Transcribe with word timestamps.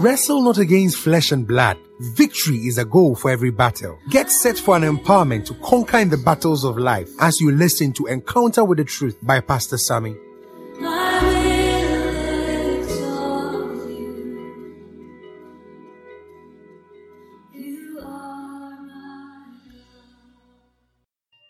wrestle 0.00 0.40
not 0.40 0.56
against 0.56 0.96
flesh 0.96 1.30
and 1.30 1.46
blood. 1.46 1.76
Victory 2.14 2.56
is 2.66 2.78
a 2.78 2.84
goal 2.84 3.14
for 3.14 3.30
every 3.30 3.50
battle. 3.50 3.98
Get 4.08 4.30
set 4.30 4.58
for 4.58 4.74
an 4.76 4.82
empowerment 4.82 5.44
to 5.46 5.54
conquer 5.54 5.98
in 5.98 6.08
the 6.08 6.16
battles 6.16 6.64
of 6.64 6.78
life 6.78 7.10
as 7.20 7.40
you 7.40 7.52
listen 7.52 7.92
to 7.94 8.06
Encounter 8.06 8.64
with 8.64 8.78
the 8.78 8.84
Truth 8.84 9.18
by 9.22 9.40
Pastor 9.40 9.76
Sammy. 9.76 10.16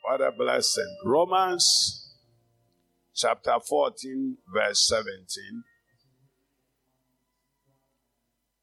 What 0.02 0.20
a 0.20 0.32
blessing. 0.36 0.96
Romans 1.04 2.16
chapter 3.14 3.54
14, 3.68 4.38
verse 4.52 4.88
17. 4.88 5.62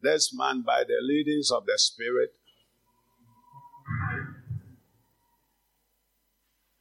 This 0.07 0.34
man, 0.34 0.63
by 0.66 0.85
the 0.88 0.99
leadings 1.02 1.52
of 1.52 1.66
the 1.66 1.73
Spirit, 1.75 2.29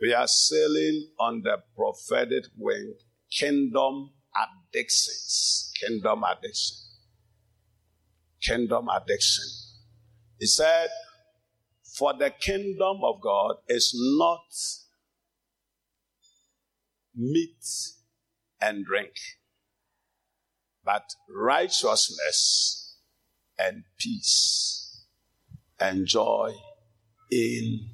we 0.00 0.14
are 0.14 0.28
sailing 0.28 1.08
on 1.18 1.42
the 1.42 1.56
prophetic 1.74 2.44
wing, 2.56 2.94
kingdom 3.28 4.10
addictions. 4.32 5.72
Kingdom 5.74 6.22
addiction. 6.22 6.76
Kingdom 8.40 8.88
addiction. 8.94 9.44
He 10.38 10.46
said, 10.46 10.90
For 11.98 12.14
the 12.14 12.30
kingdom 12.30 12.98
of 13.02 13.20
God 13.20 13.56
is 13.66 13.92
not 14.20 14.46
meat 17.16 17.64
and 18.60 18.86
drink, 18.86 19.14
but 20.84 21.02
righteousness 21.28 22.85
and 23.58 23.84
peace 23.98 25.04
and 25.78 26.06
joy 26.06 26.52
in 27.30 27.88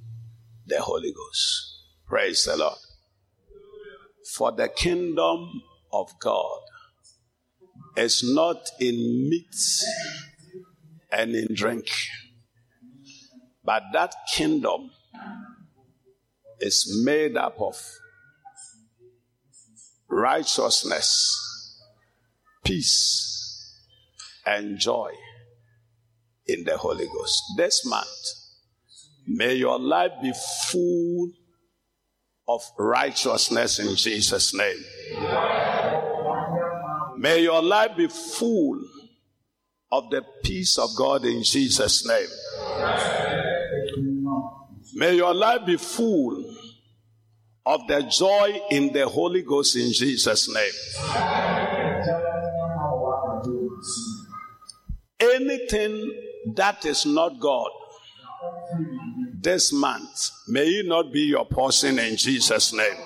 the 0.67 0.81
Holy 0.81 1.13
Ghost. 1.13 1.79
Praise 2.07 2.45
the 2.45 2.57
Lord. 2.57 2.79
For 4.37 4.53
the 4.53 4.69
kingdom 4.69 5.63
of 5.93 6.11
God 6.21 6.61
is 7.97 8.23
not 8.23 8.69
in 8.81 9.29
meat 9.29 9.55
and 11.11 11.35
in 11.35 11.55
drink, 11.55 11.87
but 13.65 13.83
that 13.93 14.15
kingdom 14.33 14.91
is 16.61 17.03
made 17.05 17.37
up 17.37 17.61
of 17.61 17.77
righteousness, 20.09 21.79
peace, 22.65 23.77
and 24.47 24.79
joy 24.79 25.13
in 26.47 26.65
the 26.65 26.77
Holy 26.77 27.07
Ghost. 27.07 27.43
This 27.57 27.85
month, 27.87 28.09
may 29.27 29.55
your 29.55 29.79
life 29.79 30.13
be 30.23 30.33
full 30.71 31.31
of 32.49 32.63
righteousness 32.79 33.79
in 33.79 33.95
Jesus' 33.97 34.55
name. 34.55 34.85
May 37.17 37.43
your 37.43 37.63
life 37.63 37.97
be 37.97 38.09
full 38.09 38.81
of 39.93 40.11
the 40.11 40.25
peace 40.43 40.79
of 40.79 40.91
God 40.97 41.25
in 41.25 41.43
Jesus' 41.43 42.07
name. 42.07 42.29
May 44.95 45.17
your 45.17 45.33
life 45.35 45.65
be 45.65 45.77
full 45.77 46.45
of 47.65 47.87
the 47.87 48.03
joy 48.03 48.61
in 48.71 48.93
the 48.93 49.09
Holy 49.09 49.43
Ghost 49.43 49.77
in 49.77 49.93
Jesus' 49.93 50.53
name. 50.53 50.73
Anything 55.21 56.22
that 56.55 56.85
is 56.85 57.07
not 57.07 57.39
God 57.41 57.71
this 59.41 59.73
month, 59.73 60.31
may 60.49 60.67
it 60.67 60.87
not 60.87 61.13
be 61.13 61.23
your 61.23 61.45
portion 61.45 61.99
in 61.99 62.17
Jesus' 62.17 62.73
name. 62.73 62.97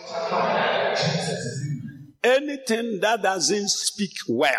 Anything 2.23 3.01
that 3.01 3.23
doesn't 3.23 3.69
speak 3.71 4.13
well, 4.29 4.53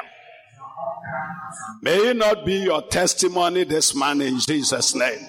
may 1.81 2.09
it 2.09 2.17
not 2.17 2.45
be 2.45 2.55
your 2.55 2.81
testimony 2.81 3.63
this 3.63 3.93
month 3.93 4.21
in 4.21 4.39
Jesus' 4.39 4.95
name. 4.95 5.25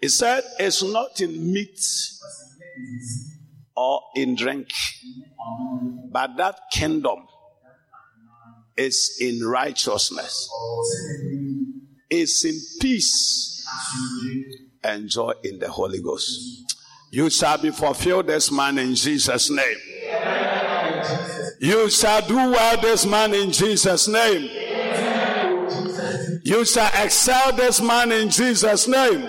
He 0.00 0.08
said, 0.08 0.44
It's 0.60 0.82
not 0.82 1.20
in 1.20 1.52
meat 1.52 1.80
or 3.76 4.02
in 4.14 4.36
drink, 4.36 4.68
but 6.12 6.36
that 6.36 6.58
kingdom 6.72 7.26
is 8.76 9.18
in 9.20 9.44
righteousness, 9.44 10.48
is 12.10 12.44
in 12.44 12.58
peace 12.80 13.66
and 14.82 15.08
joy 15.08 15.32
in 15.44 15.58
the 15.58 15.70
Holy 15.70 16.00
Ghost. 16.00 16.74
You 17.10 17.30
shall 17.30 17.58
be 17.58 17.70
fulfilled 17.70 18.26
this 18.26 18.50
man 18.50 18.78
in 18.78 18.94
Jesus' 18.94 19.50
name. 19.50 19.76
You 21.60 21.90
shall 21.90 22.26
do 22.26 22.36
well 22.36 22.80
this 22.80 23.04
man 23.04 23.34
in 23.34 23.50
Jesus' 23.50 24.08
name. 24.08 24.48
You 26.44 26.64
shall 26.64 26.90
excel 27.04 27.52
this 27.52 27.80
man 27.80 28.12
in 28.12 28.30
Jesus' 28.30 28.86
name. 28.86 29.22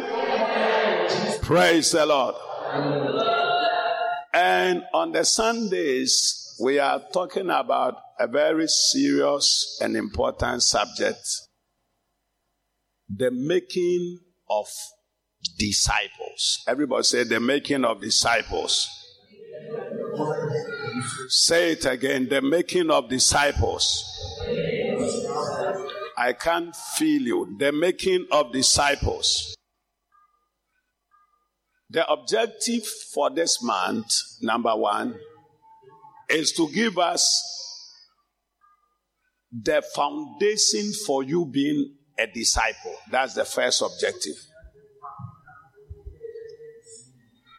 Praise 1.42 1.92
the 1.92 2.06
Lord. 2.06 2.36
And 4.34 4.84
on 4.94 5.12
the 5.12 5.26
Sundays, 5.26 6.56
we 6.62 6.78
are 6.80 7.02
talking 7.12 7.50
about 7.50 7.96
a 8.20 8.28
very 8.28 8.68
serious 8.68 9.80
and 9.82 9.96
important 9.96 10.62
subject 10.62 11.49
the 13.10 13.32
making 13.32 14.20
of 14.50 14.68
disciples. 15.58 16.64
Everybody 16.68 17.04
say 17.04 17.24
the 17.24 17.40
making 17.40 17.84
of 17.86 18.02
disciples. 18.02 18.88
Say 21.28 21.72
it 21.72 21.86
again 21.86 22.28
the 22.30 22.42
making 22.42 22.90
of 22.92 23.10
disciples. 23.10 24.06
I 26.18 26.34
can't 26.34 26.76
feel 26.76 27.22
you. 27.22 27.56
The 27.58 27.72
making 27.72 28.28
of 28.32 28.52
disciples. 28.52 29.56
The 31.90 32.08
objective 32.08 32.86
for 33.14 33.30
this 33.30 33.64
month, 33.64 34.12
number 34.42 34.76
one, 34.76 35.18
is 36.30 36.52
to 36.54 36.70
give 36.72 37.00
us 37.00 37.46
the 39.52 39.82
foundation 39.96 40.92
for 41.08 41.24
you 41.24 41.46
being 41.46 41.96
a 42.20 42.28
disciple. 42.28 42.96
That's 43.10 43.34
the 43.34 43.46
first 43.46 43.82
objective. 43.82 44.36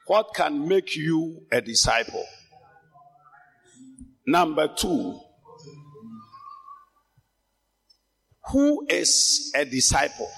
What 0.06 0.34
can 0.34 0.66
make 0.66 0.96
you 0.96 1.46
a 1.50 1.60
disciple? 1.60 2.24
Number 4.26 4.68
two, 4.68 5.18
who 8.50 8.86
is 8.88 9.52
a 9.54 9.64
disciple? 9.64 10.30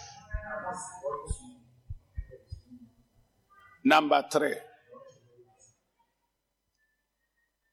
Number 3.85 4.25
three, 4.31 4.55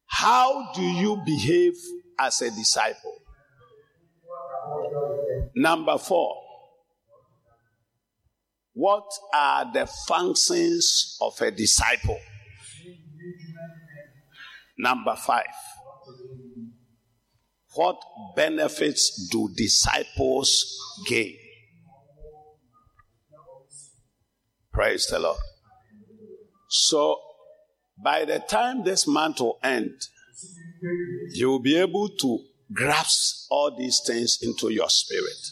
how 0.07 0.71
do 0.73 0.81
you 0.81 1.21
behave 1.25 1.73
as 2.17 2.41
a 2.41 2.49
disciple? 2.49 3.19
Number 5.55 5.97
four, 5.97 6.35
what 8.73 9.11
are 9.33 9.71
the 9.73 9.85
functions 10.07 11.17
of 11.21 11.39
a 11.41 11.51
disciple? 11.51 12.19
Number 14.77 15.15
five, 15.15 15.43
what 17.73 18.01
benefits 18.35 19.27
do 19.31 19.49
disciples 19.55 20.77
gain? 21.07 21.35
Praise 24.71 25.07
the 25.07 25.19
Lord. 25.19 25.39
So, 26.69 27.19
by 28.01 28.23
the 28.23 28.39
time 28.39 28.83
this 28.83 29.05
month 29.05 29.41
will 29.41 29.59
end, 29.61 29.91
you 31.33 31.49
will 31.49 31.59
be 31.59 31.77
able 31.77 32.07
to 32.07 32.39
grasp 32.71 33.47
all 33.49 33.75
these 33.75 34.01
things 34.05 34.39
into 34.41 34.69
your 34.71 34.89
spirit. 34.89 35.47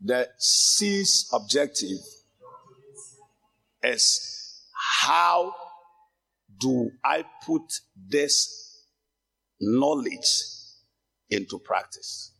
The 0.00 0.28
C's 0.38 1.28
objective 1.32 1.98
is 3.82 4.64
how 5.02 5.54
do 6.58 6.90
I 7.04 7.24
put 7.44 7.62
this 8.08 8.84
knowledge 9.60 10.30
into 11.28 11.58
practice? 11.58 12.32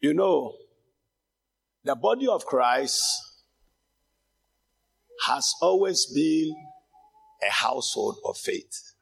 You 0.00 0.14
know, 0.14 0.54
the 1.84 1.94
body 1.94 2.26
of 2.26 2.46
Christ 2.46 3.02
has 5.26 5.52
always 5.60 6.06
been 6.06 6.54
a 7.46 7.50
household 7.50 8.18
of 8.24 8.36
faith. 8.36 8.92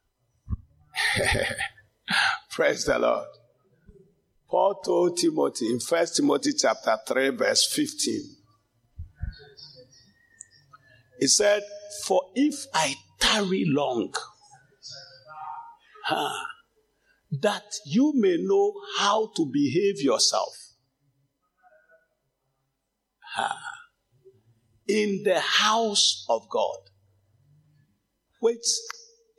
Praise 2.50 2.84
the 2.84 2.98
Lord. 2.98 3.26
Paul 4.48 4.80
told 4.82 5.18
Timothy 5.18 5.66
in 5.66 5.78
1 5.78 6.06
Timothy 6.14 6.52
chapter 6.54 6.96
3, 7.06 7.30
verse 7.30 7.70
15. 7.70 8.36
He 11.20 11.26
said, 11.26 11.62
For 12.06 12.22
if 12.34 12.66
I 12.72 12.94
tarry 13.20 13.64
long, 13.66 14.14
huh, 16.04 16.44
that 17.42 17.74
you 17.84 18.12
may 18.16 18.38
know 18.40 18.72
how 18.98 19.30
to 19.36 19.44
behave 19.52 20.00
yourself 20.00 20.54
huh, 23.34 23.54
in 24.86 25.22
the 25.24 25.40
house 25.40 26.24
of 26.28 26.48
God, 26.48 26.78
which 28.40 28.64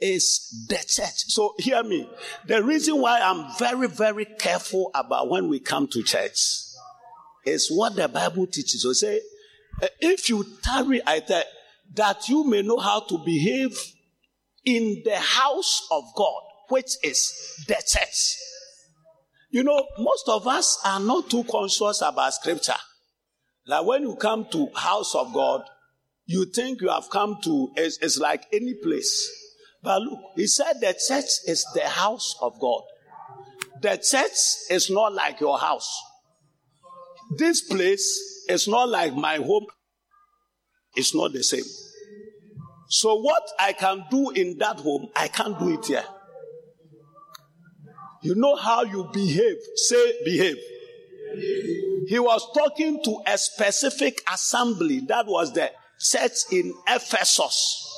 is 0.01 0.65
the 0.69 0.77
church. 0.77 1.25
So 1.27 1.53
hear 1.57 1.83
me. 1.83 2.09
The 2.47 2.63
reason 2.63 3.01
why 3.01 3.19
I'm 3.19 3.45
very, 3.57 3.87
very 3.87 4.25
careful 4.25 4.91
about 4.95 5.29
when 5.29 5.49
we 5.49 5.59
come 5.59 5.87
to 5.87 6.03
church 6.03 6.39
is 7.45 7.69
what 7.69 7.95
the 7.95 8.07
Bible 8.07 8.47
teaches. 8.47 8.83
So 8.83 8.93
say, 8.93 9.21
eh, 9.81 9.87
if 9.99 10.29
you 10.29 10.45
tarry, 10.63 11.01
I 11.05 11.19
tell 11.19 11.43
that 11.95 12.29
you 12.29 12.45
may 12.45 12.61
know 12.61 12.77
how 12.77 13.01
to 13.01 13.17
behave 13.25 13.77
in 14.65 15.01
the 15.03 15.17
house 15.17 15.87
of 15.91 16.03
God, 16.15 16.41
which 16.69 16.91
is 17.03 17.33
the 17.67 17.75
church. 17.75 18.35
You 19.51 19.63
know, 19.63 19.83
most 19.97 20.29
of 20.29 20.47
us 20.47 20.79
are 20.85 20.99
not 20.99 21.29
too 21.29 21.43
conscious 21.43 22.01
about 22.01 22.33
scripture. 22.35 22.73
Like 23.65 23.85
when 23.85 24.03
you 24.03 24.15
come 24.15 24.45
to 24.51 24.69
house 24.75 25.15
of 25.15 25.33
God, 25.33 25.63
you 26.29 26.45
think 26.45 26.79
you 26.79 26.89
have 26.89 27.09
come 27.09 27.37
to, 27.43 27.71
it's 27.75 28.19
like 28.19 28.45
any 28.53 28.75
place. 28.75 29.31
But 29.81 30.03
look, 30.03 30.19
he 30.35 30.45
said 30.45 30.73
the 30.79 30.95
church 31.07 31.25
is 31.47 31.65
the 31.73 31.87
house 31.87 32.35
of 32.39 32.59
God. 32.59 32.83
The 33.81 33.97
church 33.97 34.69
is 34.69 34.91
not 34.91 35.13
like 35.13 35.39
your 35.39 35.57
house. 35.57 35.91
This 37.39 37.61
place 37.61 38.45
is 38.47 38.67
not 38.67 38.89
like 38.89 39.15
my 39.15 39.37
home. 39.37 39.65
It's 40.95 41.15
not 41.15 41.33
the 41.33 41.41
same. 41.41 41.65
So 42.89 43.15
what 43.21 43.41
I 43.59 43.73
can 43.73 44.05
do 44.11 44.29
in 44.29 44.59
that 44.59 44.77
home, 44.77 45.07
I 45.15 45.29
can't 45.29 45.57
do 45.57 45.73
it 45.73 45.85
here. 45.87 46.05
You 48.21 48.35
know 48.35 48.55
how 48.55 48.83
you 48.83 49.09
behave. 49.11 49.57
Say 49.73 50.13
behave. 50.23 50.57
He 52.07 52.19
was 52.19 52.47
talking 52.55 53.01
to 53.03 53.19
a 53.25 53.35
specific 53.35 54.21
assembly 54.31 54.99
that 55.07 55.25
was 55.25 55.53
the 55.53 55.71
church 55.99 56.51
in 56.51 56.73
Ephesus 56.87 57.89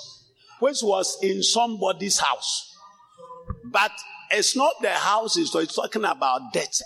which 0.62 0.78
was 0.84 1.18
in 1.24 1.42
somebody's 1.42 2.20
house. 2.20 2.72
But 3.66 3.92
it's 4.30 4.56
not 4.56 4.74
the 4.80 4.92
house, 4.92 5.34
so 5.52 5.60
it's 5.60 5.76
talking 5.76 6.06
about 6.06 6.54
church. 6.54 6.84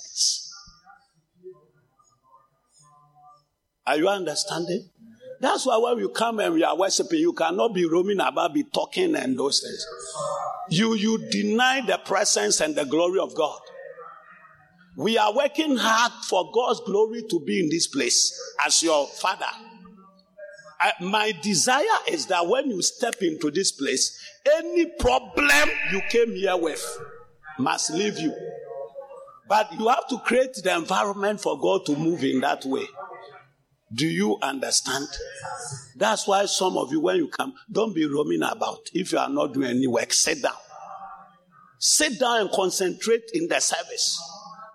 Are 3.86 3.98
you 3.98 4.08
understanding? 4.08 4.90
That's 5.42 5.66
why 5.66 5.78
when 5.78 6.00
you 6.00 6.10
come 6.10 6.40
and 6.40 6.54
we 6.54 6.64
are 6.64 6.76
worshiping, 6.76 7.20
you 7.20 7.34
cannot 7.34 7.74
be 7.76 7.86
roaming 7.86 8.22
about, 8.22 8.54
be 8.54 8.64
talking 8.64 9.14
and 9.16 9.38
those 9.38 9.62
things. 9.62 9.86
You, 10.70 10.96
you 10.96 11.30
deny 11.30 11.82
the 11.86 11.98
presence 11.98 12.62
and 12.62 12.76
the 12.76 12.86
glory 12.86 13.20
of 13.20 13.36
God. 13.36 13.60
We 14.98 15.18
are 15.18 15.36
working 15.36 15.76
hard 15.76 16.14
for 16.30 16.50
God's 16.54 16.80
glory 16.86 17.24
to 17.30 17.42
be 17.42 17.60
in 17.60 17.70
this 17.70 17.88
place 17.88 18.34
as 18.66 18.82
your 18.82 19.06
father. 19.06 19.46
I, 20.80 20.92
my 21.02 21.34
desire 21.42 21.84
is 22.10 22.26
that 22.28 22.48
when 22.48 22.70
you 22.70 22.82
step 22.82 23.16
into 23.22 23.52
this 23.52 23.72
place, 23.72 24.20
any 24.58 24.86
problem 25.00 25.70
you 25.92 26.02
came 26.10 26.34
here 26.34 26.58
with 26.58 26.84
must 27.58 27.92
leave 27.92 28.20
you. 28.20 28.36
But 29.48 29.72
you 29.78 29.88
have 29.88 30.08
to 30.10 30.18
create 30.20 30.56
the 30.64 30.76
environment 30.76 31.42
for 31.42 31.60
God 31.60 31.86
to 31.86 31.96
move 31.96 32.24
in 32.24 32.42
that 32.42 32.66
way. 32.66 32.86
Do 33.94 34.08
you 34.08 34.38
understand? 34.42 35.08
That's 35.96 36.28
why 36.28 36.46
some 36.46 36.78
of 36.78 36.92
you, 36.92 37.00
when 37.00 37.18
you 37.18 37.28
come, 37.28 37.54
don't 37.72 37.94
be 37.94 38.08
roaming 38.08 38.42
about. 38.42 38.80
If 38.94 39.12
you 39.12 39.20
are 39.20 39.30
not 39.30 39.54
doing 39.54 39.70
any 39.70 39.88
work, 39.88 40.12
sit 40.12 40.42
down. 40.42 40.58
Sit 41.80 42.20
down 42.20 42.42
and 42.42 42.52
concentrate 42.52 43.30
in 43.34 43.48
the 43.48 43.60
service. 43.60 44.20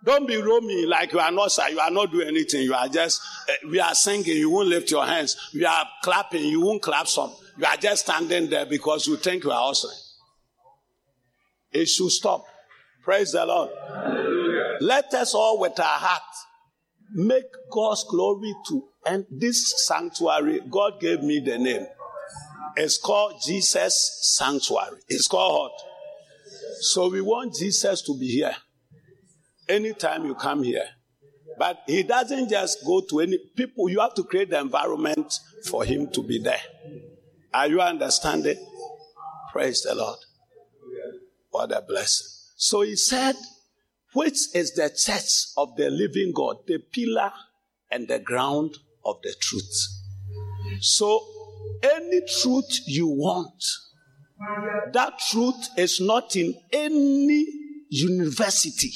Don't 0.04 0.26
be 0.26 0.36
roaming 0.36 0.88
like 0.88 1.12
you 1.12 1.18
are 1.18 1.30
not 1.30 1.52
sir. 1.52 1.68
You 1.68 1.80
are 1.80 1.90
not 1.90 2.10
doing 2.10 2.28
anything. 2.28 2.62
You 2.62 2.74
are 2.74 2.88
just, 2.88 3.20
uh, 3.48 3.68
we 3.68 3.80
are 3.80 3.94
singing. 3.94 4.36
You 4.36 4.50
won't 4.50 4.68
lift 4.68 4.90
your 4.90 5.04
hands. 5.04 5.36
We 5.52 5.64
are 5.64 5.86
clapping. 6.02 6.44
You 6.44 6.62
won't 6.62 6.82
clap 6.82 7.06
some. 7.06 7.34
You 7.58 7.66
are 7.66 7.76
just 7.76 8.04
standing 8.04 8.48
there 8.48 8.64
because 8.64 9.06
you 9.06 9.16
think 9.16 9.44
you 9.44 9.50
are 9.50 9.60
awesome. 9.60 9.90
It 11.72 11.86
should 11.86 12.10
stop. 12.10 12.44
Praise 13.04 13.32
the 13.32 13.44
Lord. 13.44 13.70
Hallelujah. 13.88 14.78
Let 14.80 15.12
us 15.14 15.34
all 15.34 15.60
with 15.60 15.78
our 15.78 15.84
heart 15.84 16.22
make 17.12 17.44
God's 17.70 18.04
glory 18.04 18.54
to 18.68 18.84
end 19.06 19.26
this 19.30 19.86
sanctuary. 19.86 20.60
God 20.70 21.00
gave 21.00 21.22
me 21.22 21.40
the 21.40 21.58
name. 21.58 21.86
It's 22.76 22.96
called 22.96 23.34
Jesus 23.44 24.36
Sanctuary. 24.38 25.00
It's 25.08 25.26
called 25.26 25.72
what? 25.72 25.82
So 26.80 27.10
we 27.10 27.20
want 27.20 27.54
Jesus 27.54 28.00
to 28.02 28.16
be 28.18 28.28
here 28.28 28.56
anytime 29.70 30.26
you 30.26 30.34
come 30.34 30.62
here. 30.62 30.86
But 31.58 31.82
he 31.86 32.02
doesn't 32.02 32.48
just 32.48 32.84
go 32.84 33.02
to 33.10 33.20
any 33.20 33.38
people, 33.56 33.88
you 33.88 34.00
have 34.00 34.14
to 34.14 34.24
create 34.24 34.50
the 34.50 34.60
environment 34.60 35.32
for 35.66 35.84
him 35.84 36.10
to 36.12 36.22
be 36.22 36.38
there. 36.38 36.60
Are 37.52 37.66
you 37.66 37.80
understanding? 37.80 38.56
Praise 39.52 39.82
the 39.82 39.94
Lord. 39.94 40.18
What 41.50 41.72
a 41.72 41.82
blessing. 41.82 42.26
So 42.56 42.82
he 42.82 42.96
said, 42.96 43.34
which 44.12 44.54
is 44.54 44.72
the 44.74 44.88
church 44.88 45.52
of 45.56 45.76
the 45.76 45.90
living 45.90 46.32
God, 46.34 46.58
the 46.66 46.78
pillar 46.78 47.32
and 47.90 48.08
the 48.08 48.18
ground 48.18 48.76
of 49.04 49.20
the 49.22 49.34
truth. 49.40 49.86
So, 50.80 51.26
any 51.82 52.20
truth 52.40 52.80
you 52.86 53.06
want, 53.06 53.64
that 54.92 55.18
truth 55.30 55.68
is 55.76 56.00
not 56.00 56.36
in 56.36 56.54
any 56.72 57.46
university 57.90 58.92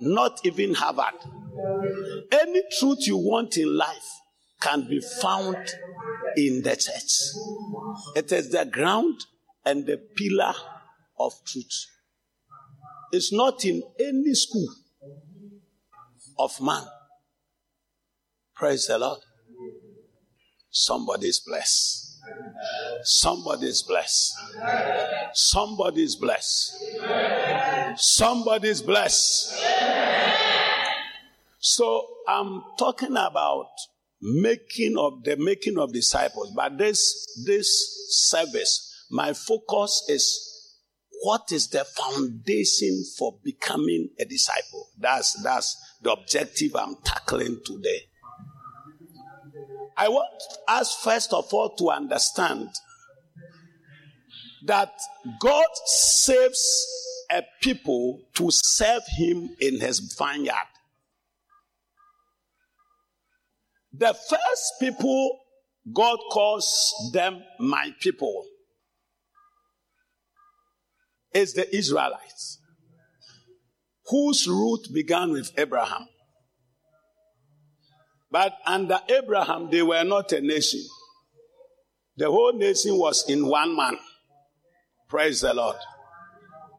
not 0.00 0.40
even 0.44 0.74
Harvard. 0.74 1.14
Any 2.32 2.62
truth 2.78 3.06
you 3.06 3.16
want 3.16 3.56
in 3.56 3.76
life 3.76 4.08
can 4.60 4.88
be 4.88 5.00
found 5.20 5.56
in 6.36 6.62
the 6.62 6.76
church. 6.76 8.16
It 8.16 8.32
is 8.32 8.50
the 8.50 8.64
ground 8.64 9.24
and 9.64 9.86
the 9.86 9.98
pillar 10.16 10.54
of 11.18 11.32
truth. 11.44 11.86
It's 13.12 13.32
not 13.32 13.64
in 13.64 13.82
any 13.98 14.34
school 14.34 14.68
of 16.38 16.60
man. 16.60 16.84
Praise 18.54 18.86
the 18.86 18.98
Lord. 18.98 19.20
Somebody 20.70 21.26
is 21.26 21.40
blessed. 21.40 22.20
Somebody 23.02 23.66
is 23.66 23.82
blessed. 23.82 24.34
Somebody 25.32 26.02
is 26.02 26.16
blessed. 26.16 26.84
Somebody 27.96 28.68
is 28.68 28.82
blessed. 28.82 29.54
So 31.60 32.06
I'm 32.26 32.62
talking 32.78 33.12
about 33.12 33.68
making 34.22 34.96
of 34.96 35.22
the 35.24 35.36
making 35.36 35.78
of 35.78 35.92
disciples, 35.92 36.52
but 36.56 36.78
this 36.78 37.26
this 37.44 38.28
service, 38.30 39.06
my 39.10 39.34
focus 39.34 40.06
is 40.08 40.46
what 41.22 41.52
is 41.52 41.68
the 41.68 41.84
foundation 41.84 43.04
for 43.18 43.38
becoming 43.44 44.08
a 44.18 44.24
disciple? 44.24 44.88
That's 44.98 45.34
that's 45.42 45.76
the 46.02 46.12
objective 46.12 46.74
I'm 46.74 46.96
tackling 47.04 47.60
today. 47.64 48.08
I 49.98 50.08
want 50.08 50.42
us 50.66 50.94
first 51.04 51.34
of 51.34 51.52
all 51.52 51.76
to 51.76 51.90
understand 51.90 52.70
that 54.64 54.92
God 55.38 55.66
saves 55.84 56.86
a 57.30 57.42
people 57.60 58.22
to 58.36 58.48
serve 58.50 59.02
him 59.18 59.54
in 59.60 59.78
his 59.78 60.00
vineyard. 60.18 60.69
The 63.92 64.14
first 64.14 64.74
people, 64.78 65.38
God 65.92 66.18
calls 66.30 67.10
them 67.12 67.42
my 67.58 67.92
people, 68.00 68.44
is 71.34 71.54
the 71.54 71.74
Israelites, 71.74 72.58
whose 74.06 74.46
root 74.46 74.88
began 74.92 75.32
with 75.32 75.52
Abraham. 75.58 76.06
But 78.30 78.54
under 78.64 79.00
Abraham, 79.08 79.70
they 79.70 79.82
were 79.82 80.04
not 80.04 80.32
a 80.32 80.40
nation. 80.40 80.80
The 82.16 82.30
whole 82.30 82.52
nation 82.52 82.96
was 82.96 83.28
in 83.28 83.46
one 83.46 83.74
man. 83.74 83.96
Praise 85.08 85.40
the 85.40 85.52
Lord. 85.52 85.76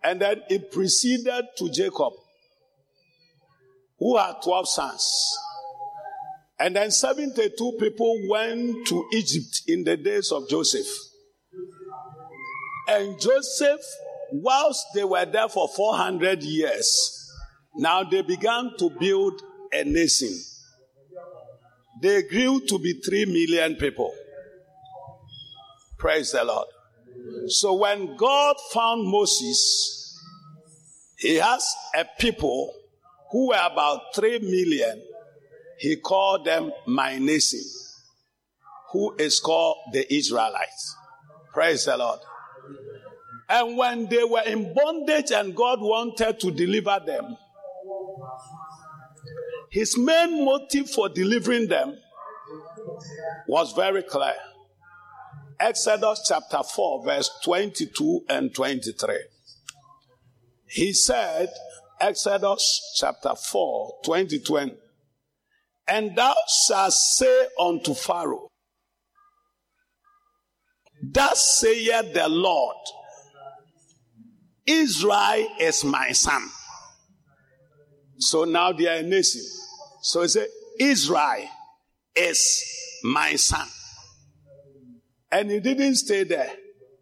And 0.03 0.21
then 0.21 0.41
it 0.49 0.71
proceeded 0.71 1.45
to 1.57 1.69
Jacob, 1.69 2.13
who 3.99 4.17
had 4.17 4.35
12 4.43 4.67
sons. 4.69 5.37
And 6.61 6.75
then 6.75 6.91
72 6.91 7.77
people 7.79 8.19
went 8.29 8.85
to 8.85 9.09
Egypt 9.13 9.63
in 9.67 9.83
the 9.83 9.97
days 9.97 10.31
of 10.31 10.47
Joseph. 10.47 10.85
And 12.87 13.19
Joseph 13.19 13.81
whilst 14.31 14.85
they 14.93 15.03
were 15.03 15.25
there 15.25 15.49
for 15.49 15.67
400 15.67 16.43
years, 16.43 17.33
now 17.75 18.03
they 18.03 18.21
began 18.21 18.71
to 18.77 18.91
build 18.99 19.41
a 19.73 19.83
nation. 19.83 20.37
They 21.99 22.21
grew 22.23 22.61
to 22.67 22.77
be 22.77 22.93
3 22.93 23.25
million 23.25 23.75
people. 23.75 24.13
Praise 25.97 26.31
the 26.31 26.43
Lord. 26.43 26.67
So 27.47 27.73
when 27.73 28.15
God 28.17 28.55
found 28.71 29.07
Moses, 29.07 30.19
he 31.17 31.37
has 31.37 31.75
a 31.95 32.05
people 32.19 32.71
who 33.31 33.49
were 33.49 33.67
about 33.71 34.13
3 34.13 34.39
million. 34.39 35.01
He 35.81 35.95
called 35.95 36.45
them 36.45 36.71
my 36.85 37.17
nation, 37.17 37.63
who 38.91 39.15
is 39.15 39.39
called 39.39 39.77
the 39.91 40.13
Israelites. 40.13 40.95
Praise 41.51 41.85
the 41.85 41.97
Lord. 41.97 42.19
And 43.49 43.75
when 43.75 44.05
they 44.07 44.23
were 44.23 44.43
in 44.45 44.75
bondage 44.75 45.31
and 45.31 45.55
God 45.55 45.79
wanted 45.81 46.39
to 46.39 46.51
deliver 46.51 46.99
them, 47.03 47.35
his 49.71 49.97
main 49.97 50.45
motive 50.45 50.87
for 50.87 51.09
delivering 51.09 51.67
them 51.67 51.97
was 53.47 53.73
very 53.73 54.03
clear. 54.03 54.35
Exodus 55.59 56.21
chapter 56.27 56.61
4, 56.61 57.05
verse 57.05 57.31
22 57.43 58.25
and 58.29 58.53
23. 58.53 59.15
He 60.67 60.93
said, 60.93 61.49
Exodus 61.99 62.95
chapter 62.99 63.33
4, 63.33 63.95
22, 64.05 64.57
and, 64.57 64.77
and 65.91 66.15
thou 66.15 66.33
shalt 66.47 66.93
say 66.93 67.47
unto 67.59 67.93
Pharaoh, 67.93 68.47
Thus 71.03 71.59
saith 71.59 72.13
the 72.13 72.29
Lord, 72.29 72.77
Israel 74.65 75.47
is 75.59 75.83
my 75.83 76.13
son. 76.13 76.47
So 78.19 78.45
now 78.45 78.71
they 78.71 78.87
are 78.87 78.99
a 78.99 79.03
nation. 79.03 79.41
So 80.01 80.21
he 80.21 80.29
said, 80.29 80.47
Israel 80.79 81.49
is 82.15 82.63
my 83.03 83.35
son. 83.35 83.67
And 85.29 85.51
he 85.51 85.59
didn't 85.59 85.95
stay 85.95 86.23
there. 86.23 86.51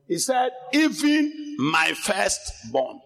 He 0.08 0.18
said, 0.18 0.50
even 0.74 1.56
my 1.60 1.94
firstborn. 1.94 3.02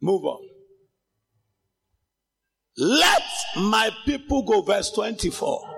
Move 0.00 0.24
on. 0.24 0.51
Let 2.76 3.22
my 3.56 3.90
people 4.06 4.42
go, 4.42 4.62
verse 4.62 4.90
24. 4.92 5.68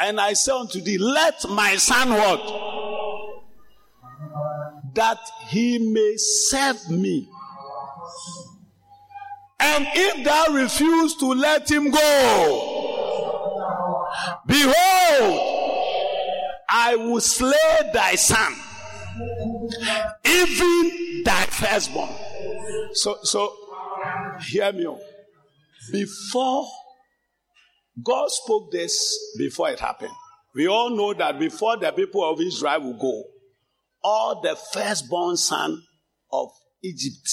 And 0.00 0.20
I 0.20 0.34
say 0.34 0.52
unto 0.52 0.80
thee, 0.80 0.98
let 0.98 1.48
my 1.48 1.76
son 1.76 2.10
what? 2.10 2.40
That 4.94 5.18
he 5.48 5.78
may 5.78 6.14
serve 6.16 6.88
me. 6.90 7.28
And 9.58 9.86
if 9.92 10.24
thou 10.24 10.54
refuse 10.54 11.16
to 11.16 11.32
let 11.32 11.68
him 11.68 11.90
go, 11.90 12.46
behold, 14.46 15.50
I 16.68 16.96
will 16.96 17.20
slay 17.20 17.90
thy 17.92 18.14
son, 18.14 18.54
even 20.24 21.22
thy 21.24 21.46
firstborn. 21.46 22.10
So, 22.92 23.16
so, 23.22 23.52
hear 24.46 24.72
me. 24.72 24.86
Before 25.92 26.66
God 28.02 28.30
spoke 28.30 28.72
this 28.72 29.34
before 29.38 29.70
it 29.70 29.80
happened. 29.80 30.12
We 30.54 30.66
all 30.68 30.90
know 30.90 31.14
that 31.14 31.38
before 31.38 31.76
the 31.76 31.92
people 31.92 32.28
of 32.28 32.40
Israel 32.40 32.80
will 32.80 32.98
go, 32.98 33.22
all 34.02 34.40
the 34.40 34.56
firstborn 34.72 35.36
son 35.36 35.82
of 36.32 36.50
Egypt 36.82 37.28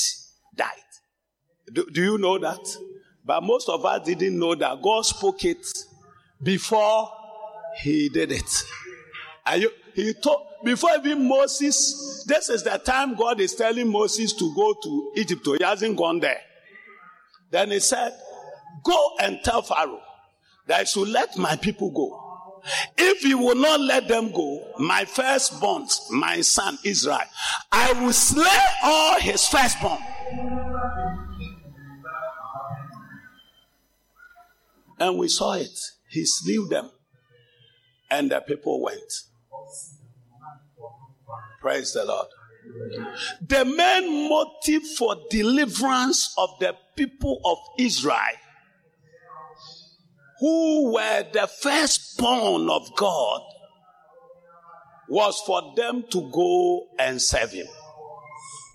died. 0.55 0.69
Do, 1.71 1.85
do 1.91 2.03
you 2.03 2.17
know 2.17 2.37
that? 2.39 2.59
But 3.23 3.43
most 3.43 3.69
of 3.69 3.85
us 3.85 4.05
didn't 4.05 4.37
know 4.37 4.55
that 4.55 4.81
God 4.81 5.05
spoke 5.05 5.45
it 5.45 5.65
before 6.41 7.11
he 7.81 8.09
did 8.09 8.31
it. 8.31 8.63
Are 9.45 9.57
you, 9.57 9.71
he 9.93 10.13
told, 10.13 10.47
before 10.63 10.91
even 10.97 11.27
Moses, 11.27 12.23
this 12.27 12.49
is 12.49 12.63
the 12.63 12.77
time 12.77 13.15
God 13.15 13.39
is 13.39 13.55
telling 13.55 13.87
Moses 13.87 14.33
to 14.33 14.53
go 14.55 14.75
to 14.83 15.11
Egypt. 15.15 15.47
He 15.59 15.63
hasn't 15.63 15.97
gone 15.97 16.19
there. 16.19 16.41
Then 17.49 17.71
he 17.71 17.79
said, 17.79 18.13
Go 18.83 19.11
and 19.19 19.39
tell 19.43 19.61
Pharaoh 19.61 20.01
that 20.67 20.81
I 20.81 20.83
should 20.83 21.09
let 21.09 21.37
my 21.37 21.55
people 21.55 21.91
go. 21.91 22.27
If 22.97 23.21
he 23.21 23.33
will 23.33 23.55
not 23.55 23.79
let 23.79 24.07
them 24.07 24.31
go, 24.31 24.73
my 24.77 25.05
firstborn, 25.05 25.87
my 26.11 26.41
son 26.41 26.77
Israel, 26.83 27.19
I 27.71 27.93
will 27.93 28.13
slay 28.13 28.59
all 28.83 29.19
his 29.19 29.47
firstborn. 29.47 29.99
And 34.99 35.17
we 35.17 35.27
saw 35.27 35.53
it. 35.53 35.79
He 36.09 36.25
slew 36.25 36.67
them. 36.67 36.91
And 38.11 38.29
the 38.29 38.41
people 38.41 38.83
went. 38.83 39.11
Praise 41.61 41.93
the 41.93 42.05
Lord. 42.05 42.27
The 43.47 43.65
main 43.65 44.29
motive 44.29 44.83
for 44.97 45.15
deliverance 45.29 46.33
of 46.37 46.49
the 46.59 46.75
people 46.95 47.41
of 47.43 47.57
Israel, 47.79 48.17
who 50.41 50.91
were 50.91 51.23
the 51.31 51.47
firstborn 51.47 52.67
of 52.69 52.93
God, 52.97 53.41
was 55.07 55.39
for 55.45 55.73
them 55.75 56.03
to 56.09 56.31
go 56.31 56.87
and 56.97 57.21
serve 57.21 57.51
Him. 57.51 57.67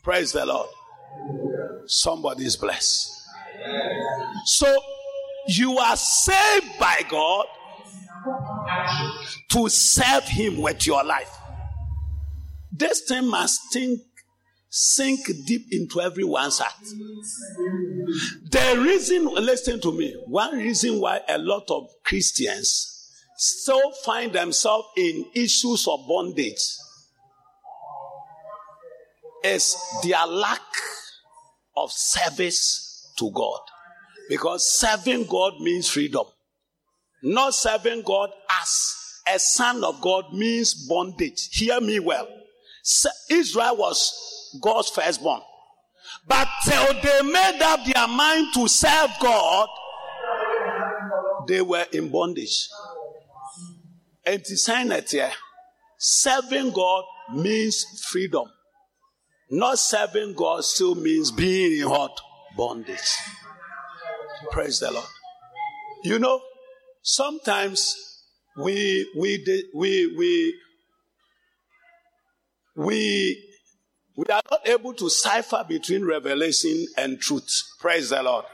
Praise 0.04 0.30
the 0.32 0.46
Lord. 0.46 0.68
Somebody 1.86 2.44
is 2.44 2.56
blessed. 2.56 3.10
So, 4.44 4.72
you 5.48 5.76
are 5.78 5.96
saved 5.96 6.78
by 6.78 7.02
God 7.08 7.46
to 9.48 9.68
serve 9.68 10.24
Him 10.24 10.60
with 10.60 10.86
your 10.86 11.02
life. 11.02 11.36
This 12.70 13.02
thing 13.08 13.26
must 13.26 13.60
think, 13.72 14.00
sink 14.78 15.20
deep 15.46 15.68
into 15.72 16.02
everyone's 16.02 16.58
heart. 16.58 16.74
The 18.50 18.78
reason, 18.78 19.24
listen 19.24 19.80
to 19.80 19.90
me, 19.90 20.14
one 20.26 20.58
reason 20.58 21.00
why 21.00 21.22
a 21.26 21.38
lot 21.38 21.64
of 21.70 21.88
Christians 22.04 23.10
still 23.38 23.90
find 24.04 24.34
themselves 24.34 24.88
in 24.98 25.24
issues 25.34 25.88
of 25.88 26.00
bondage 26.06 26.60
is 29.44 29.76
their 30.02 30.26
lack 30.26 30.60
of 31.74 31.90
service 31.90 33.14
to 33.18 33.30
God. 33.30 33.60
Because 34.28 34.68
serving 34.78 35.24
God 35.24 35.54
means 35.60 35.88
freedom. 35.88 36.26
Not 37.22 37.54
serving 37.54 38.02
God 38.02 38.28
as 38.60 38.94
a 39.34 39.38
son 39.38 39.82
of 39.84 40.02
God 40.02 40.34
means 40.34 40.86
bondage. 40.86 41.48
Hear 41.52 41.80
me 41.80 41.98
well. 41.98 42.28
Israel 43.30 43.76
was 43.78 44.35
God's 44.60 44.90
firstborn. 44.90 45.40
But 46.26 46.48
till 46.64 46.94
they 47.02 47.22
made 47.22 47.60
up 47.62 47.80
their 47.84 48.08
mind 48.08 48.52
to 48.54 48.68
serve 48.68 49.10
God, 49.20 49.68
they 51.48 51.62
were 51.62 51.86
in 51.92 52.10
bondage. 52.10 52.68
And 54.24 54.44
to 54.44 54.56
sign 54.56 54.90
it 54.90 55.10
here, 55.10 55.30
serving 55.98 56.72
God 56.72 57.04
means 57.34 57.84
freedom. 58.10 58.46
Not 59.50 59.78
serving 59.78 60.34
God 60.34 60.64
still 60.64 60.96
means 60.96 61.30
being 61.30 61.80
in 61.80 61.86
hot 61.86 62.20
bondage. 62.56 62.98
Praise 64.50 64.80
the 64.80 64.90
Lord. 64.90 65.06
You 66.02 66.18
know, 66.18 66.40
sometimes 67.02 67.94
we 68.56 69.08
we 69.16 69.64
we 69.74 70.14
we 70.16 70.54
we 72.76 73.45
we 74.16 74.24
are 74.32 74.42
not 74.50 74.66
able 74.66 74.94
to 74.94 75.10
cipher 75.10 75.64
between 75.68 76.04
revelation 76.04 76.86
and 76.96 77.20
truth. 77.20 77.48
Praise 77.78 78.10
the 78.10 78.22
Lord. 78.22 78.46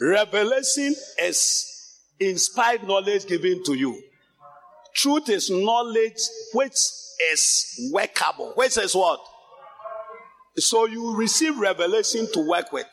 Revelation 0.00 0.94
is 1.18 1.98
inspired 2.18 2.84
knowledge 2.84 3.26
given 3.26 3.62
to 3.64 3.74
you. 3.74 4.00
Truth 4.94 5.28
is 5.28 5.50
knowledge 5.50 6.20
which 6.54 6.76
is 7.32 7.90
workable. 7.92 8.52
Which 8.54 8.78
is 8.78 8.94
what? 8.94 9.20
So 10.56 10.86
you 10.86 11.16
receive 11.16 11.58
revelation 11.58 12.28
to 12.32 12.48
work 12.48 12.72
with. 12.72 12.86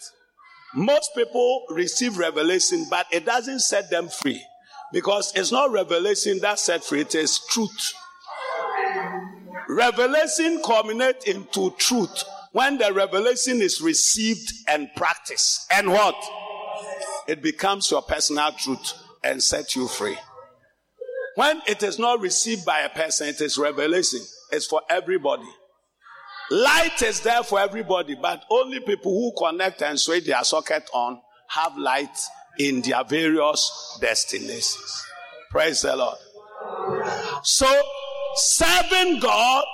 Most 0.76 1.12
people 1.16 1.66
receive 1.70 2.18
revelation, 2.18 2.86
but 2.90 3.06
it 3.12 3.26
doesn't 3.26 3.60
set 3.60 3.90
them 3.90 4.10
free. 4.10 4.44
Because 4.92 5.34
it's 5.36 5.52
not 5.52 5.72
revelation 5.72 6.40
that 6.40 6.60
set 6.60 6.84
free, 6.84 7.02
it 7.02 7.16
is 7.16 7.40
truth. 7.50 7.94
Revelation 9.70 10.62
culminates 10.64 11.26
into 11.26 11.72
truth 11.78 12.24
when 12.54 12.78
the 12.78 12.94
revelation 12.94 13.62
is 13.62 13.82
received 13.82 14.54
and 14.68 14.90
practiced. 14.96 15.68
And 15.72 15.90
what? 15.90 16.16
It 17.28 17.42
becomes 17.42 17.92
your 17.92 18.02
personal 18.02 18.52
truth 18.54 18.94
and 19.24 19.44
sets 19.44 19.76
you 19.76 19.88
free. 19.88 20.18
When 21.36 21.62
it 21.68 21.84
is 21.84 22.00
not 22.00 22.22
received 22.22 22.66
by 22.66 22.80
a 22.80 22.90
person, 22.90 23.28
it 23.28 23.42
is 23.42 23.58
revelation. 23.58 24.22
It's 24.52 24.66
for 24.66 24.82
everybody. 24.90 25.48
Light 26.50 27.02
is 27.02 27.20
there 27.22 27.44
for 27.44 27.60
everybody, 27.60 28.16
but 28.16 28.44
only 28.50 28.80
people 28.80 29.12
who 29.12 29.34
connect 29.38 29.82
and 29.82 30.00
switch 30.00 30.26
their 30.26 30.44
socket 30.44 30.90
on 30.94 31.20
have 31.50 31.78
light 31.78 32.18
in 32.58 32.82
their 32.82 33.04
various 33.04 34.00
destinations. 34.02 35.06
Praise 35.52 35.82
the 35.82 35.96
Lord. 35.96 36.18
So, 37.44 37.68
serving 38.38 39.20
God 39.20 39.66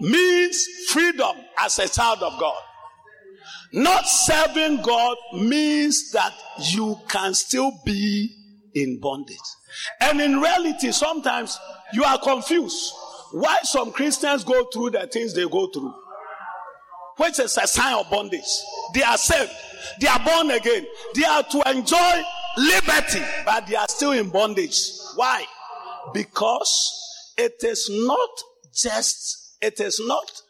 means 0.00 0.66
freedom 0.88 1.36
as 1.60 1.78
a 1.78 1.88
child 1.88 2.22
of 2.22 2.38
God. 2.38 2.60
Not 3.72 4.06
serving 4.06 4.82
God 4.82 5.16
means 5.34 6.12
that 6.12 6.32
you 6.58 6.98
can 7.08 7.34
still 7.34 7.72
be 7.84 8.30
in 8.74 9.00
bondage. 9.00 9.38
And 10.00 10.20
in 10.20 10.40
reality, 10.40 10.92
sometimes 10.92 11.58
you 11.92 12.04
are 12.04 12.18
confused. 12.18 12.92
Why 13.32 13.58
some 13.62 13.92
Christians 13.92 14.44
go 14.44 14.64
through 14.64 14.90
the 14.90 15.06
things 15.06 15.34
they 15.34 15.48
go 15.48 15.68
through, 15.68 15.94
which 17.16 17.38
is 17.38 17.56
a 17.56 17.66
sign 17.66 17.94
of 17.94 18.10
bondage. 18.10 18.42
They 18.94 19.02
are 19.02 19.16
saved, 19.16 19.52
they 20.00 20.08
are 20.08 20.18
born 20.18 20.50
again, 20.50 20.86
they 21.14 21.24
are 21.24 21.42
to 21.42 21.70
enjoy 21.70 22.22
liberty, 22.58 23.22
but 23.46 23.66
they 23.66 23.76
are 23.76 23.88
still 23.88 24.12
in 24.12 24.28
bondage. 24.28 24.78
Why? 25.16 25.46
Because 26.12 27.11
it 27.36 27.62
is 27.62 27.88
not 27.90 28.30
just, 28.74 29.56
it 29.60 29.80
is 29.80 30.00
not 30.04 30.42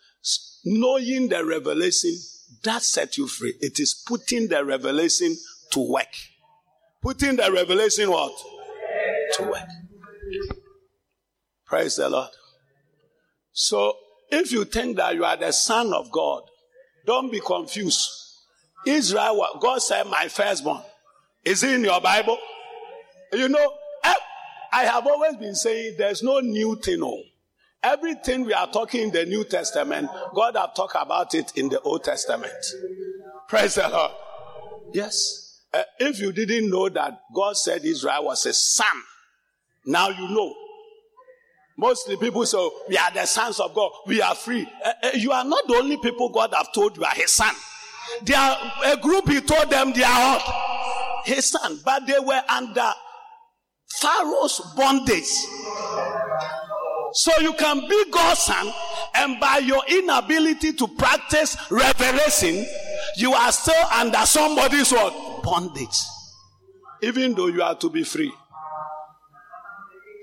knowing 0.64 1.28
the 1.28 1.44
revelation 1.44 2.16
that 2.64 2.82
set 2.82 3.16
you 3.16 3.26
free. 3.26 3.54
It 3.60 3.80
is 3.80 3.94
putting 4.06 4.48
the 4.48 4.64
revelation 4.64 5.36
to 5.72 5.92
work. 5.92 6.14
Putting 7.00 7.36
the 7.36 7.50
revelation 7.52 8.10
what? 8.10 8.32
To 9.34 9.42
work. 9.44 9.68
Praise 11.66 11.96
the 11.96 12.08
Lord. 12.08 12.30
So, 13.52 13.96
if 14.30 14.52
you 14.52 14.64
think 14.64 14.96
that 14.96 15.14
you 15.14 15.24
are 15.24 15.36
the 15.36 15.52
son 15.52 15.92
of 15.92 16.10
God, 16.10 16.42
don't 17.06 17.30
be 17.30 17.40
confused. 17.40 18.08
Israel, 18.86 19.58
God 19.60 19.82
said, 19.82 20.06
My 20.06 20.28
firstborn. 20.28 20.82
Is 21.44 21.62
it 21.62 21.70
in 21.70 21.84
your 21.84 22.00
Bible? 22.00 22.38
You 23.32 23.48
know, 23.48 23.72
I 24.72 24.84
have 24.84 25.06
always 25.06 25.36
been 25.36 25.54
saying 25.54 25.96
there's 25.98 26.22
no 26.22 26.40
new 26.40 26.76
thing. 26.76 27.00
No. 27.00 27.20
Everything 27.82 28.44
we 28.44 28.54
are 28.54 28.68
talking 28.68 29.02
in 29.02 29.10
the 29.10 29.26
New 29.26 29.44
Testament, 29.44 30.08
God 30.34 30.56
have 30.56 30.74
talked 30.74 30.96
about 30.98 31.34
it 31.34 31.52
in 31.56 31.68
the 31.68 31.80
Old 31.80 32.04
Testament. 32.04 32.52
Praise 33.48 33.74
the 33.74 33.88
Lord. 33.88 34.12
Yes. 34.92 35.60
Uh, 35.74 35.82
if 35.98 36.20
you 36.20 36.32
didn't 36.32 36.70
know 36.70 36.88
that 36.88 37.20
God 37.34 37.56
said 37.56 37.84
Israel 37.84 38.24
was 38.26 38.46
a 38.46 38.52
son, 38.52 38.86
now 39.84 40.08
you 40.08 40.28
know. 40.28 40.54
Mostly 41.76 42.16
people 42.16 42.46
say, 42.46 42.58
oh, 42.58 42.84
we 42.88 42.96
are 42.96 43.10
the 43.10 43.26
sons 43.26 43.58
of 43.58 43.74
God. 43.74 43.90
We 44.06 44.22
are 44.22 44.34
free. 44.34 44.68
Uh, 44.84 44.92
uh, 45.02 45.10
you 45.14 45.32
are 45.32 45.44
not 45.44 45.66
the 45.66 45.74
only 45.74 45.96
people 45.96 46.28
God 46.28 46.54
have 46.54 46.72
told 46.72 46.96
you 46.96 47.04
are 47.04 47.14
his 47.14 47.32
son. 47.32 47.54
There 48.22 48.36
are 48.38 48.56
a 48.84 48.96
group 48.98 49.28
he 49.28 49.40
told 49.40 49.70
them 49.70 49.92
they 49.92 50.04
are 50.04 50.38
what? 50.38 51.26
His 51.26 51.46
son. 51.50 51.80
But 51.84 52.06
they 52.06 52.18
were 52.20 52.42
under 52.48 52.92
Pharaoh's 54.00 54.60
bondage. 54.76 55.30
So 57.14 57.30
you 57.40 57.52
can 57.54 57.86
be 57.88 58.04
God's 58.10 58.40
son, 58.40 58.72
and 59.14 59.38
by 59.38 59.58
your 59.58 59.82
inability 59.86 60.72
to 60.72 60.88
practice 60.88 61.56
revelation, 61.70 62.64
you 63.16 63.34
are 63.34 63.52
still 63.52 63.84
under 63.92 64.24
somebody's 64.24 64.90
what? 64.90 65.42
Bondage. 65.42 65.98
Even 67.02 67.34
though 67.34 67.48
you 67.48 67.62
are 67.62 67.76
to 67.76 67.90
be 67.90 68.02
free. 68.02 68.32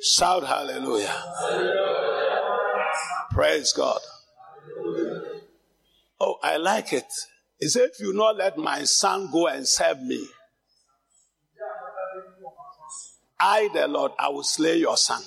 Shout 0.02 0.46
hallelujah. 0.46 1.14
Praise 3.32 3.74
God. 3.74 4.00
Oh, 6.20 6.38
I 6.42 6.58
like 6.58 6.92
it. 6.94 7.05
He 7.60 7.68
said, 7.68 7.90
if 7.94 8.00
you 8.00 8.14
not 8.14 8.38
let 8.38 8.58
my 8.58 8.84
son 8.86 9.29
go 9.32 9.48
and 9.48 9.68
serve 9.68 10.01
me, 10.01 10.25
I, 13.40 13.70
the 13.74 13.88
Lord, 13.88 14.12
I 14.20 14.30
will 14.30 14.44
slay 14.44 14.78
your 14.78 14.98
son. 14.98 15.22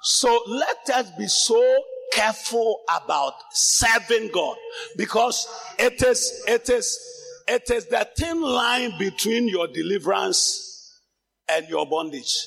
So 0.00 0.40
let 0.46 0.88
us 0.94 1.10
be 1.18 1.26
so 1.26 1.82
careful 2.12 2.80
about 2.88 3.34
serving 3.52 4.30
God 4.32 4.56
because 4.96 5.46
it 5.78 6.02
is, 6.02 6.44
it 6.46 6.68
is, 6.70 6.98
it 7.46 7.70
is 7.70 7.86
the 7.86 8.08
thin 8.16 8.40
line 8.40 8.92
between 8.98 9.48
your 9.48 9.66
deliverance 9.66 11.00
and 11.48 11.68
your 11.68 11.86
bondage. 11.86 12.46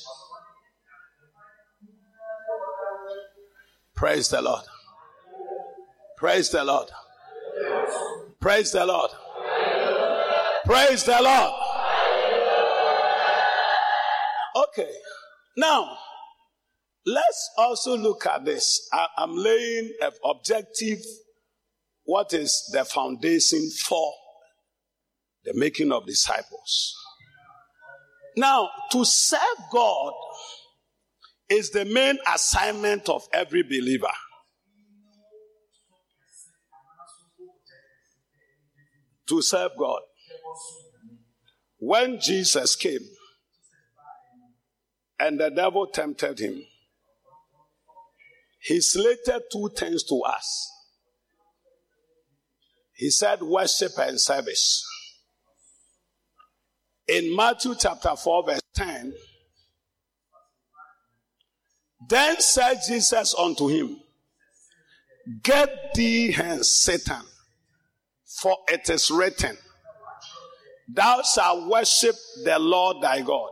Praise 3.95 4.29
the 4.29 4.41
Lord. 4.41 4.63
Praise 6.17 6.49
the 6.49 6.63
Lord. 6.63 6.89
Praise 8.39 8.71
the 8.71 8.85
Lord. 8.85 9.11
Praise 10.65 11.03
the 11.03 11.21
Lord. 11.21 11.60
Now, 15.57 15.97
Let's 17.05 17.49
also 17.57 17.97
look 17.97 18.25
at 18.27 18.45
this. 18.45 18.87
I, 18.93 19.07
am 19.17 19.35
laying 19.35 19.91
an 20.01 20.11
objective. 20.23 20.99
What 22.03 22.33
is 22.33 22.69
the 22.71 22.85
foundation 22.85 23.69
for 23.85 24.13
the 25.43 25.53
making 25.55 25.91
of 25.91 26.05
disciples? 26.05 26.95
Now, 28.37 28.69
to 28.91 29.03
serve 29.03 29.39
God 29.71 30.13
is 31.49 31.71
the 31.71 31.85
main 31.85 32.17
assignment 32.31 33.09
of 33.09 33.23
every 33.33 33.63
believer. 33.63 34.07
To 39.27 39.41
serve 39.41 39.71
God. 39.77 40.01
When 41.79 42.19
Jesus 42.19 42.75
came 42.75 42.99
and 45.21 45.39
the 45.39 45.51
devil 45.51 45.85
tempted 45.85 46.39
him, 46.39 46.63
he 48.59 48.81
slated 48.81 49.43
two 49.51 49.69
things 49.77 50.03
to 50.03 50.19
us. 50.21 50.71
He 52.93 53.11
said 53.11 53.41
worship 53.43 53.91
and 53.99 54.19
service. 54.19 54.83
In 57.07 57.35
Matthew 57.35 57.75
chapter 57.79 58.15
4, 58.15 58.45
verse 58.45 58.61
10, 58.73 59.13
then 62.09 62.39
said 62.39 62.79
Jesus 62.87 63.35
unto 63.37 63.67
him, 63.67 63.97
Get 65.43 65.93
thee 65.93 66.31
hence, 66.31 66.67
Satan, 66.67 67.21
for 68.25 68.57
it 68.67 68.89
is 68.89 69.11
written, 69.11 69.55
Thou 70.87 71.21
shalt 71.21 71.69
worship 71.69 72.15
the 72.43 72.57
Lord 72.57 72.97
thy 73.01 73.21
God, 73.21 73.51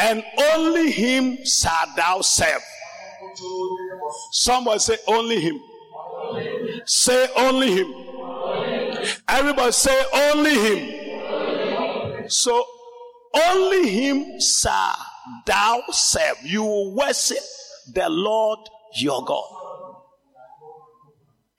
and 0.00 0.24
only 0.54 0.90
him 0.90 1.44
shalt 1.44 1.94
thou 1.96 2.20
serve. 2.22 2.62
Somebody 4.32 4.78
say 4.78 4.96
only 5.06 5.40
him. 5.40 5.60
Say 6.86 7.28
only 7.36 7.70
him. 7.72 7.94
Everybody 9.28 9.72
say 9.72 10.04
only 10.12 10.54
him. 10.58 12.28
So 12.28 12.64
only 13.34 13.88
him 13.88 14.40
shall 14.40 14.96
thou 15.46 15.82
serve. 15.90 16.36
You 16.44 16.62
will 16.62 16.94
worship 16.94 17.44
the 17.92 18.08
Lord 18.08 18.60
your 18.96 19.22
God. 19.24 19.44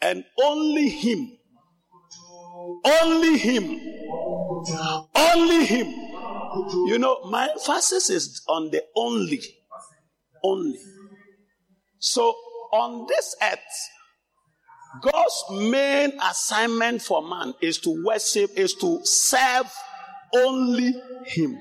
And 0.02 0.26
only 0.44 0.90
him. 0.90 1.38
Only 2.84 3.38
him. 3.38 3.80
Only 5.16 5.66
him. 5.66 6.11
You 6.88 6.98
know, 7.00 7.24
my 7.30 7.50
emphasis 7.50 8.10
is 8.10 8.42
on 8.48 8.72
the 8.72 8.84
only. 8.96 9.42
Only. 10.44 10.80
So 12.00 12.34
on 12.74 13.06
this 13.08 13.36
earth, 13.42 13.60
God's 15.02 15.44
main 15.72 16.12
assignment 16.22 17.02
for 17.02 17.22
man 17.22 17.54
is 17.62 17.78
to 17.80 18.04
worship, 18.04 18.52
is 18.58 18.74
to 18.76 19.00
serve 19.04 19.72
only 20.34 20.94
Him. 21.26 21.58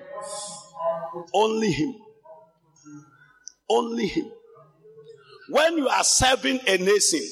Only 1.32 1.70
Him. 1.70 1.94
Only 3.68 4.06
Him. 4.06 4.30
When 5.50 5.78
you 5.78 5.88
are 5.88 6.04
serving 6.04 6.60
a 6.66 6.78
nation, 6.78 7.22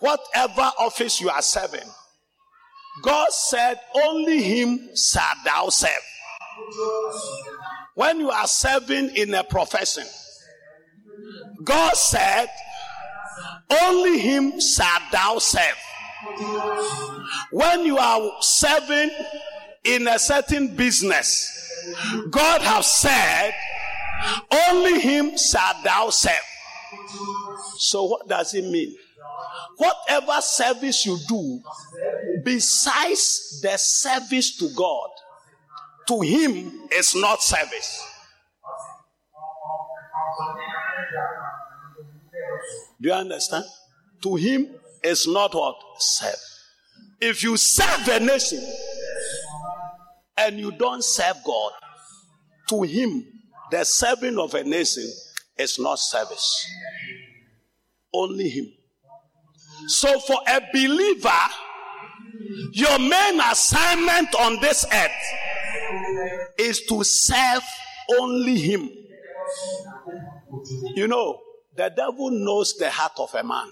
whatever 0.00 0.72
office 0.78 1.20
you 1.20 1.28
are 1.30 1.42
serving, 1.42 1.88
God 3.02 3.30
said, 3.30 3.78
Only 3.94 4.42
Him 4.42 4.90
shall 4.96 5.34
thou 5.44 5.68
serve. 5.68 5.90
When 7.94 8.20
you 8.20 8.30
are 8.30 8.46
serving 8.46 9.16
in 9.16 9.34
a 9.34 9.44
profession, 9.44 10.04
God 11.64 11.96
said, 11.96 12.48
Only 13.82 14.18
him 14.18 14.60
shall 14.60 15.00
thou 15.10 15.38
serve. 15.38 15.78
When 17.50 17.84
you 17.84 17.98
are 17.98 18.30
serving 18.40 19.10
in 19.84 20.08
a 20.08 20.18
certain 20.18 20.76
business, 20.76 21.52
God 22.30 22.60
has 22.62 22.94
said, 22.94 23.54
Only 24.68 25.00
him 25.00 25.36
shalt 25.38 25.82
thou 25.84 26.10
serve. 26.10 26.34
So, 27.78 28.04
what 28.04 28.28
does 28.28 28.54
it 28.54 28.64
mean? 28.64 28.94
Whatever 29.76 30.40
service 30.40 31.04
you 31.06 31.18
do, 31.28 31.60
besides 32.44 33.60
the 33.62 33.76
service 33.76 34.56
to 34.58 34.68
God, 34.74 35.10
to 36.08 36.20
Him 36.20 36.88
is 36.92 37.14
not 37.14 37.42
service. 37.42 38.02
Do 43.00 43.08
you 43.08 43.14
understand? 43.14 43.64
To 44.22 44.36
Him 44.36 44.68
is 45.02 45.26
not 45.26 45.54
what? 45.54 45.76
Serve. 45.98 46.34
If 47.20 47.42
you 47.42 47.56
serve 47.56 48.08
a 48.08 48.20
nation 48.20 48.62
and 50.36 50.58
you 50.58 50.70
don't 50.72 51.02
serve 51.02 51.36
God, 51.44 51.72
to 52.68 52.82
Him, 52.82 53.24
the 53.70 53.84
serving 53.84 54.38
of 54.38 54.54
a 54.54 54.64
nation 54.64 55.08
is 55.58 55.78
not 55.78 55.98
service. 55.98 56.66
Only 58.12 58.48
Him. 58.48 58.72
So, 59.88 60.18
for 60.20 60.40
a 60.48 60.60
believer, 60.72 61.30
your 62.72 62.98
main 62.98 63.40
assignment 63.40 64.34
on 64.34 64.60
this 64.60 64.84
earth 64.92 66.54
is 66.58 66.82
to 66.86 67.04
serve 67.04 67.62
only 68.18 68.58
Him. 68.58 68.90
You 70.94 71.08
know, 71.08 71.40
the 71.76 71.92
devil 71.94 72.30
knows 72.30 72.74
the 72.78 72.90
heart 72.90 73.12
of 73.18 73.34
a 73.34 73.44
man. 73.44 73.68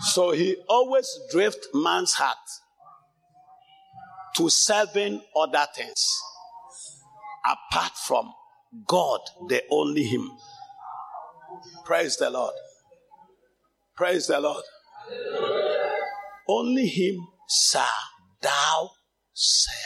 So 0.00 0.32
he 0.32 0.56
always 0.68 1.08
drift 1.30 1.68
man's 1.74 2.12
heart 2.14 2.36
to 4.36 4.48
serving 4.48 5.22
other 5.36 5.66
things 5.74 6.04
apart 7.44 7.92
from 8.06 8.32
God, 8.86 9.20
the 9.48 9.62
only 9.70 10.04
Him. 10.04 10.30
Praise 11.84 12.16
the 12.16 12.30
Lord. 12.30 12.54
Praise 13.94 14.26
the 14.26 14.40
Lord. 14.40 14.64
Only 16.48 16.86
Him 16.86 17.28
shall 17.48 17.84
thou 18.40 18.90
serve. 19.32 19.76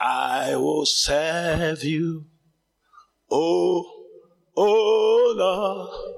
I 0.00 0.54
will 0.56 0.86
serve 0.86 1.82
you. 1.82 2.26
Oh, 3.30 3.84
oh 4.56 5.34
Lord. 5.36 6.10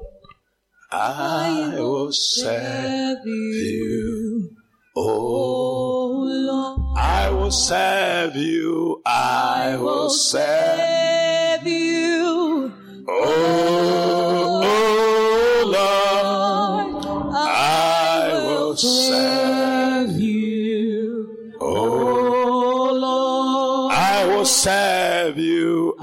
I 0.92 1.74
will 1.80 2.12
serve 2.12 3.24
you. 3.24 4.50
Oh 4.94 6.26
Lord. 6.28 6.98
I 6.98 7.30
will 7.30 7.50
serve 7.50 8.36
you. 8.36 9.00
I 9.06 9.76
will 9.80 10.10
serve 10.10 11.66
you. 11.66 12.72
Oh, 13.08 14.01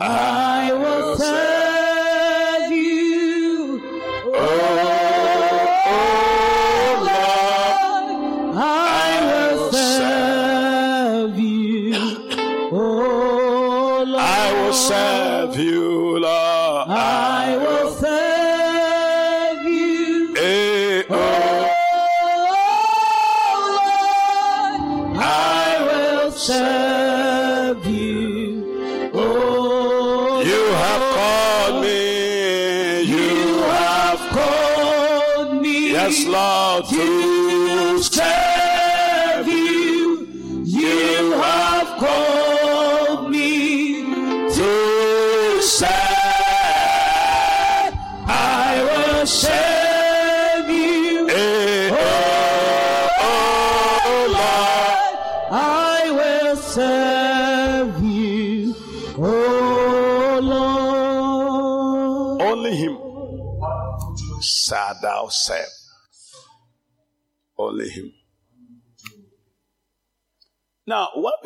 you. 0.01 0.48
To 38.07 38.38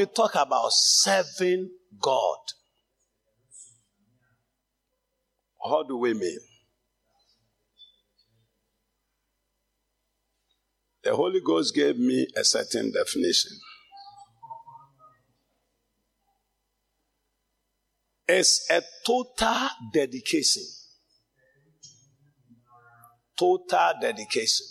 we 0.03 0.07
talk 0.13 0.35
about 0.35 0.69
serving 0.71 1.69
God, 2.01 2.37
How 5.65 5.81
do 5.83 5.95
we 5.97 6.13
mean? 6.13 6.39
The 11.03 11.15
Holy 11.15 11.39
Ghost 11.39 11.73
gave 11.73 11.97
me 11.97 12.27
a 12.35 12.43
certain 12.43 12.91
definition. 12.91 13.51
It's 18.27 18.69
a 18.69 18.81
total 19.05 19.69
dedication. 19.93 20.63
Total 23.39 23.93
dedication 24.01 24.65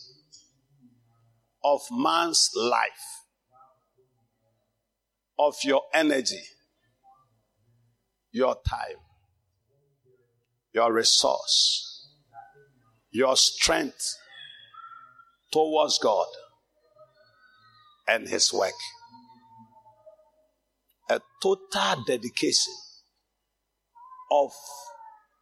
of 1.65 1.81
man's 1.91 2.51
life, 2.55 3.22
of 5.47 5.57
your 5.65 5.83
energy, 5.93 6.43
your 8.31 8.57
time, 8.69 8.97
your 10.73 10.93
resource, 10.93 12.09
your 13.11 13.37
strength 13.37 14.17
towards 15.53 15.99
God 15.99 16.27
and 18.07 18.29
His 18.29 18.53
work. 18.53 18.73
A 21.11 21.21
total 21.43 22.05
dedication 22.07 22.73
of 24.31 24.53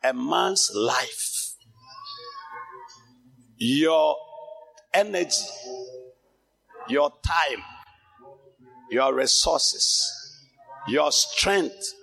a 0.03 0.13
man's 0.15 0.71
life. 0.75 1.55
Your 3.57 4.17
energy, 4.95 5.45
your 6.89 7.13
time, 7.25 7.63
your 8.91 9.15
resources, 9.15 10.11
your 10.89 11.13
strength 11.13 11.95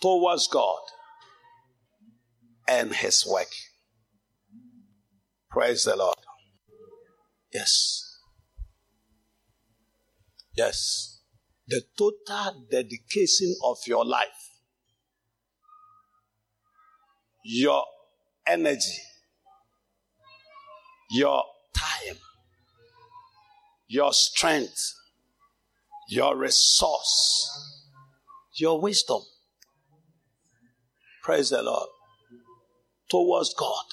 towards 0.00 0.46
God 0.48 0.80
and 2.68 2.94
His 2.94 3.26
work. 3.26 3.48
Praise 5.50 5.84
the 5.84 5.96
Lord. 5.96 6.16
Yes. 7.52 8.18
Yes. 10.56 11.20
The 11.68 11.82
total 11.96 12.66
dedication 12.70 13.54
of 13.64 13.78
your 13.86 14.04
life, 14.04 14.26
your 17.44 17.84
energy, 18.46 18.98
your 21.10 21.44
time, 21.74 22.16
your 23.86 24.12
strength, 24.12 24.94
your 26.08 26.36
resource, 26.36 27.48
your 28.54 28.80
wisdom. 28.80 29.22
Praise 31.22 31.50
the 31.50 31.62
Lord. 31.62 31.88
Towards 33.10 33.54
God 33.54 33.84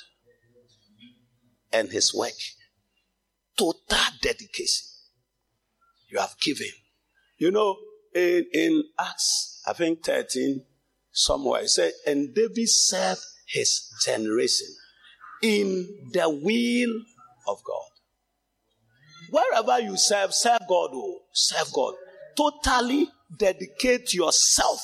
and 1.72 1.89
His 1.89 2.13
work 2.13 2.34
total 3.60 3.98
dedication 4.22 4.88
you 6.10 6.19
have 6.19 6.36
given. 6.41 6.67
You 7.38 7.52
know, 7.52 7.78
in, 8.15 8.45
in 8.54 8.84
Acts, 9.00 9.62
I 9.67 9.74
think 9.74 10.04
13, 10.04 10.65
somewhere, 11.12 11.62
it 11.62 11.69
said, 11.69 11.91
and 12.08 12.34
David 12.34 12.69
served 12.69 13.22
his 13.48 13.91
generation 14.06 14.67
in 15.41 16.10
the 16.13 16.30
will 16.30 17.02
of 17.48 17.58
God. 17.63 17.88
Wherever 19.32 19.80
you 19.80 19.98
serve, 19.98 20.34
serve 20.34 20.62
God, 20.68 20.89
oh, 20.94 21.20
serve 21.32 21.72
God. 21.74 21.94
Totally 22.36 23.10
dedicate 23.38 24.13
yourself 24.13 24.82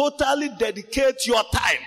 totally 0.00 0.48
dedicate 0.58 1.26
your 1.26 1.42
time, 1.52 1.78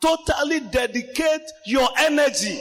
totally 0.00 0.60
dedicate 0.60 1.42
your 1.66 1.88
energy, 1.98 2.60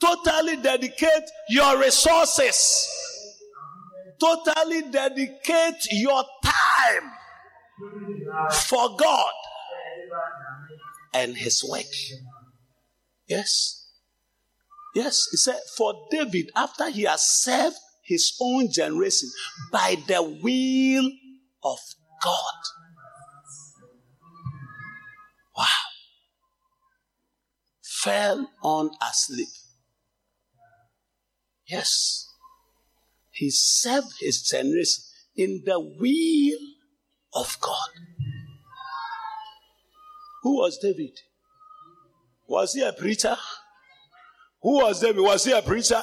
totally 0.00 0.56
dedicate 0.56 1.24
your 1.48 1.80
resources, 1.80 2.88
totally 4.20 4.82
dedicate 4.90 5.84
your 5.90 6.22
time 6.44 7.10
for 8.52 8.96
God 8.96 9.32
and 11.14 11.36
His 11.36 11.64
work. 11.68 11.86
Yes. 13.26 13.79
Yes, 14.94 15.28
he 15.30 15.36
said, 15.36 15.60
for 15.76 16.08
David, 16.10 16.50
after 16.56 16.90
he 16.90 17.02
has 17.02 17.22
served 17.22 17.76
his 18.04 18.36
own 18.40 18.70
generation 18.72 19.30
by 19.70 19.96
the 20.08 20.22
will 20.22 21.10
of 21.62 21.78
God. 22.22 22.54
Wow. 25.56 25.66
Fell 27.82 28.50
on 28.62 28.90
asleep. 29.00 29.48
Yes. 31.66 32.26
He 33.30 33.50
served 33.50 34.14
his 34.18 34.42
generation 34.42 35.04
in 35.36 35.62
the 35.64 35.78
will 35.78 36.58
of 37.32 37.58
God. 37.60 37.90
Who 40.42 40.56
was 40.56 40.78
David? 40.78 41.12
Was 42.48 42.72
he 42.72 42.82
a 42.82 42.92
preacher? 42.92 43.36
Who 44.62 44.76
was 44.82 45.00
David? 45.00 45.22
Was 45.22 45.44
he 45.44 45.52
a 45.52 45.62
preacher? 45.62 46.02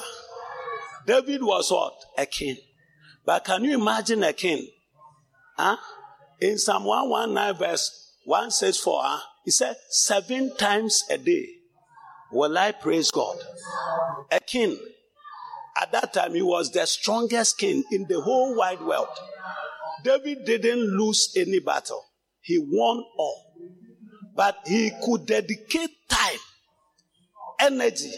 David 1.06 1.42
was 1.42 1.70
what? 1.70 1.94
A 2.16 2.26
king. 2.26 2.56
But 3.24 3.44
can 3.44 3.64
you 3.64 3.78
imagine 3.78 4.22
a 4.22 4.32
king? 4.32 4.66
Huh? 5.56 5.76
In 6.40 6.58
Psalm 6.58 6.84
119, 6.84 7.58
verse 7.58 8.14
one 8.24 8.40
164, 8.44 9.00
huh? 9.02 9.20
he 9.44 9.50
said, 9.50 9.76
Seven 9.88 10.54
times 10.56 11.02
a 11.10 11.18
day 11.18 11.46
will 12.32 12.56
I 12.56 12.72
praise 12.72 13.10
God. 13.10 13.36
A 14.30 14.40
king. 14.40 14.78
At 15.80 15.92
that 15.92 16.12
time, 16.12 16.34
he 16.34 16.42
was 16.42 16.70
the 16.72 16.86
strongest 16.86 17.58
king 17.58 17.84
in 17.92 18.06
the 18.08 18.20
whole 18.20 18.56
wide 18.56 18.80
world. 18.80 19.08
David 20.04 20.44
didn't 20.44 20.96
lose 20.96 21.32
any 21.36 21.60
battle, 21.60 22.04
he 22.40 22.58
won 22.58 23.04
all. 23.16 23.54
But 24.34 24.58
he 24.66 24.92
could 25.02 25.26
dedicate 25.26 25.90
time, 26.08 26.38
energy, 27.60 28.12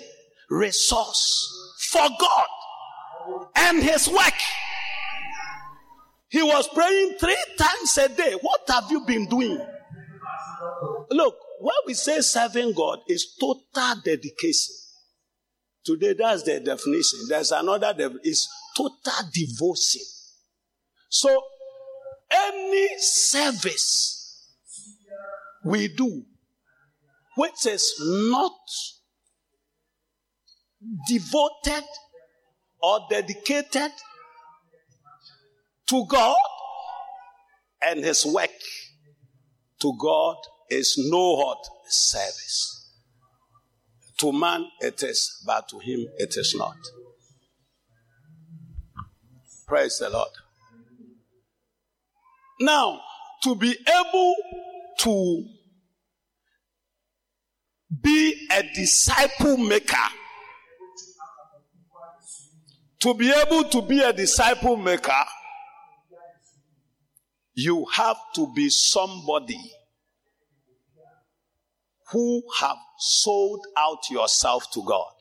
resource 0.50 1.76
for 1.90 2.08
God 2.18 2.46
and 3.56 3.82
his 3.82 4.08
work. 4.08 4.34
He 6.28 6.42
was 6.42 6.68
praying 6.68 7.16
three 7.18 7.44
times 7.58 7.98
a 7.98 8.08
day. 8.08 8.36
What 8.40 8.60
have 8.68 8.90
you 8.90 9.04
been 9.06 9.26
doing? 9.26 9.60
Look, 11.10 11.36
when 11.60 11.74
we 11.86 11.94
say 11.94 12.20
serving 12.20 12.72
God 12.74 13.00
is 13.08 13.34
total 13.38 14.00
dedication. 14.04 14.74
Today, 15.84 16.14
that's 16.16 16.42
the 16.42 16.60
definition. 16.60 17.20
There's 17.28 17.52
another 17.52 17.92
definition. 17.92 18.20
It's 18.22 18.48
total 18.76 19.28
devotion. 19.32 20.02
So, 21.08 21.42
any 22.30 22.88
service 22.98 24.46
we 25.64 25.88
do, 25.88 26.22
which 27.36 27.66
is 27.66 27.94
not 28.00 28.52
devoted 31.06 31.84
or 32.82 33.00
dedicated 33.10 33.92
to 35.86 36.06
God 36.06 36.36
and 37.82 38.04
his 38.04 38.24
work 38.24 38.50
to 39.80 39.92
God 39.98 40.36
is 40.70 40.96
no 41.10 41.36
hot 41.36 41.66
service. 41.88 42.76
To 44.18 44.32
man 44.32 44.66
it 44.80 45.02
is, 45.02 45.42
but 45.46 45.68
to 45.70 45.78
him 45.78 46.06
it 46.18 46.36
is 46.36 46.54
not. 46.56 46.76
Praise 49.66 49.98
the 49.98 50.10
Lord. 50.10 50.30
Now, 52.60 53.00
to 53.44 53.54
be 53.54 53.74
able 53.88 54.34
to 54.98 55.46
be 58.02 58.48
a 58.52 58.62
disciple 58.74 59.56
maker 59.56 59.96
to 63.00 63.14
be 63.14 63.32
able 63.32 63.64
to 63.64 63.82
be 63.82 64.00
a 64.00 64.12
disciple 64.12 64.76
maker, 64.76 65.24
you 67.54 67.86
have 67.94 68.16
to 68.34 68.52
be 68.54 68.68
somebody 68.68 69.72
who 72.12 72.42
have 72.60 72.76
sold 72.98 73.64
out 73.76 74.10
yourself 74.10 74.70
to 74.72 74.82
God. 74.84 75.12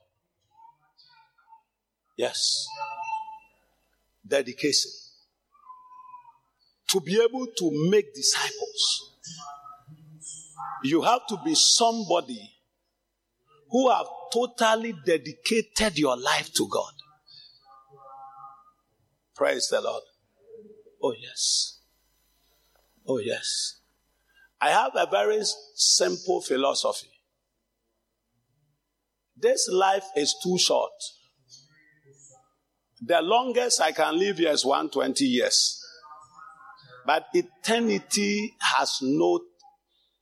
Yes. 2.18 2.68
Dedication. 4.28 4.92
To 6.89 7.00
be 7.00 7.22
able 7.22 7.48
to 7.48 7.89
make 7.89 8.13
disciples, 8.13 9.15
you 10.84 11.02
have 11.02 11.26
to 11.28 11.38
be 11.46 11.56
somebody 11.56 12.52
who 13.70 13.89
have 13.89 14.08
totally 14.34 14.94
dedicated 15.06 15.98
your 15.98 16.18
life 16.18 16.52
to 16.54 16.68
God. 16.68 16.94
Praise 19.39 19.69
the 19.69 19.80
Lord. 19.80 20.04
Oh, 21.02 21.13
yes. 21.17 21.80
Oh, 23.08 23.19
yes. 23.19 23.80
I 24.60 24.71
have 24.71 24.91
a 24.95 25.08
very 25.10 25.39
simple 25.75 26.41
philosophy. 26.41 27.08
This 29.38 29.69
life 29.71 30.04
is 30.17 30.36
too 30.43 30.58
short. 30.58 30.91
The 33.02 33.21
longest 33.21 33.80
I 33.80 33.93
can 33.93 34.19
live 34.19 34.39
here 34.39 34.52
is 34.52 34.65
120 34.65 35.23
years. 35.23 35.82
But 37.06 37.28
eternity 37.32 38.58
has 38.60 38.99
no 39.02 39.39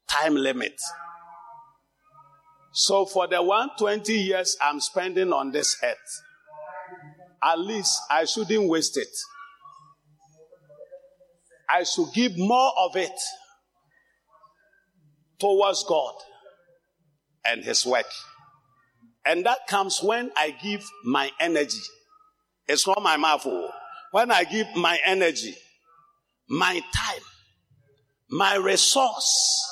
time 0.08 0.36
limit. 0.36 0.80
So 2.72 3.04
for 3.04 3.26
the 3.26 3.42
120 3.42 4.12
years 4.12 4.56
I'm 4.62 4.78
spending 4.78 5.32
on 5.32 5.50
this 5.50 5.76
earth, 5.82 6.22
at 7.42 7.58
least 7.58 8.00
I 8.10 8.24
shouldn't 8.24 8.68
waste 8.68 8.96
it. 8.96 9.08
I 11.70 11.84
should 11.84 12.12
give 12.14 12.36
more 12.36 12.72
of 12.78 12.96
it 12.96 13.12
towards 15.38 15.84
God 15.84 16.14
and 17.46 17.64
His 17.64 17.84
work. 17.86 18.06
And 19.24 19.44
that 19.44 19.66
comes 19.68 20.02
when 20.02 20.30
I 20.36 20.50
give 20.62 20.84
my 21.04 21.30
energy. 21.38 21.82
It's 22.66 22.86
not 22.86 23.02
my 23.02 23.16
mouth. 23.16 23.42
Oh. 23.44 23.70
When 24.10 24.30
I 24.30 24.44
give 24.44 24.66
my 24.74 24.98
energy, 25.04 25.54
my 26.48 26.80
time, 26.94 27.22
my 28.30 28.56
resource, 28.56 29.64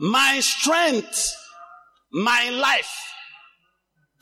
my 0.00 0.40
strength, 0.40 1.32
my 2.12 2.50
life 2.50 3.12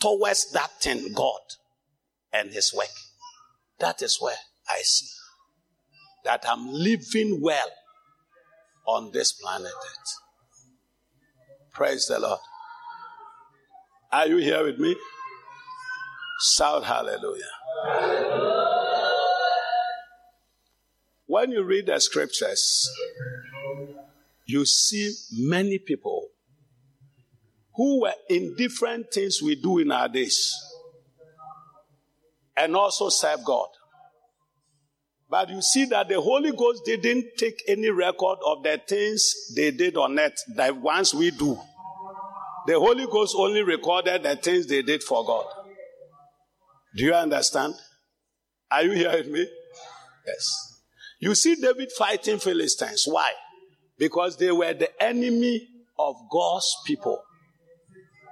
towards 0.00 0.52
that 0.52 0.70
thing, 0.82 1.12
God 1.14 1.40
and 2.34 2.50
his 2.50 2.74
work. 2.74 2.88
That 3.78 4.02
is 4.02 4.18
where 4.20 4.36
I 4.68 4.80
see 4.82 5.06
that 6.24 6.44
I'm 6.48 6.72
living 6.72 7.40
well 7.40 7.70
on 8.86 9.10
this 9.12 9.32
planet 9.32 9.68
Earth. 9.68 10.14
Praise 11.72 12.06
the 12.06 12.18
Lord. 12.18 12.40
Are 14.12 14.26
you 14.26 14.38
here 14.38 14.64
with 14.64 14.78
me? 14.78 14.96
Shout 16.56 16.84
hallelujah. 16.84 17.42
When 21.26 21.50
you 21.50 21.62
read 21.62 21.86
the 21.86 21.98
scriptures, 22.00 22.90
you 24.46 24.64
see 24.64 25.12
many 25.32 25.78
people 25.78 26.28
who 27.74 28.02
were 28.02 28.14
in 28.28 28.54
different 28.56 29.12
things 29.12 29.42
we 29.42 29.56
do 29.56 29.78
in 29.78 29.90
our 29.90 30.08
days 30.08 30.54
and 32.56 32.76
also 32.76 33.08
serve 33.08 33.44
God. 33.44 33.68
But 35.28 35.48
you 35.48 35.62
see 35.62 35.86
that 35.86 36.08
the 36.08 36.20
Holy 36.20 36.52
Ghost 36.52 36.84
didn't 36.84 37.26
take 37.36 37.62
any 37.66 37.90
record 37.90 38.38
of 38.46 38.62
the 38.62 38.80
things 38.86 39.52
they 39.56 39.70
did 39.70 39.96
on 39.96 40.18
earth, 40.18 40.36
the 40.54 40.72
ones 40.72 41.14
we 41.14 41.30
do. 41.30 41.58
The 42.66 42.78
Holy 42.78 43.06
Ghost 43.06 43.34
only 43.36 43.62
recorded 43.62 44.22
the 44.22 44.36
things 44.36 44.66
they 44.66 44.82
did 44.82 45.02
for 45.02 45.24
God. 45.24 45.46
Do 46.96 47.04
you 47.04 47.14
understand? 47.14 47.74
Are 48.70 48.82
you 48.82 49.08
with 49.08 49.28
me? 49.28 49.46
Yes. 50.26 50.80
You 51.20 51.34
see 51.34 51.56
David 51.56 51.90
fighting 51.92 52.38
Philistines. 52.38 53.04
Why? 53.06 53.30
Because 53.98 54.36
they 54.36 54.52
were 54.52 54.72
the 54.72 54.90
enemy 55.02 55.66
of 55.98 56.16
God's 56.30 56.76
people. 56.86 57.22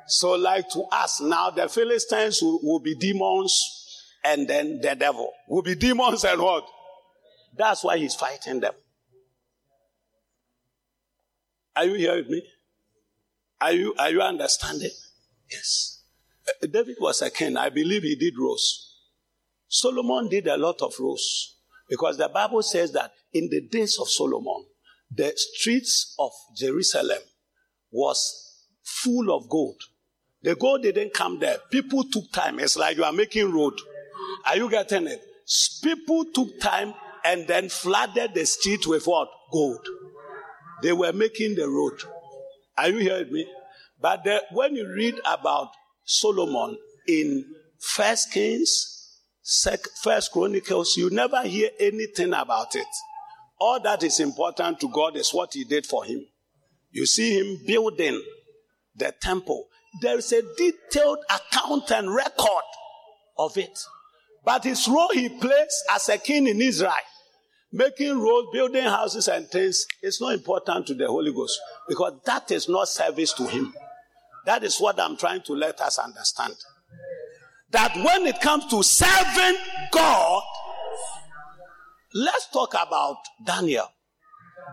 So, 0.06 0.32
like 0.32 0.68
to 0.70 0.82
us 0.92 1.20
now, 1.20 1.50
the 1.50 1.68
Philistines 1.68 2.40
will, 2.42 2.60
will 2.62 2.80
be 2.80 2.94
demons 2.94 3.81
and 4.24 4.48
then 4.48 4.80
the 4.80 4.94
devil 4.94 5.32
will 5.48 5.62
be 5.62 5.74
demons 5.74 6.24
and 6.24 6.40
what? 6.40 6.64
That's 7.56 7.84
why 7.84 7.98
he's 7.98 8.14
fighting 8.14 8.60
them. 8.60 8.74
Are 11.74 11.84
you 11.84 11.94
here 11.94 12.16
with 12.16 12.28
me? 12.28 12.42
Are 13.60 13.72
you, 13.72 13.94
are 13.98 14.10
you 14.10 14.20
understanding? 14.20 14.90
Yes. 15.50 16.02
Uh, 16.46 16.66
David 16.66 16.96
was 17.00 17.22
a 17.22 17.30
king. 17.30 17.56
I 17.56 17.68
believe 17.68 18.02
he 18.02 18.16
did 18.16 18.34
roast. 18.38 18.88
Solomon 19.68 20.28
did 20.28 20.46
a 20.48 20.56
lot 20.56 20.82
of 20.82 20.92
roast 21.00 21.56
because 21.88 22.18
the 22.18 22.28
Bible 22.28 22.62
says 22.62 22.92
that 22.92 23.12
in 23.32 23.48
the 23.50 23.60
days 23.68 23.98
of 24.00 24.08
Solomon, 24.08 24.66
the 25.14 25.32
streets 25.36 26.14
of 26.18 26.30
Jerusalem 26.56 27.20
was 27.90 28.66
full 28.82 29.34
of 29.34 29.48
gold. 29.48 29.80
The 30.42 30.56
gold 30.56 30.82
didn't 30.82 31.14
come 31.14 31.38
there. 31.38 31.58
People 31.70 32.04
took 32.04 32.30
time. 32.32 32.58
It's 32.58 32.76
like 32.76 32.96
you 32.96 33.04
are 33.04 33.12
making 33.12 33.52
road. 33.52 33.74
Are 34.46 34.56
you 34.56 34.70
getting 34.70 35.06
it? 35.06 35.20
People 35.82 36.24
took 36.32 36.60
time 36.60 36.94
and 37.24 37.46
then 37.46 37.68
flooded 37.68 38.34
the 38.34 38.46
street 38.46 38.86
with 38.86 39.06
what? 39.06 39.28
Gold. 39.52 39.86
They 40.82 40.92
were 40.92 41.12
making 41.12 41.54
the 41.54 41.68
road. 41.68 42.00
Are 42.76 42.88
you 42.88 42.98
hearing 42.98 43.32
me? 43.32 43.46
But 44.00 44.24
the, 44.24 44.42
when 44.52 44.74
you 44.74 44.92
read 44.92 45.14
about 45.24 45.68
Solomon 46.04 46.76
in 47.06 47.44
First 47.78 48.32
Kings, 48.32 49.20
First 50.02 50.32
Chronicles, 50.32 50.96
you 50.96 51.10
never 51.10 51.42
hear 51.42 51.70
anything 51.78 52.32
about 52.32 52.74
it. 52.74 52.86
All 53.60 53.80
that 53.80 54.02
is 54.02 54.18
important 54.18 54.80
to 54.80 54.88
God 54.88 55.16
is 55.16 55.30
what 55.30 55.54
He 55.54 55.64
did 55.64 55.86
for 55.86 56.04
him. 56.04 56.26
You 56.90 57.06
see 57.06 57.38
him 57.38 57.58
building 57.66 58.22
the 58.94 59.14
temple. 59.20 59.66
There 60.00 60.18
is 60.18 60.32
a 60.32 60.42
detailed 60.56 61.18
account 61.30 61.90
and 61.90 62.12
record 62.12 62.64
of 63.38 63.56
it. 63.56 63.78
But 64.44 64.64
his 64.64 64.88
role 64.88 65.10
he 65.12 65.28
plays 65.28 65.84
as 65.94 66.08
a 66.08 66.18
king 66.18 66.46
in 66.48 66.60
Israel, 66.60 66.92
making 67.72 68.18
roads, 68.20 68.48
building 68.52 68.84
houses 68.84 69.28
and 69.28 69.48
things, 69.48 69.86
is 70.02 70.20
not 70.20 70.34
important 70.34 70.86
to 70.88 70.94
the 70.94 71.06
Holy 71.06 71.32
Ghost 71.32 71.58
because 71.88 72.14
that 72.26 72.50
is 72.50 72.68
not 72.68 72.88
service 72.88 73.32
to 73.34 73.46
him. 73.46 73.72
That 74.44 74.64
is 74.64 74.78
what 74.78 74.98
I'm 74.98 75.16
trying 75.16 75.42
to 75.42 75.52
let 75.54 75.80
us 75.80 75.98
understand. 75.98 76.54
That 77.70 77.94
when 77.96 78.26
it 78.26 78.40
comes 78.40 78.66
to 78.66 78.82
serving 78.82 79.56
God, 79.92 80.42
let's 82.14 82.50
talk 82.50 82.74
about 82.74 83.18
Daniel. 83.44 83.88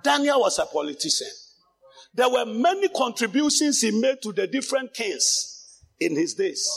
Daniel 0.03 0.41
was 0.41 0.59
a 0.59 0.65
politician. 0.65 1.27
There 2.13 2.29
were 2.29 2.45
many 2.45 2.89
contributions 2.89 3.81
he 3.81 3.91
made 3.91 4.21
to 4.23 4.33
the 4.33 4.47
different 4.47 4.93
kings 4.93 5.81
in 5.99 6.15
his 6.15 6.33
days. 6.33 6.67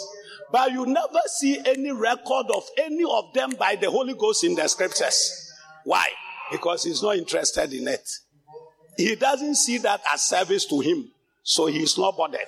But 0.53 0.71
you 0.73 0.85
never 0.85 1.21
see 1.27 1.59
any 1.65 1.91
record 1.91 2.47
of 2.55 2.69
any 2.79 3.05
of 3.09 3.33
them 3.33 3.51
by 3.59 3.77
the 3.77 3.91
Holy 3.91 4.13
Ghost 4.13 4.45
in 4.45 4.55
the 4.55 4.69
scriptures. 4.69 5.51
Why? 5.85 6.07
Because 6.51 6.85
he's 6.85 7.03
not 7.03 7.17
interested 7.17 7.73
in 7.73 7.89
it. 7.89 8.09
He 8.99 9.17
doesn't 9.17 9.55
see 9.55 9.79
that 9.79 10.03
as 10.13 10.23
service 10.23 10.67
to 10.67 10.81
him, 10.81 11.11
so 11.43 11.67
he's 11.67 11.97
not 11.97 12.19
bothered. 12.19 12.41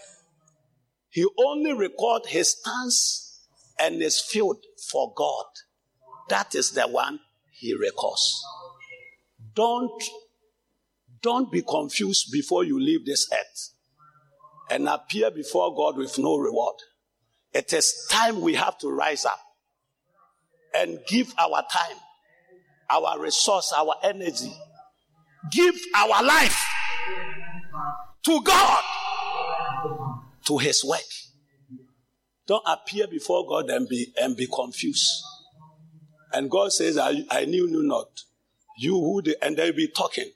He 1.09 1.27
only 1.38 1.73
records 1.73 2.29
his 2.29 2.59
stance 2.59 3.40
and 3.79 4.03
his 4.03 4.21
field 4.21 4.59
for 4.90 5.12
God. 5.17 5.47
That 6.29 6.55
is 6.55 6.73
the 6.73 6.83
one 6.83 7.21
he 7.53 7.75
records. 7.75 8.45
Don't 9.55 10.03
don't 11.23 11.51
be 11.51 11.62
confused 11.62 12.31
before 12.31 12.64
you 12.64 12.79
leave 12.79 13.07
this 13.07 13.31
earth 13.33 13.71
and 14.71 14.87
appear 14.88 15.31
before 15.31 15.75
God 15.75 15.97
with 15.97 16.19
no 16.19 16.37
reward. 16.37 16.75
It 17.55 17.73
is 17.73 18.07
time 18.11 18.40
we 18.40 18.55
have 18.55 18.77
to 18.79 18.88
rise 18.90 19.25
up 19.25 19.38
and 20.75 20.99
give 21.07 21.33
our 21.38 21.62
time, 21.73 21.97
our 22.90 23.21
resource, 23.21 23.73
our 23.77 23.95
energy, 24.03 24.53
give 25.53 25.75
our 25.95 26.23
life 26.25 26.67
to 28.25 28.43
God, 28.43 28.83
to 30.47 30.59
His 30.59 30.85
work. 30.85 31.01
Don't 32.47 32.64
appear 32.67 33.07
before 33.07 33.47
God 33.49 33.71
and 33.71 33.88
be 33.88 34.12
and 34.21 34.37
be 34.37 34.47
confused. 34.47 35.23
And 36.33 36.51
God 36.51 36.73
says, 36.73 36.99
I, 36.99 37.25
I 37.31 37.45
knew 37.45 37.69
you 37.69 37.83
not. 37.85 38.09
You 38.77 39.23
the, 39.25 39.37
and 39.40 39.57
they'll 39.57 39.73
be 39.73 39.87
talking. 39.87 40.31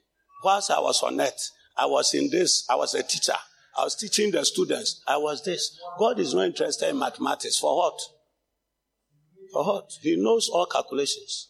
Whilst 0.45 0.71
I 0.71 0.79
was 0.79 1.03
on 1.03 1.21
earth, 1.21 1.51
I 1.77 1.87
was 1.87 2.15
in 2.15 2.31
this, 2.31 2.65
I 2.71 2.77
was 2.77 2.95
a 2.95 3.03
teacher. 3.03 3.35
I 3.79 3.85
was 3.85 3.95
teaching 3.95 4.33
the 4.33 4.45
students. 4.45 5.03
I 5.07 5.19
was 5.19 5.45
this. 5.45 5.79
God 5.99 6.19
is 6.19 6.35
not 6.35 6.47
interested 6.47 6.89
in 6.89 6.99
mathematics. 6.99 7.59
For 7.59 7.77
what? 7.77 8.01
For 9.53 9.65
what? 9.65 9.93
He 10.03 10.17
knows 10.17 10.49
all 10.49 10.67
calculations. 10.67 11.49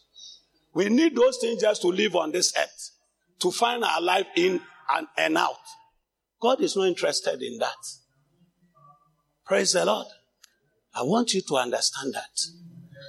We 0.75 0.89
need 0.89 1.15
those 1.15 1.37
things 1.37 1.61
just 1.61 1.81
to 1.81 1.87
live 1.87 2.15
on 2.15 2.31
this 2.31 2.53
earth, 2.55 2.91
to 3.39 3.49
find 3.49 3.83
our 3.83 3.99
life 3.99 4.27
in 4.35 4.61
and, 4.91 5.07
and 5.17 5.37
out. 5.37 5.55
God 6.39 6.61
is 6.61 6.75
not 6.75 6.87
interested 6.87 7.41
in 7.41 7.57
that. 7.57 7.75
Praise 9.45 9.73
the 9.73 9.83
Lord. 9.85 10.07
I 10.93 11.01
want 11.01 11.33
you 11.33 11.41
to 11.41 11.55
understand 11.55 12.13
that. 12.13 12.39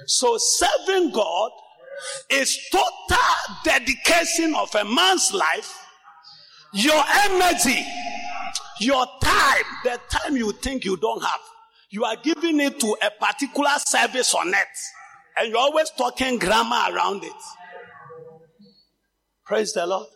So 0.07 0.37
serving 0.39 1.11
God 1.11 1.51
is 2.31 2.57
total 2.71 3.19
dedication 3.63 4.55
of 4.55 4.73
a 4.73 4.83
man's 4.83 5.31
life, 5.31 5.77
your 6.73 7.03
energy, 7.25 7.85
your 8.79 9.05
time, 9.21 9.63
the 9.83 9.99
time 10.09 10.37
you 10.37 10.51
think 10.53 10.85
you 10.85 10.97
don't 10.97 11.21
have. 11.21 11.39
You 11.89 12.05
are 12.05 12.15
giving 12.15 12.59
it 12.59 12.79
to 12.79 12.95
a 13.01 13.11
particular 13.23 13.71
service 13.77 14.33
on 14.33 14.49
it. 14.49 14.67
And 15.37 15.49
you're 15.49 15.59
always 15.59 15.89
talking 15.97 16.39
grammar 16.39 16.93
around 16.93 17.23
it. 17.23 17.31
Praise 19.45 19.73
the 19.73 19.85
Lord. 19.85 20.07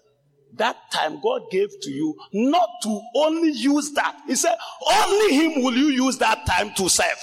That 0.53 0.77
time 0.91 1.19
God 1.21 1.41
gave 1.51 1.67
to 1.81 1.91
you 1.91 2.15
not 2.31 2.69
to 2.83 3.01
only 3.15 3.51
use 3.51 3.91
that. 3.93 4.15
He 4.25 4.35
said, 4.35 4.55
only 4.89 5.35
Him 5.35 5.63
will 5.63 5.73
you 5.73 5.87
use 5.87 6.17
that 6.19 6.45
time 6.45 6.73
to 6.75 6.87
serve. 6.87 7.17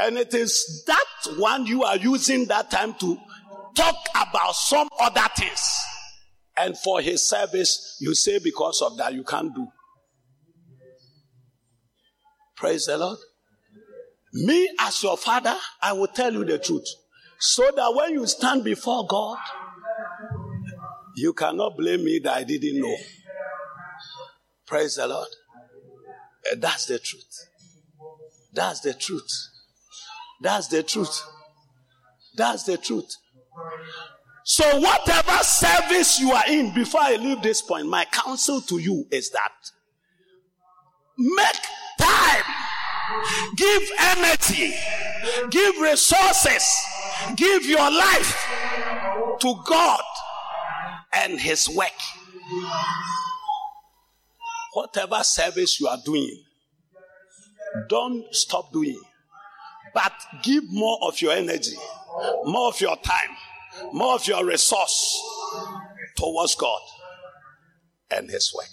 And 0.00 0.18
it 0.18 0.34
is 0.34 0.84
that 0.86 1.38
one 1.38 1.66
you 1.66 1.84
are 1.84 1.96
using 1.96 2.44
that 2.46 2.70
time 2.70 2.94
to 2.94 3.18
talk 3.74 3.96
about 4.14 4.54
some 4.54 4.88
other 5.00 5.26
things. 5.36 5.80
And 6.60 6.76
for 6.76 7.00
his 7.00 7.28
service, 7.28 7.96
you 8.00 8.14
say 8.14 8.38
because 8.38 8.82
of 8.82 8.96
that 8.96 9.14
you 9.14 9.22
can't 9.22 9.54
do. 9.54 9.68
Praise 12.56 12.86
the 12.86 12.98
Lord. 12.98 13.18
Me, 14.32 14.68
as 14.80 15.02
your 15.02 15.16
father, 15.16 15.56
I 15.80 15.92
will 15.92 16.08
tell 16.08 16.32
you 16.32 16.44
the 16.44 16.58
truth. 16.58 16.86
So 17.38 17.62
that 17.76 17.94
when 17.94 18.14
you 18.14 18.26
stand 18.26 18.64
before 18.64 19.06
God, 19.06 19.38
you 21.16 21.32
cannot 21.32 21.76
blame 21.76 22.04
me 22.04 22.20
that 22.24 22.36
I 22.36 22.44
didn't 22.44 22.80
know. 22.80 22.96
Praise 24.66 24.96
the 24.96 25.06
Lord. 25.06 25.28
That's 26.56 26.86
the 26.86 26.98
truth. 26.98 27.48
That's 28.52 28.80
the 28.80 28.94
truth. 28.94 29.30
That's 30.40 30.68
the 30.68 30.82
truth. 30.82 31.22
That's 32.36 32.64
the 32.64 32.76
truth. 32.76 33.16
So, 34.50 34.64
whatever 34.80 35.44
service 35.44 36.18
you 36.18 36.32
are 36.32 36.48
in, 36.48 36.72
before 36.72 37.02
I 37.02 37.16
leave 37.16 37.42
this 37.42 37.60
point, 37.60 37.86
my 37.86 38.06
counsel 38.06 38.62
to 38.62 38.78
you 38.78 39.06
is 39.10 39.28
that 39.28 39.52
make 41.18 41.60
time, 42.00 42.44
give 43.56 43.82
energy, 43.98 44.72
give 45.50 45.76
resources, 45.76 46.66
give 47.36 47.66
your 47.66 47.90
life 47.90 48.48
to 49.40 49.54
God 49.66 50.00
and 51.12 51.38
His 51.38 51.68
work. 51.68 51.92
Whatever 54.72 55.22
service 55.24 55.78
you 55.78 55.88
are 55.88 55.98
doing, 56.02 56.42
don't 57.90 58.34
stop 58.34 58.72
doing, 58.72 58.98
but 59.92 60.14
give 60.42 60.64
more 60.70 61.00
of 61.02 61.20
your 61.20 61.32
energy, 61.34 61.76
more 62.46 62.68
of 62.68 62.80
your 62.80 62.96
time 62.96 63.36
more 63.92 64.14
of 64.14 64.26
your 64.26 64.44
resource 64.44 65.20
towards 66.16 66.54
God 66.54 66.80
and 68.10 68.30
His 68.30 68.52
work. 68.56 68.66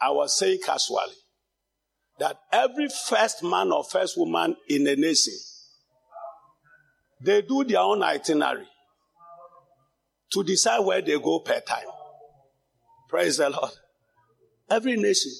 I 0.00 0.10
was 0.10 0.38
saying 0.38 0.58
casually 0.64 1.14
that 2.18 2.36
every 2.52 2.88
first 3.08 3.42
man 3.42 3.72
or 3.72 3.84
first 3.84 4.18
woman 4.18 4.56
in 4.68 4.86
a 4.86 4.96
nation, 4.96 5.34
they 7.20 7.42
do 7.42 7.64
their 7.64 7.80
own 7.80 8.02
itinerary 8.02 8.68
to 10.32 10.44
decide 10.44 10.80
where 10.80 11.00
they 11.00 11.18
go 11.18 11.40
per 11.40 11.60
time. 11.60 11.86
Praise 13.08 13.36
the 13.38 13.48
Lord. 13.50 13.70
Every 14.68 14.96
nation. 14.96 15.32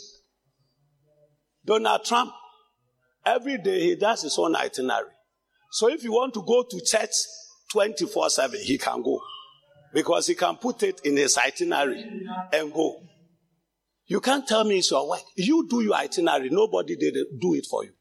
Donald 1.64 2.04
Trump, 2.04 2.32
every 3.24 3.58
day 3.58 3.80
he 3.80 3.96
does 3.96 4.22
his 4.22 4.38
own 4.38 4.54
itinerary. 4.54 5.10
So 5.70 5.88
if 5.88 6.04
you 6.04 6.12
want 6.12 6.34
to 6.34 6.42
go 6.42 6.62
to 6.62 6.80
church 6.84 7.10
24 7.72 8.30
7, 8.30 8.60
he 8.60 8.78
can 8.78 9.02
go. 9.02 9.20
Because 9.92 10.26
he 10.26 10.34
can 10.34 10.56
put 10.56 10.82
it 10.82 11.00
in 11.04 11.16
his 11.16 11.38
itinerary 11.38 12.04
and 12.52 12.72
go. 12.72 13.00
You 14.06 14.20
can't 14.20 14.46
tell 14.46 14.64
me 14.64 14.78
it's 14.78 14.90
your 14.90 15.08
work. 15.08 15.22
You 15.36 15.66
do 15.68 15.82
your 15.82 15.94
itinerary. 15.94 16.50
Nobody 16.50 16.96
did 16.96 17.16
it, 17.16 17.28
do 17.40 17.54
it 17.54 17.66
for 17.66 17.84
you. 17.84 17.92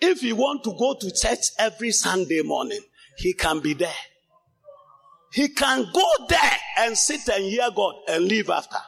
If 0.00 0.22
you 0.22 0.36
want 0.36 0.64
to 0.64 0.74
go 0.78 0.96
to 1.00 1.10
church 1.10 1.46
every 1.58 1.92
Sunday 1.92 2.42
morning, 2.42 2.80
he 3.16 3.32
can 3.32 3.60
be 3.60 3.74
there. 3.74 3.88
He 5.32 5.48
can 5.48 5.86
go 5.92 6.06
there 6.28 6.56
and 6.78 6.96
sit 6.96 7.26
and 7.28 7.44
hear 7.44 7.68
God 7.74 7.94
and 8.08 8.24
leave 8.24 8.50
after. 8.50 8.78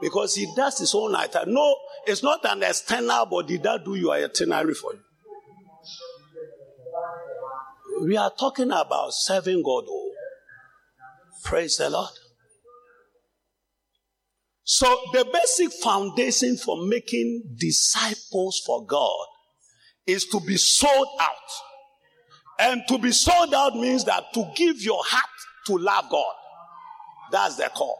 Because 0.00 0.34
he 0.34 0.46
does 0.56 0.78
his 0.78 0.94
own 0.94 1.14
itinerary. 1.14 1.52
No, 1.52 1.76
it's 2.06 2.22
not 2.22 2.44
an 2.44 2.62
external 2.62 3.26
body 3.26 3.58
that 3.58 3.84
do 3.84 3.94
your 3.94 4.14
itinerary 4.14 4.74
for 4.74 4.94
you. 4.94 5.00
We 8.02 8.16
are 8.16 8.32
talking 8.38 8.70
about 8.70 9.12
serving 9.12 9.62
God. 9.62 9.84
Oh. 9.88 10.12
Praise 11.44 11.76
the 11.76 11.90
Lord. 11.90 12.10
So, 14.64 15.00
the 15.12 15.24
basic 15.24 15.72
foundation 15.82 16.56
for 16.58 16.86
making 16.86 17.56
disciples 17.56 18.60
for 18.66 18.84
God 18.84 19.26
is 20.06 20.26
to 20.26 20.40
be 20.40 20.58
sold 20.58 21.08
out. 21.20 21.34
And 22.58 22.82
to 22.88 22.98
be 22.98 23.12
sold 23.12 23.54
out 23.54 23.76
means 23.76 24.04
that 24.04 24.24
to 24.34 24.50
give 24.54 24.82
your 24.82 25.02
heart 25.02 25.24
to 25.66 25.78
love 25.78 26.10
God. 26.10 26.34
That's 27.32 27.56
the 27.56 27.70
call. 27.74 27.98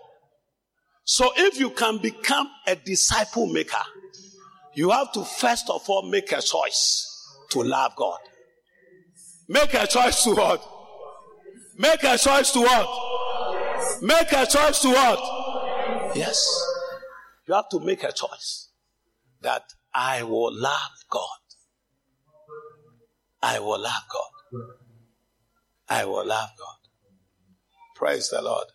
So, 1.05 1.33
if 1.37 1.59
you 1.59 1.71
can 1.71 1.99
become 1.99 2.51
a 2.67 2.77
disciple 2.77 3.47
maker, 3.47 3.77
you 4.75 4.91
have 4.91 5.11
to 5.13 5.25
first 5.25 5.71
of 5.71 5.89
all 5.89 6.03
make 6.03 6.33
a 6.33 6.43
choice 6.43 7.07
to 7.51 7.63
love 7.63 7.97
God. 7.97 8.19
Make 9.49 9.73
a 9.75 9.87
choice 9.87 10.23
to 10.25 10.35
what? 10.35 10.63
Make 11.79 12.03
a 12.05 12.19
choice 12.19 12.51
to 12.53 12.61
what? 12.61 14.03
Make 14.03 14.33
a 14.33 14.45
choice 14.45 14.81
to 14.83 14.89
what? 14.89 16.15
Yes. 16.15 16.47
You 17.47 17.55
have 17.55 17.69
to 17.71 17.81
make 17.81 18.03
a 18.03 18.13
choice 18.13 18.69
that 19.41 19.63
I 19.95 20.23
will 20.23 20.53
love 20.53 20.91
God. 21.11 21.39
I 23.43 23.59
will 23.61 23.81
love 23.81 24.03
God. 24.13 24.61
I 25.89 26.05
will 26.05 26.27
love 26.27 26.51
God. 26.59 26.77
Praise 27.97 28.29
the 28.29 28.43
Lord. 28.43 28.67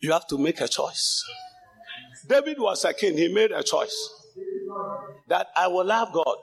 You 0.00 0.12
have 0.12 0.26
to 0.28 0.38
make 0.38 0.60
a 0.60 0.68
choice. 0.68 1.22
David 2.26 2.58
was 2.58 2.84
a 2.84 2.94
king. 2.94 3.18
He 3.18 3.28
made 3.28 3.50
a 3.52 3.62
choice 3.62 3.96
that 5.28 5.48
I 5.54 5.66
will 5.66 5.84
love 5.84 6.12
God 6.12 6.36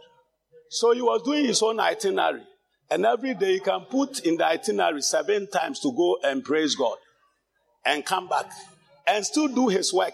so 0.69 0.91
he 0.91 1.01
was 1.01 1.21
doing 1.23 1.45
his 1.45 1.61
own 1.61 1.79
itinerary. 1.79 2.43
And 2.89 3.05
every 3.05 3.33
day 3.33 3.53
he 3.53 3.59
can 3.59 3.81
put 3.89 4.19
in 4.19 4.37
the 4.37 4.45
itinerary 4.45 5.01
seven 5.01 5.47
times 5.49 5.79
to 5.79 5.91
go 5.91 6.17
and 6.23 6.43
praise 6.43 6.75
God 6.75 6.97
and 7.85 8.05
come 8.05 8.27
back 8.27 8.51
and 9.07 9.25
still 9.25 9.47
do 9.47 9.67
his 9.67 9.93
work. 9.93 10.13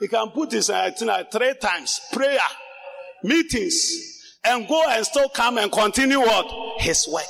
He 0.00 0.08
can 0.08 0.30
put 0.30 0.52
his 0.52 0.70
itinerary 0.70 1.26
three 1.30 1.54
times 1.60 2.00
prayer, 2.12 2.38
meetings, 3.22 4.38
and 4.44 4.66
go 4.66 4.84
and 4.88 5.04
still 5.04 5.28
come 5.28 5.58
and 5.58 5.70
continue 5.70 6.20
what? 6.20 6.80
His 6.80 7.06
work. 7.08 7.24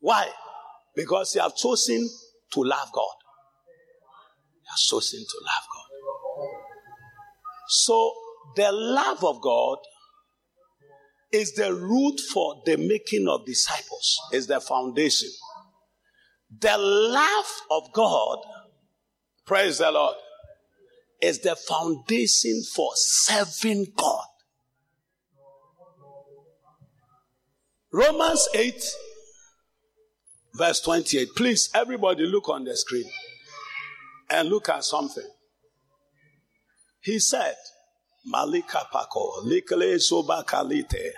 Why? 0.00 0.28
Because 0.94 1.32
he 1.32 1.40
has 1.40 1.54
chosen 1.54 2.08
to 2.52 2.62
love 2.62 2.90
God. 2.92 3.14
He 4.62 4.68
has 4.68 4.80
chosen 4.80 5.20
to 5.20 5.36
love 5.42 5.64
God. 5.72 6.50
So 7.68 8.12
the 8.56 8.72
love 8.72 9.24
of 9.24 9.40
God 9.40 9.78
is 11.32 11.52
the 11.52 11.72
root 11.72 12.20
for 12.20 12.62
the 12.66 12.76
making 12.76 13.28
of 13.28 13.46
disciples, 13.46 14.20
is 14.32 14.46
the 14.46 14.60
foundation. 14.60 15.30
The 16.58 16.76
love 16.76 17.62
of 17.70 17.92
God, 17.92 18.38
praise 19.46 19.78
the 19.78 19.90
Lord, 19.90 20.16
is 21.20 21.38
the 21.40 21.54
foundation 21.54 22.62
for 22.74 22.90
serving 22.94 23.92
God. 23.96 24.24
Romans 27.92 28.48
8, 28.54 28.84
verse 30.54 30.80
28. 30.80 31.28
Please, 31.36 31.70
everybody 31.74 32.24
look 32.24 32.48
on 32.48 32.64
the 32.64 32.76
screen 32.76 33.10
and 34.30 34.48
look 34.48 34.68
at 34.68 34.84
something. 34.84 35.28
He 37.00 37.18
said, 37.18 37.56
Malika 38.26 38.86
Pako, 38.92 39.44
Likle 39.44 39.96
Sobakalite, 39.98 41.10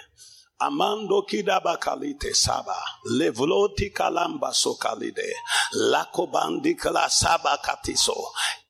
Amando 0.61 1.27
Kidabakalite 1.29 2.33
Saba, 2.35 2.77
Levloti 3.11 3.93
Kalamba 3.93 4.53
Sokalide, 4.53 5.31
Lakobandi 5.77 6.79
Kala 6.79 7.11
Saba 7.11 7.59
Katiso, 7.65 8.15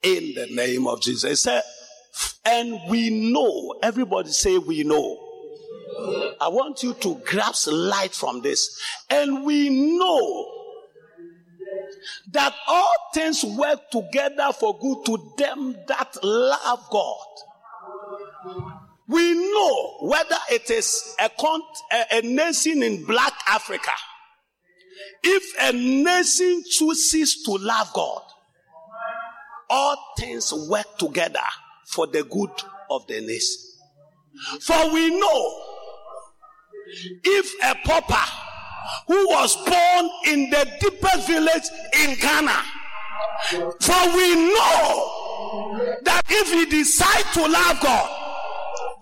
in 0.02 0.32
the 0.34 0.46
name 0.50 0.86
of 0.86 1.02
Jesus. 1.02 1.46
And 2.44 2.80
we 2.88 3.30
know, 3.30 3.74
everybody 3.82 4.30
say 4.30 4.56
we 4.56 4.82
know. 4.82 5.28
I 6.40 6.48
want 6.48 6.82
you 6.82 6.94
to 6.94 7.16
grasp 7.26 7.68
light 7.70 8.14
from 8.14 8.40
this. 8.40 8.80
And 9.10 9.44
we 9.44 9.68
know 9.98 10.48
that 12.32 12.54
all 12.66 12.94
things 13.12 13.44
work 13.44 13.90
together 13.90 14.52
for 14.58 14.78
good 14.78 15.04
to 15.06 15.32
them 15.36 15.76
that 15.86 16.16
love 16.22 16.88
God 16.90 17.26
we 19.08 19.34
know 19.34 19.96
whether 20.00 20.36
it 20.50 20.70
is 20.70 21.14
a, 21.18 21.30
a, 21.92 22.18
a 22.18 22.22
nation 22.22 22.82
in 22.82 23.04
black 23.04 23.32
Africa. 23.46 23.90
If 25.22 25.42
a 25.60 25.72
nation 25.72 26.62
chooses 26.68 27.42
to 27.44 27.52
love 27.52 27.92
God, 27.92 28.22
all 29.68 29.96
things 30.18 30.52
work 30.68 30.98
together 30.98 31.40
for 31.86 32.06
the 32.06 32.22
good 32.24 32.50
of 32.90 33.06
the 33.06 33.20
nation. 33.20 33.56
For 34.60 34.92
we 34.92 35.18
know 35.18 35.62
if 37.24 37.52
a 37.64 37.74
pauper 37.86 38.30
who 39.06 39.28
was 39.28 39.56
born 39.56 40.10
in 40.26 40.50
the 40.50 40.70
deepest 40.80 41.26
village 41.26 41.68
in 42.00 42.16
Ghana, 42.18 42.62
for 43.80 44.16
we 44.16 44.34
know 44.34 45.98
that 46.02 46.22
if 46.28 46.52
he 46.52 46.66
decides 46.66 47.30
to 47.34 47.46
love 47.46 47.80
God, 47.80 48.21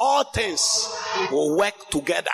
all 0.00 0.24
things 0.24 0.88
will 1.30 1.56
work 1.56 1.74
together 1.90 2.30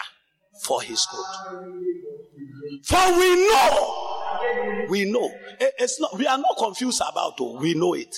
for 0.63 0.81
his 0.81 1.07
good. 1.11 2.85
For 2.85 3.19
we 3.19 3.49
know, 3.49 4.87
we 4.89 5.11
know. 5.11 5.31
Eh, 5.61 5.71
it's 5.79 6.01
not, 6.01 6.17
we 6.17 6.27
are 6.27 6.39
not 6.39 6.57
confused 6.57 7.03
about 7.09 7.35
it. 7.39 7.61
We 7.61 7.75
know 7.75 7.95
it. 7.95 8.15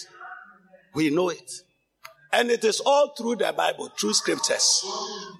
We 0.94 1.10
know 1.10 1.30
it. 1.30 1.50
And 2.30 2.50
it 2.50 2.62
is 2.62 2.80
all 2.80 3.14
through 3.16 3.36
the 3.36 3.54
Bible, 3.56 3.90
through 3.98 4.12
scriptures. 4.12 4.84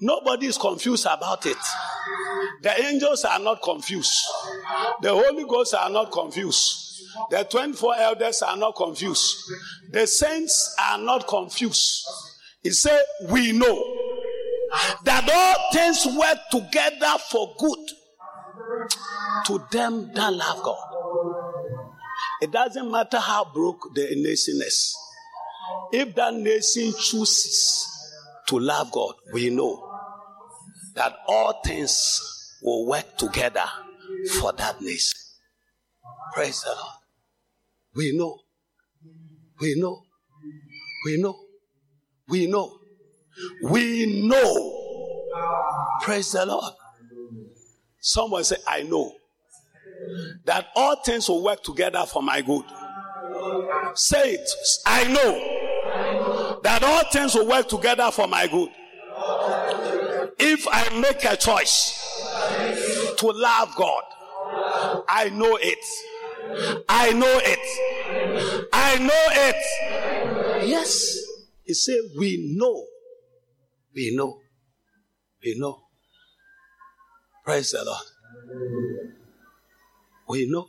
Nobody 0.01 0.47
is 0.47 0.57
confused 0.57 1.05
about 1.05 1.45
it. 1.45 1.57
The 2.63 2.83
angels 2.83 3.25
are 3.25 3.39
not 3.39 3.63
confused. 3.63 4.25
The 5.03 5.11
Holy 5.11 5.45
Ghost 5.45 5.75
are 5.75 5.91
not 5.91 6.11
confused. 6.11 6.87
The 7.31 7.45
24 7.45 7.97
elders 7.97 8.43
are 8.43 8.57
not 8.57 8.75
confused. 8.75 9.37
The 9.91 10.07
saints 10.07 10.75
are 10.81 10.99
not 10.99 11.27
confused. 11.27 12.07
He 12.69 12.75
said, 12.75 13.01
We 13.31 13.53
know 13.53 13.83
that 15.05 15.27
all 15.27 15.73
things 15.73 16.07
work 16.19 16.37
together 16.51 17.15
for 17.31 17.55
good 17.59 17.79
to 19.47 19.67
them 19.71 20.13
that 20.13 20.35
love 20.35 20.63
God. 20.63 20.77
It 22.43 22.53
doesn't 22.53 22.91
matter 22.91 23.21
how 23.21 23.47
broke 23.55 23.89
the 23.95 24.03
nation 24.17 24.57
is. 24.57 24.95
If 25.93 26.15
that 26.17 26.35
nation 26.35 26.93
chooses 26.93 27.89
to 28.49 28.59
love 28.59 28.93
God, 28.93 29.15
we 29.33 29.49
know 29.49 29.91
that 30.95 31.17
all 31.27 31.63
things 31.65 32.55
will 32.63 32.87
work 32.87 33.17
together 33.17 33.65
for 34.39 34.53
that 34.53 34.83
nation. 34.83 35.19
Praise 36.35 36.61
the 36.65 36.73
Lord. 36.73 36.97
We 37.95 38.15
know. 38.15 38.39
We 39.59 39.81
know. 39.81 40.03
We 41.07 41.23
know. 41.23 41.48
We 42.29 42.47
know. 42.47 42.79
We 43.63 44.27
know. 44.27 45.25
Praise 46.03 46.33
the 46.33 46.47
Lord. 46.47 46.75
Someone 48.01 48.45
say, 48.45 48.57
I 48.67 48.83
know 48.83 49.13
that 50.45 50.69
all 50.75 50.97
things 51.05 51.29
will 51.29 51.43
work 51.43 51.63
together 51.63 52.05
for 52.07 52.23
my 52.23 52.41
good. 52.43 52.65
Say 53.95 54.35
it. 54.35 54.51
I 54.87 55.05
know 55.05 56.61
that 56.63 56.83
all 56.83 57.05
things 57.11 57.35
will 57.35 57.49
work 57.49 57.69
together 57.69 58.11
for 58.11 58.27
my 58.27 58.47
good. 58.47 58.71
If 60.39 60.67
I 60.71 60.89
make 61.01 61.25
a 61.25 61.37
choice 61.37 61.95
to 63.19 63.27
love 63.27 63.75
God, 63.75 64.03
I 65.09 65.31
know 65.33 65.59
it. 65.61 65.85
I 66.89 67.13
know 67.13 67.41
it. 67.43 68.69
I 68.73 68.99
know 68.99 69.25
it. 69.33 70.67
Yes. 70.69 71.28
He 71.69 71.75
said, 71.75 72.01
We 72.19 72.57
know. 72.57 72.87
We 73.95 74.17
know. 74.17 74.41
We 75.45 75.55
know. 75.59 75.83
Praise 77.45 77.73
the 77.73 77.85
Lord. 77.85 79.05
We 80.27 80.51
know. 80.51 80.67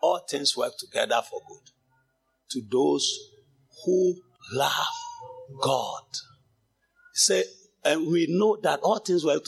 All 0.00 0.20
things 0.30 0.56
work 0.56 0.74
together 0.78 1.20
for 1.28 1.40
good 1.48 1.70
to 2.50 2.62
those 2.70 3.18
who 3.84 4.14
love 4.52 4.70
God. 5.60 6.04
He 7.12 7.18
said, 7.18 7.44
and 7.84 8.06
we 8.06 8.28
know 8.30 8.56
that 8.62 8.80
all 8.80 9.00
things 9.00 9.24
work 9.24 9.42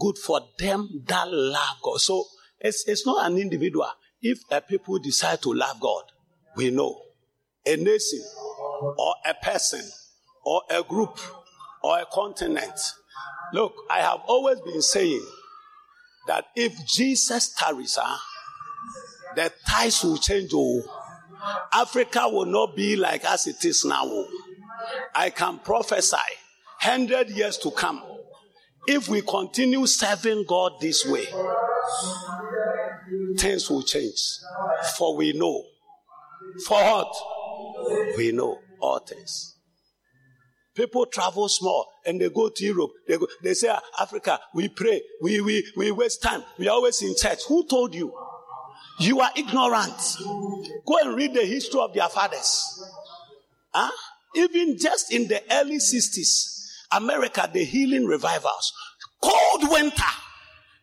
good 0.00 0.16
for 0.16 0.40
them 0.58 1.04
that 1.06 1.28
love 1.30 1.76
God. 1.82 2.00
So 2.00 2.24
It's, 2.58 2.88
it's 2.88 3.04
not 3.04 3.30
an 3.30 3.36
individual. 3.36 3.90
If 4.22 4.38
a 4.50 4.62
people 4.62 4.98
decide 4.98 5.42
to 5.42 5.52
love 5.52 5.78
God, 5.78 6.04
we 6.56 6.70
know 6.70 7.02
a 7.66 7.76
nation 7.76 8.22
or 8.80 9.14
a 9.26 9.34
person 9.34 9.82
or 10.44 10.62
a 10.70 10.82
group 10.82 11.18
or 11.82 11.98
a 11.98 12.06
continent. 12.12 12.78
Look, 13.52 13.74
I 13.90 14.00
have 14.00 14.20
always 14.26 14.60
been 14.60 14.82
saying 14.82 15.24
that 16.26 16.46
if 16.54 16.86
Jesus 16.86 17.54
tarries, 17.54 17.98
huh, 18.00 18.18
the 19.36 19.52
ties 19.66 20.02
will 20.02 20.18
change. 20.18 20.50
Oh, 20.54 20.82
Africa 21.72 22.28
will 22.28 22.46
not 22.46 22.76
be 22.76 22.96
like 22.96 23.24
as 23.24 23.46
it 23.46 23.64
is 23.64 23.84
now. 23.84 24.02
Oh. 24.04 24.26
I 25.14 25.30
can 25.30 25.58
prophesy 25.58 26.16
100 26.82 27.30
years 27.30 27.58
to 27.58 27.70
come. 27.70 28.02
If 28.86 29.08
we 29.08 29.20
continue 29.20 29.86
serving 29.86 30.46
God 30.48 30.72
this 30.80 31.04
way, 31.06 31.26
things 33.36 33.68
will 33.68 33.82
change. 33.82 34.38
For 34.96 35.14
we 35.14 35.32
know. 35.32 35.64
For 36.66 36.82
what? 36.82 38.16
We 38.16 38.32
know 38.32 38.58
all 38.80 38.98
things. 38.98 39.54
People 40.74 41.06
travel 41.06 41.48
small 41.48 41.88
and 42.06 42.20
they 42.20 42.30
go 42.30 42.48
to 42.48 42.64
Europe. 42.64 42.92
They, 43.08 43.18
go, 43.18 43.26
they 43.42 43.54
say, 43.54 43.68
ah, 43.68 43.80
Africa, 44.00 44.38
we 44.54 44.68
pray, 44.68 45.02
we, 45.20 45.40
we, 45.40 45.66
we 45.76 45.90
waste 45.90 46.22
time, 46.22 46.44
we 46.56 46.68
are 46.68 46.72
always 46.72 47.02
in 47.02 47.14
church. 47.16 47.40
Who 47.48 47.66
told 47.66 47.94
you? 47.94 48.12
You 49.00 49.20
are 49.20 49.30
ignorant. 49.36 50.16
Go 50.86 50.98
and 51.02 51.16
read 51.16 51.34
the 51.34 51.44
history 51.44 51.80
of 51.80 51.94
their 51.94 52.08
fathers. 52.08 52.84
Huh? 53.72 53.90
Even 54.36 54.78
just 54.78 55.12
in 55.12 55.26
the 55.28 55.42
early 55.50 55.78
60s, 55.78 56.84
America, 56.92 57.50
the 57.52 57.64
healing 57.64 58.06
revivals, 58.06 58.72
cold 59.20 59.70
winter, 59.70 60.02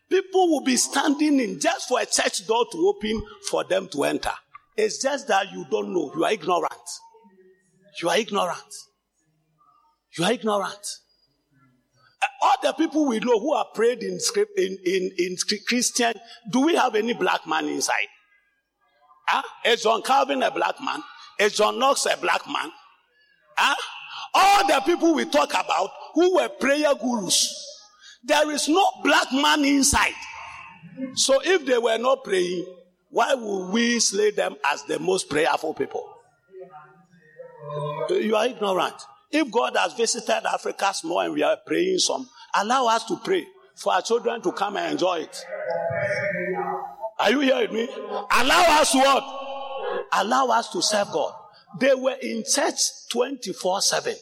people 0.09 0.49
will 0.49 0.63
be 0.63 0.75
standing 0.75 1.39
in 1.39 1.59
just 1.59 1.87
for 1.87 1.99
a 2.01 2.05
church 2.05 2.45
door 2.47 2.65
to 2.71 2.77
open 2.87 3.21
for 3.49 3.63
them 3.63 3.87
to 3.89 4.03
enter. 4.03 4.31
It's 4.77 5.01
just 5.01 5.27
that 5.29 5.51
you 5.51 5.65
don't 5.71 5.93
know. 5.93 6.11
You 6.15 6.25
are 6.25 6.31
ignorant. 6.31 6.73
You 8.01 8.09
are 8.09 8.17
ignorant. 8.17 8.73
You 10.17 10.25
are 10.25 10.31
ignorant. 10.31 10.87
All 12.41 12.55
the 12.61 12.73
people 12.73 13.07
we 13.07 13.19
know 13.19 13.39
who 13.39 13.53
are 13.53 13.65
prayed 13.73 14.03
in 14.03 14.19
script 14.19 14.57
in, 14.57 14.77
in, 14.85 15.11
in 15.17 15.35
Christian, 15.67 16.13
do 16.51 16.61
we 16.61 16.75
have 16.75 16.95
any 16.95 17.13
black 17.13 17.47
man 17.47 17.67
inside? 17.67 18.07
Huh? 19.27 19.41
Is 19.65 19.83
John 19.83 20.01
Calvin 20.01 20.43
a 20.43 20.51
black 20.51 20.75
man? 20.81 21.01
Is 21.39 21.55
John 21.55 21.79
Knox 21.79 22.05
a 22.05 22.17
black 22.17 22.45
man? 22.47 22.71
Huh? 23.57 23.75
All 24.33 24.67
the 24.67 24.81
people 24.85 25.13
we 25.15 25.25
talk 25.25 25.51
about 25.51 25.89
who 26.13 26.35
were 26.35 26.49
prayer 26.49 26.93
gurus, 26.95 27.53
there 28.23 28.49
is 28.51 28.67
no 28.67 28.85
black 29.03 29.31
man 29.31 29.63
inside. 29.63 30.13
So 31.15 31.41
if 31.43 31.65
they 31.65 31.77
were 31.77 31.97
not 31.97 32.23
praying, 32.23 32.65
why 33.09 33.33
would 33.33 33.71
we 33.71 33.99
slay 33.99 34.31
them 34.31 34.55
as 34.65 34.83
the 34.83 34.99
most 34.99 35.29
prayerful 35.29 35.73
people? 35.73 36.14
You 38.09 38.35
are 38.35 38.47
ignorant. 38.47 38.95
If 39.31 39.51
God 39.51 39.75
has 39.75 39.93
visited 39.93 40.45
Africa 40.45 40.91
small 40.93 41.19
and 41.21 41.33
we 41.33 41.43
are 41.43 41.57
praying 41.65 41.99
some, 41.99 42.29
allow 42.55 42.87
us 42.87 43.03
to 43.05 43.17
pray 43.17 43.45
for 43.75 43.93
our 43.93 44.01
children 44.01 44.41
to 44.41 44.51
come 44.51 44.77
and 44.77 44.93
enjoy 44.93 45.21
it. 45.21 45.45
Are 47.19 47.31
you 47.31 47.39
hearing 47.41 47.73
me? 47.73 47.89
Allow 48.31 48.81
us 48.81 48.93
what? 48.93 50.05
Allow 50.13 50.47
us 50.47 50.69
to 50.69 50.81
serve 50.81 51.11
God. 51.11 51.33
They 51.79 51.93
were 51.93 52.15
in 52.21 52.43
church 52.49 52.79
24 53.11 53.81
7. 53.81 54.15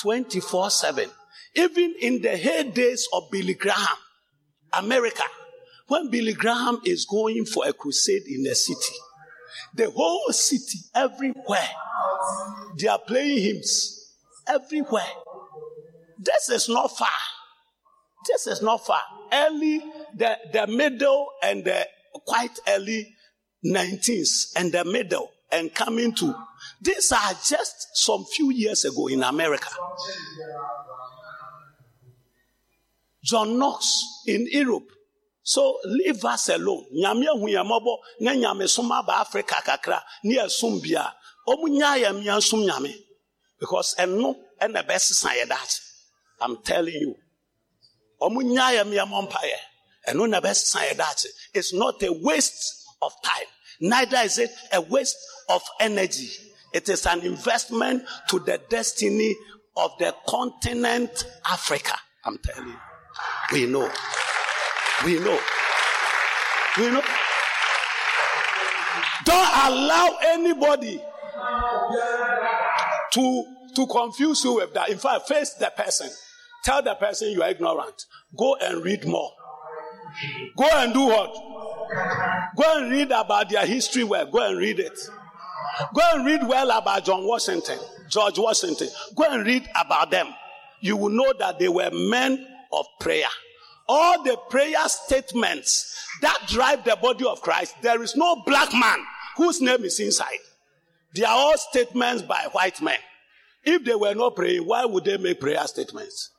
24 0.00 0.70
7. 0.70 1.10
Even 1.56 1.94
in 2.00 2.22
the 2.22 2.28
heydays 2.28 3.02
of 3.12 3.24
Billy 3.30 3.54
Graham, 3.54 3.96
America, 4.72 5.24
when 5.88 6.08
Billy 6.10 6.32
Graham 6.32 6.80
is 6.84 7.04
going 7.04 7.44
for 7.44 7.66
a 7.66 7.72
crusade 7.72 8.22
in 8.28 8.46
a 8.46 8.54
city, 8.54 8.96
the 9.74 9.90
whole 9.90 10.30
city, 10.30 10.78
everywhere, 10.94 11.68
they 12.76 12.88
are 12.88 12.98
playing 12.98 13.38
hymns 13.42 14.14
everywhere. 14.48 15.12
This 16.18 16.50
is 16.50 16.68
not 16.68 16.96
far. 16.96 17.08
This 18.28 18.46
is 18.46 18.62
not 18.62 18.84
far. 18.86 19.00
Early, 19.32 19.82
the, 20.14 20.36
the 20.52 20.66
middle 20.66 21.28
and 21.42 21.64
the 21.64 21.86
quite 22.26 22.58
early 22.68 23.14
19th 23.64 24.52
and 24.56 24.72
the 24.72 24.84
middle 24.84 25.30
and 25.52 25.74
coming 25.74 26.14
to. 26.14 26.34
These 26.80 27.12
are 27.12 27.32
just 27.44 27.88
some 27.94 28.24
few 28.24 28.50
years 28.50 28.84
ago 28.84 29.08
in 29.08 29.22
America. 29.22 29.68
John 33.22 33.58
Knox 33.58 34.22
in 34.26 34.46
Europe. 34.50 34.88
So 35.42 35.78
leave 35.84 36.24
us 36.24 36.48
alone. 36.50 36.84
Nyame 36.94 37.26
hu 37.26 38.92
aba 38.92 39.12
Africa 39.12 39.54
kakra 39.64 40.00
ne. 40.24 40.38
Ɔmo 41.50 41.68
nya 41.68 41.96
yɛ 41.98 42.12
mmea 42.14 42.40
som 42.42 42.60
nyame. 42.60 42.94
Because 43.58 43.94
ɛno 43.98 44.36
ɛna 44.60 44.86
ɛbɛsesa. 44.86 45.80
I'm 46.40 46.62
telling 46.62 46.94
you. 46.94 47.16
Ɔmo 48.22 48.42
nya 48.42 48.70
yɛ 48.76 48.84
mmea 48.84 49.06
mmɔ 49.06 49.28
mpaeɛ. 49.28 49.58
Ɛno 50.08 50.28
na 50.28 50.40
ɛbɛsesa. 50.40 51.26
It's 51.54 51.72
not 51.72 52.02
a 52.02 52.12
waste 52.12 52.86
of 53.02 53.12
time. 53.22 53.46
Neither 53.80 54.18
is 54.18 54.38
it 54.38 54.50
a 54.72 54.80
waste 54.80 55.16
of 55.48 55.62
energy. 55.80 56.30
It 56.72 56.88
is 56.88 57.04
an 57.06 57.20
investment 57.22 58.04
to 58.28 58.38
the 58.38 58.58
destiny 58.68 59.34
of 59.76 59.90
the 59.98 60.14
continent 60.28 61.24
Africa. 61.50 61.94
I'm 62.24 62.38
telling 62.38 62.68
you. 62.68 62.76
We 63.52 63.66
know. 63.66 63.90
We 65.04 65.18
know. 65.18 65.40
We 66.78 66.90
know. 66.90 67.02
Don't 69.24 69.50
allow 69.64 70.18
anybody 70.22 71.02
to, 73.12 73.44
to 73.74 73.86
confuse 73.86 74.44
you 74.44 74.54
with 74.54 74.72
that. 74.74 74.88
In 74.88 74.98
fact, 74.98 75.28
face 75.28 75.54
the 75.54 75.72
person. 75.76 76.08
Tell 76.64 76.82
the 76.82 76.94
person 76.94 77.30
you 77.30 77.42
are 77.42 77.50
ignorant. 77.50 78.06
Go 78.36 78.56
and 78.56 78.84
read 78.84 79.06
more. 79.06 79.30
Go 80.56 80.68
and 80.72 80.92
do 80.92 81.06
what? 81.06 81.32
Go 82.56 82.78
and 82.78 82.90
read 82.90 83.10
about 83.10 83.48
their 83.48 83.66
history 83.66 84.04
well. 84.04 84.26
Go 84.26 84.48
and 84.48 84.58
read 84.58 84.78
it. 84.78 84.98
Go 85.94 86.02
and 86.14 86.26
read 86.26 86.46
well 86.46 86.70
about 86.70 87.04
John 87.04 87.26
Washington, 87.26 87.78
George 88.08 88.38
Washington. 88.38 88.88
Go 89.14 89.24
and 89.30 89.46
read 89.46 89.68
about 89.78 90.10
them. 90.10 90.28
You 90.80 90.96
will 90.96 91.10
know 91.10 91.32
that 91.38 91.58
they 91.58 91.68
were 91.68 91.90
men 91.92 92.46
of 92.72 92.86
prayer. 92.98 93.28
All 93.88 94.22
the 94.22 94.36
prayer 94.50 94.88
statements 94.88 95.96
that 96.22 96.38
drive 96.48 96.84
the 96.84 96.96
body 96.96 97.24
of 97.24 97.40
Christ, 97.40 97.76
there 97.82 98.02
is 98.02 98.16
no 98.16 98.42
black 98.46 98.72
man 98.72 98.98
whose 99.36 99.60
name 99.60 99.84
is 99.84 99.98
inside. 100.00 100.38
They 101.14 101.24
are 101.24 101.36
all 101.36 101.56
statements 101.58 102.22
by 102.22 102.48
white 102.52 102.80
men. 102.80 102.98
If 103.64 103.84
they 103.84 103.94
were 103.94 104.14
not 104.14 104.36
praying, 104.36 104.62
why 104.66 104.84
would 104.84 105.04
they 105.04 105.16
make 105.16 105.40
prayer 105.40 105.66
statements? 105.66 106.30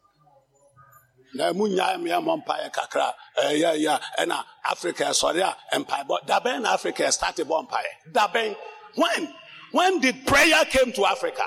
na 1.34 1.54
mu 1.54 1.68
nyaa 1.68 1.98
mmea 1.98 2.20
mmɔ 2.20 2.34
mpaeɛ 2.44 2.72
kakra. 2.72 3.14
Eh, 3.38 3.54
Ɛyɛ 3.54 3.72
yɛ 3.86 4.02
ɛna 4.20 4.44
africa 4.66 5.04
ɛsɔre 5.06 5.40
eh, 5.42 5.54
a 5.72 5.80
mpaebɔ 5.80 6.26
dabɛn 6.28 6.62
na 6.62 6.74
africa 6.74 7.04
ɛstarte 7.04 7.44
bɔ 7.46 7.68
mpaeɛ 7.68 8.12
dabɛn 8.12 8.56
when? 8.96 9.34
When 9.72 10.00
did 10.02 10.28
prayer 10.28 10.66
came 10.66 10.92
to 10.92 11.06
africa? 11.06 11.46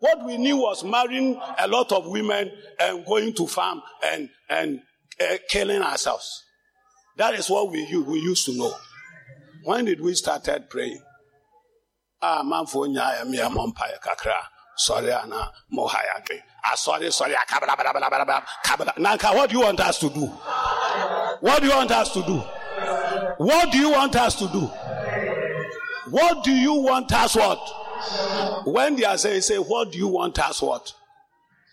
What 0.00 0.24
we 0.24 0.38
knew 0.38 0.56
was 0.56 0.82
marrying 0.84 1.38
a 1.58 1.68
lot 1.68 1.92
of 1.92 2.06
women 2.06 2.50
and 2.80 3.04
going 3.04 3.34
to 3.34 3.46
farm 3.46 3.82
and 4.02 4.30
and 4.48 4.80
uh, 5.20 5.36
killing 5.48 5.82
ourselves. 5.82 6.42
That 7.18 7.34
is 7.34 7.50
what 7.50 7.70
we 7.70 7.84
we 7.96 8.18
used 8.20 8.46
to 8.46 8.56
know. 8.56 8.72
When 9.64 9.84
did 9.84 10.00
we 10.00 10.14
started 10.14 10.70
praying 10.70 11.02
ah 12.22 12.42
manfo 12.42 12.86
nyaa 12.86 13.24
mmea 13.24 13.48
mmɔ 13.48 13.66
mpaeɛ 13.72 13.98
kakra. 14.00 14.48
Sorry 14.78 15.10
ana 15.10 15.50
mohayake 15.72 16.42
asɔre 16.62 17.08
sɔre 17.08 17.34
akabra 17.34 18.94
nanka 18.98 19.32
what 19.34 19.48
do 19.48 19.56
you 19.56 19.62
want 19.62 19.80
us 19.80 19.98
to 19.98 20.10
do? 20.10 20.26
What 21.40 21.60
do 21.62 21.66
you 21.68 21.74
want 21.74 21.90
us 21.90 22.12
to 22.12 22.22
do? 22.22 22.38
What 23.38 23.72
do 23.72 23.78
you 23.78 23.90
want 23.90 24.14
us 24.16 24.34
to 24.36 24.46
do? 24.48 24.66
What 26.10 26.44
do 26.44 26.52
you 26.52 26.74
want 26.74 27.10
us 27.12 27.34
what? 27.36 28.66
When 28.66 28.96
they 28.96 29.04
are 29.04 29.16
saying 29.16 29.40
say 29.40 29.56
what 29.56 29.92
do 29.92 29.98
you 29.98 30.08
want 30.08 30.38
us 30.38 30.60
what? 30.60 30.92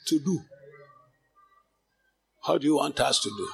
To 0.08 0.20
do. 0.20 0.39
How 2.46 2.58
do 2.58 2.66
you 2.66 2.78
want 2.78 3.00
us 3.02 3.20
to 3.20 3.30
do? 3.30 3.50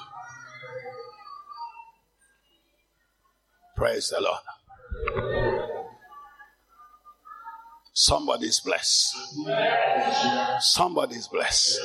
Praise 3.76 4.10
the 4.10 4.22
lord 4.22 5.70
Somebody's 8.02 8.62
blessed. 8.62 9.14
Somebody's 10.62 11.28
blessed. 11.28 11.78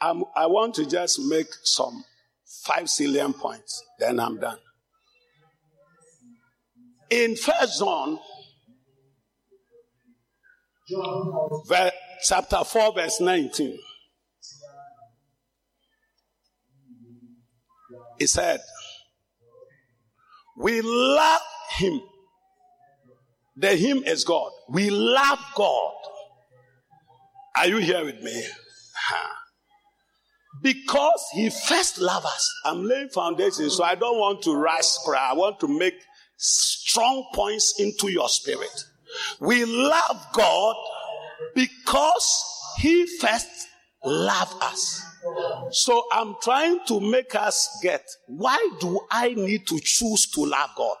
I'm, 0.00 0.24
I 0.34 0.46
want 0.46 0.76
to 0.76 0.86
just 0.86 1.20
make 1.28 1.48
some 1.62 2.04
five 2.64 2.88
salient 2.88 3.36
points, 3.36 3.84
then 3.98 4.18
I'm 4.18 4.40
done. 4.40 4.56
In 7.10 7.36
First 7.36 7.80
John, 7.80 8.18
chapter 12.26 12.64
4, 12.64 12.94
verse 12.94 13.20
19, 13.20 13.78
he 18.18 18.26
said, 18.26 18.60
We 20.56 20.80
love 20.80 21.42
him. 21.76 22.00
The 23.58 23.74
him 23.74 24.04
is 24.04 24.24
God. 24.24 24.52
We 24.68 24.88
love 24.88 25.40
God. 25.56 25.94
Are 27.56 27.66
you 27.66 27.78
here 27.78 28.04
with 28.04 28.22
me? 28.22 28.44
Because 30.62 31.24
he 31.34 31.50
first 31.50 31.98
loved 31.98 32.26
us. 32.26 32.48
I'm 32.64 32.84
laying 32.84 33.08
foundation, 33.08 33.68
so 33.70 33.82
I 33.82 33.96
don't 33.96 34.18
want 34.18 34.42
to 34.42 34.54
rush. 34.54 34.96
I 35.08 35.34
want 35.34 35.58
to 35.60 35.68
make 35.68 35.94
strong 36.36 37.28
points 37.34 37.74
into 37.80 38.08
your 38.08 38.28
spirit. 38.28 38.84
We 39.40 39.64
love 39.64 40.26
God 40.32 40.76
because 41.54 42.44
he 42.78 43.06
first 43.20 43.48
loved 44.04 44.62
us. 44.62 45.04
So 45.70 46.04
I'm 46.12 46.36
trying 46.42 46.80
to 46.86 47.00
make 47.00 47.34
us 47.34 47.78
get 47.82 48.04
why 48.28 48.68
do 48.80 49.00
I 49.10 49.34
need 49.34 49.66
to 49.66 49.80
choose 49.82 50.30
to 50.32 50.44
love 50.44 50.70
God? 50.76 50.96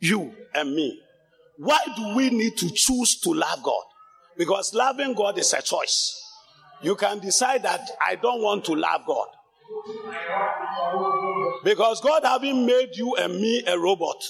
You 0.00 0.34
and 0.52 0.74
me. 0.74 1.00
Why 1.58 1.78
do 1.96 2.14
we 2.14 2.30
need 2.30 2.56
to 2.58 2.70
choose 2.70 3.20
to 3.20 3.32
love 3.32 3.62
God? 3.62 3.84
Because 4.36 4.74
loving 4.74 5.14
God 5.14 5.38
is 5.38 5.52
a 5.52 5.62
choice. 5.62 6.22
You 6.82 6.94
can 6.94 7.18
decide 7.18 7.62
that 7.62 7.88
I 8.04 8.16
don't 8.16 8.42
want 8.42 8.64
to 8.66 8.74
love 8.74 9.02
God. 9.06 9.28
Because 11.64 12.00
God 12.00 12.22
having 12.24 12.66
made 12.66 12.90
you 12.94 13.16
and 13.16 13.40
me 13.40 13.64
a 13.66 13.78
robot. 13.78 14.22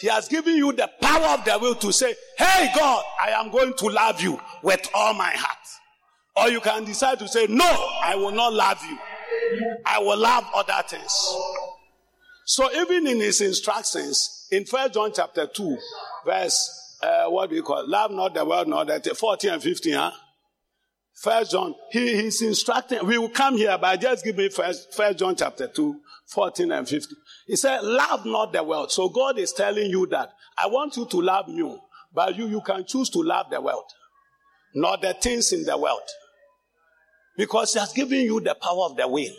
He 0.00 0.06
has 0.08 0.28
given 0.28 0.54
you 0.54 0.72
the 0.72 0.88
power 1.02 1.38
of 1.38 1.44
the 1.44 1.58
will 1.58 1.74
to 1.76 1.92
say, 1.92 2.14
Hey 2.36 2.70
God, 2.74 3.02
I 3.20 3.30
am 3.30 3.50
going 3.50 3.74
to 3.74 3.86
love 3.88 4.20
you 4.20 4.40
with 4.62 4.88
all 4.94 5.12
my 5.12 5.30
heart. 5.34 5.58
Or 6.36 6.48
you 6.48 6.60
can 6.60 6.84
decide 6.84 7.18
to 7.18 7.28
say, 7.28 7.46
No, 7.48 7.64
I 8.02 8.14
will 8.14 8.30
not 8.30 8.52
love 8.52 8.80
you. 8.88 8.98
I 9.84 9.98
will 9.98 10.18
love 10.18 10.44
other 10.54 10.82
things. 10.88 11.34
So 12.50 12.72
even 12.72 13.06
in 13.06 13.20
his 13.20 13.42
instructions, 13.42 14.48
in 14.50 14.64
First 14.64 14.94
John 14.94 15.12
chapter 15.14 15.46
2, 15.46 15.78
verse, 16.24 16.96
uh, 17.02 17.26
what 17.26 17.50
do 17.50 17.56
you 17.56 17.62
call 17.62 17.80
it? 17.80 17.88
Love 17.90 18.10
not 18.10 18.32
the 18.32 18.42
world, 18.42 18.68
not 18.68 18.86
that, 18.86 19.06
14 19.06 19.50
and 19.50 19.62
15, 19.62 19.92
huh? 19.92 20.10
First 21.12 21.50
John, 21.50 21.74
he, 21.90 22.16
he's 22.16 22.40
instructing, 22.40 23.06
we 23.06 23.18
will 23.18 23.28
come 23.28 23.58
here, 23.58 23.76
but 23.78 24.00
just 24.00 24.24
give 24.24 24.38
me 24.38 24.48
first, 24.48 24.94
first 24.94 25.18
John 25.18 25.36
chapter 25.36 25.68
2, 25.68 26.00
14 26.28 26.72
and 26.72 26.88
15. 26.88 27.18
He 27.48 27.56
said, 27.56 27.82
love 27.82 28.24
not 28.24 28.54
the 28.54 28.62
world. 28.62 28.92
So 28.92 29.10
God 29.10 29.38
is 29.38 29.52
telling 29.52 29.90
you 29.90 30.06
that 30.06 30.30
I 30.56 30.68
want 30.68 30.96
you 30.96 31.04
to 31.04 31.20
love 31.20 31.48
me, 31.48 31.78
but 32.14 32.34
you, 32.34 32.46
you 32.46 32.62
can 32.62 32.86
choose 32.86 33.10
to 33.10 33.18
love 33.18 33.50
the 33.50 33.60
world, 33.60 33.84
not 34.74 35.02
the 35.02 35.12
things 35.12 35.52
in 35.52 35.64
the 35.64 35.76
world. 35.76 36.00
Because 37.36 37.74
he 37.74 37.78
has 37.78 37.92
given 37.92 38.20
you 38.20 38.40
the 38.40 38.54
power 38.54 38.84
of 38.84 38.96
the 38.96 39.06
will. 39.06 39.34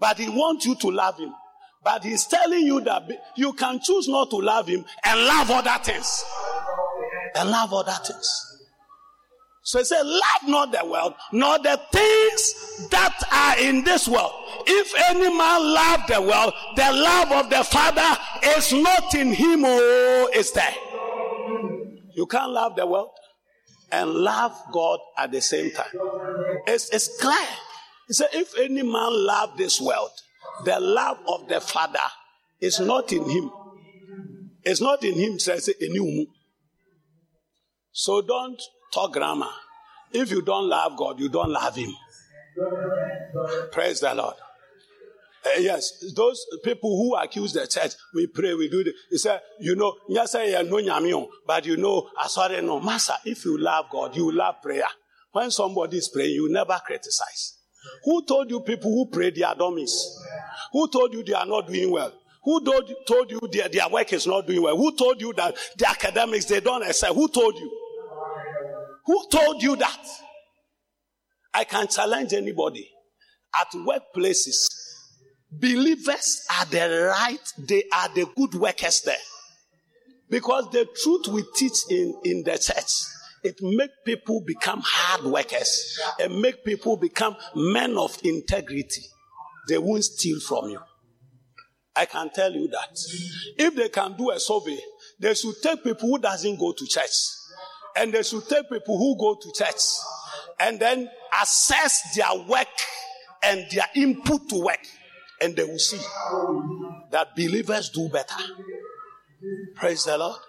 But 0.00 0.16
he 0.16 0.30
wants 0.30 0.64
you 0.64 0.74
to 0.76 0.90
love 0.90 1.18
him. 1.18 1.34
But 1.82 2.04
he's 2.04 2.26
telling 2.26 2.66
you 2.66 2.80
that 2.82 3.08
you 3.36 3.52
can 3.52 3.80
choose 3.80 4.08
not 4.08 4.30
to 4.30 4.36
love 4.36 4.68
him 4.68 4.84
and 5.04 5.20
love 5.24 5.50
other 5.50 5.82
things. 5.82 6.24
And 7.34 7.50
love 7.50 7.72
other 7.72 7.96
things. 8.04 8.48
So 9.62 9.78
he 9.78 9.84
said, 9.84 10.02
Love 10.02 10.48
not 10.48 10.72
the 10.72 10.84
world, 10.86 11.12
nor 11.30 11.58
the 11.58 11.78
things 11.92 12.88
that 12.88 13.22
are 13.30 13.60
in 13.60 13.84
this 13.84 14.08
world. 14.08 14.32
If 14.66 14.92
any 15.10 15.28
man 15.28 15.74
love 15.74 16.00
the 16.08 16.22
world, 16.22 16.54
the 16.74 16.90
love 16.90 17.32
of 17.32 17.50
the 17.50 17.62
Father 17.64 18.18
is 18.56 18.72
not 18.72 19.14
in 19.14 19.32
him 19.32 19.64
or 19.64 19.78
oh, 19.78 20.30
is 20.34 20.52
there. 20.52 20.74
You 22.14 22.26
can't 22.26 22.50
love 22.50 22.76
the 22.76 22.86
world 22.86 23.10
and 23.92 24.10
love 24.10 24.58
God 24.72 25.00
at 25.18 25.32
the 25.32 25.42
same 25.42 25.70
time. 25.70 25.92
It's, 26.66 26.88
it's 26.88 27.20
clear. 27.20 27.46
He 28.06 28.14
said, 28.14 28.28
If 28.32 28.58
any 28.58 28.82
man 28.82 29.26
love 29.26 29.56
this 29.58 29.80
world, 29.80 30.12
the 30.64 30.80
love 30.80 31.18
of 31.26 31.48
the 31.48 31.60
Father 31.60 31.98
is 32.60 32.80
not 32.80 33.12
in 33.12 33.28
him. 33.28 33.50
It's 34.62 34.80
not 34.80 35.02
in 35.04 35.14
him, 35.14 35.38
says 35.38 35.68
it, 35.68 35.76
So 37.92 38.20
don't 38.22 38.60
talk 38.92 39.12
grammar. 39.12 39.50
If 40.12 40.30
you 40.30 40.42
don't 40.42 40.68
love 40.68 40.96
God, 40.96 41.20
you 41.20 41.28
don't 41.28 41.50
love 41.50 41.76
Him. 41.76 41.94
Praise 43.72 44.00
the 44.00 44.14
Lord. 44.14 44.34
Uh, 45.44 45.60
yes, 45.60 46.12
those 46.14 46.44
people 46.64 46.96
who 46.96 47.14
accuse 47.14 47.52
the 47.52 47.66
church, 47.66 47.92
we 48.14 48.26
pray, 48.26 48.54
we 48.54 48.68
do 48.68 48.82
this. 48.82 48.94
He 49.10 49.18
said, 49.18 49.40
you 49.60 49.76
know, 49.76 49.94
but 51.46 51.66
you 51.66 51.76
know, 51.76 52.10
I 52.18 52.26
sorry, 52.26 52.60
no, 52.62 52.80
Master, 52.80 53.14
if 53.24 53.44
you 53.44 53.56
love 53.58 53.86
God, 53.90 54.16
you 54.16 54.32
love 54.32 54.56
prayer. 54.62 54.82
When 55.30 55.50
somebody 55.50 55.98
is 55.98 56.08
praying, 56.08 56.34
you 56.34 56.50
never 56.50 56.80
criticize. 56.84 57.57
Who 58.04 58.24
told 58.24 58.50
you 58.50 58.60
people 58.60 58.90
who 58.90 59.06
pray 59.10 59.30
they 59.30 59.42
are 59.42 59.54
dummies? 59.54 60.18
Who 60.72 60.88
told 60.88 61.12
you 61.14 61.22
they 61.22 61.32
are 61.32 61.46
not 61.46 61.66
doing 61.66 61.90
well? 61.90 62.12
Who 62.44 62.64
told, 62.64 63.30
you 63.30 63.40
their, 63.52 63.68
their 63.68 63.88
work 63.88 64.12
is 64.12 64.26
not 64.26 64.46
doing 64.46 64.62
well? 64.62 64.76
Who 64.76 64.96
told 64.96 65.20
you 65.20 65.32
that 65.34 65.54
the 65.76 65.88
academics 65.88 66.46
they 66.46 66.60
don't 66.60 66.82
excel? 66.82 67.12
Who 67.14 67.28
told 67.28 67.54
you? 67.56 67.70
Who 69.04 69.26
told 69.30 69.62
you 69.62 69.76
that? 69.76 70.06
I 71.52 71.64
can 71.64 71.88
challenge 71.88 72.32
anybody. 72.32 72.88
At 73.58 73.68
workplaces, 73.72 74.66
believers 75.50 76.46
are 76.58 76.66
the 76.66 77.10
right, 77.10 77.52
they 77.58 77.84
are 77.92 78.08
the 78.14 78.26
good 78.36 78.54
workers 78.54 79.02
there. 79.02 79.16
Because 80.30 80.70
the 80.70 80.86
truth 81.02 81.28
we 81.28 81.44
teach 81.54 81.90
in, 81.90 82.14
in 82.24 82.44
the 82.44 82.52
church, 82.52 82.92
it 83.42 83.56
make 83.62 83.90
people 84.04 84.42
become 84.46 84.80
hard 84.84 85.24
workers 85.24 85.98
and 86.20 86.40
make 86.40 86.64
people 86.64 86.96
become 86.96 87.36
men 87.54 87.96
of 87.96 88.18
integrity. 88.24 89.02
They 89.68 89.78
won't 89.78 90.04
steal 90.04 90.40
from 90.40 90.70
you. 90.70 90.80
I 91.94 92.06
can 92.06 92.30
tell 92.30 92.52
you 92.52 92.68
that. 92.68 92.98
If 93.58 93.74
they 93.74 93.88
can 93.88 94.16
do 94.16 94.30
a 94.30 94.38
survey, 94.38 94.78
they 95.18 95.34
should 95.34 95.56
take 95.62 95.82
people 95.82 96.08
who 96.08 96.18
doesn't 96.18 96.58
go 96.58 96.72
to 96.72 96.86
church 96.86 97.10
and 97.96 98.12
they 98.12 98.22
should 98.22 98.48
take 98.48 98.68
people 98.70 98.96
who 98.96 99.16
go 99.18 99.34
to 99.34 99.52
church 99.52 99.80
and 100.60 100.78
then 100.78 101.10
assess 101.42 102.14
their 102.14 102.32
work 102.48 102.68
and 103.42 103.66
their 103.72 103.86
input 103.96 104.48
to 104.48 104.62
work. 104.64 104.84
And 105.40 105.54
they 105.54 105.64
will 105.64 105.78
see 105.78 106.00
that 107.10 107.34
believers 107.36 107.90
do 107.90 108.08
better. 108.08 108.34
Praise 109.74 110.04
the 110.04 110.18
Lord. 110.18 110.40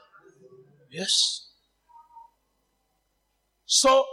Yes. 0.92 1.49
So 3.72 4.04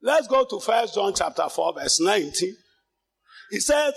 let's 0.00 0.26
go 0.28 0.46
to 0.46 0.58
First 0.58 0.94
John 0.94 1.12
chapter 1.14 1.46
4, 1.46 1.74
verse 1.74 2.00
19. 2.00 2.56
He 3.50 3.60
says, 3.60 3.92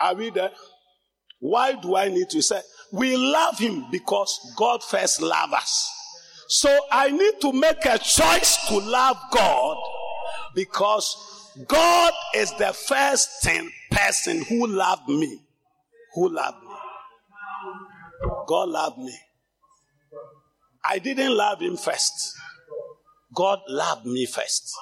Are 0.00 0.14
we 0.14 0.30
there? 0.30 0.52
Why 1.40 1.72
do 1.72 1.96
I 1.96 2.06
need 2.06 2.30
to 2.30 2.40
say? 2.40 2.60
We 2.92 3.16
love 3.16 3.58
him 3.58 3.86
because 3.90 4.54
God 4.56 4.80
first 4.84 5.20
loved 5.20 5.54
us. 5.54 5.90
So 6.46 6.78
I 6.92 7.10
need 7.10 7.40
to 7.40 7.52
make 7.52 7.84
a 7.84 7.98
choice 7.98 8.64
to 8.68 8.78
love 8.78 9.16
God 9.32 9.76
because 10.54 11.16
God 11.66 12.12
is 12.36 12.52
the 12.58 12.72
first 12.72 13.44
person 13.90 14.44
who 14.44 14.68
loved 14.68 15.08
me. 15.08 15.40
Who 16.14 16.32
loved 16.32 16.62
me. 16.62 16.76
God 18.46 18.68
loved 18.68 18.98
me. 18.98 19.18
I 20.84 20.98
didn't 20.98 21.36
love 21.36 21.60
him 21.60 21.76
first. 21.76 22.34
God 23.34 23.60
loved 23.68 24.06
me 24.06 24.26
first. 24.26 24.72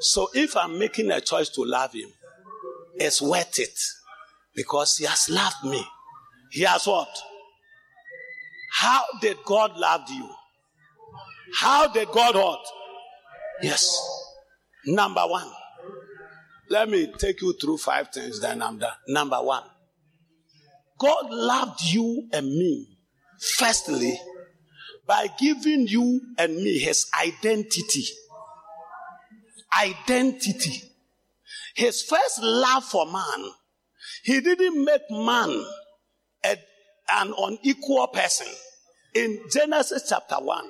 So 0.00 0.28
if 0.34 0.56
I'm 0.56 0.78
making 0.78 1.10
a 1.10 1.20
choice 1.20 1.50
to 1.50 1.62
love 1.62 1.92
him, 1.92 2.08
it's 2.94 3.20
worth 3.20 3.58
it 3.58 3.78
because 4.54 4.96
he 4.96 5.04
has 5.04 5.28
loved 5.28 5.64
me. 5.64 5.84
He 6.50 6.62
has 6.62 6.86
what? 6.86 7.08
How 8.72 9.04
did 9.20 9.36
God 9.44 9.76
love 9.76 10.08
you? 10.08 10.28
How 11.56 11.88
did 11.92 12.08
God 12.08 12.34
what? 12.34 12.64
Yes. 13.62 13.94
Number 14.86 15.22
one. 15.26 15.50
Let 16.70 16.88
me 16.88 17.12
take 17.18 17.42
you 17.42 17.52
through 17.60 17.78
five 17.78 18.08
things, 18.12 18.40
then 18.40 18.62
I'm 18.62 18.78
done. 18.78 18.94
Number 19.08 19.42
one. 19.42 19.64
God 20.98 21.30
loved 21.30 21.80
you 21.82 22.28
and 22.32 22.46
me, 22.46 22.86
firstly, 23.56 24.18
by 25.06 25.28
giving 25.38 25.86
you 25.86 26.20
and 26.38 26.56
me 26.56 26.78
his 26.78 27.08
identity. 27.20 28.04
Identity. 29.80 30.82
His 31.74 32.02
first 32.02 32.42
love 32.42 32.84
for 32.84 33.06
man. 33.06 33.50
He 34.24 34.40
didn't 34.40 34.84
make 34.84 35.02
man 35.10 35.64
a, 36.44 36.56
an 37.12 37.34
unequal 37.36 38.08
person. 38.08 38.46
In 39.14 39.40
Genesis 39.50 40.06
chapter 40.08 40.36
1, 40.36 40.64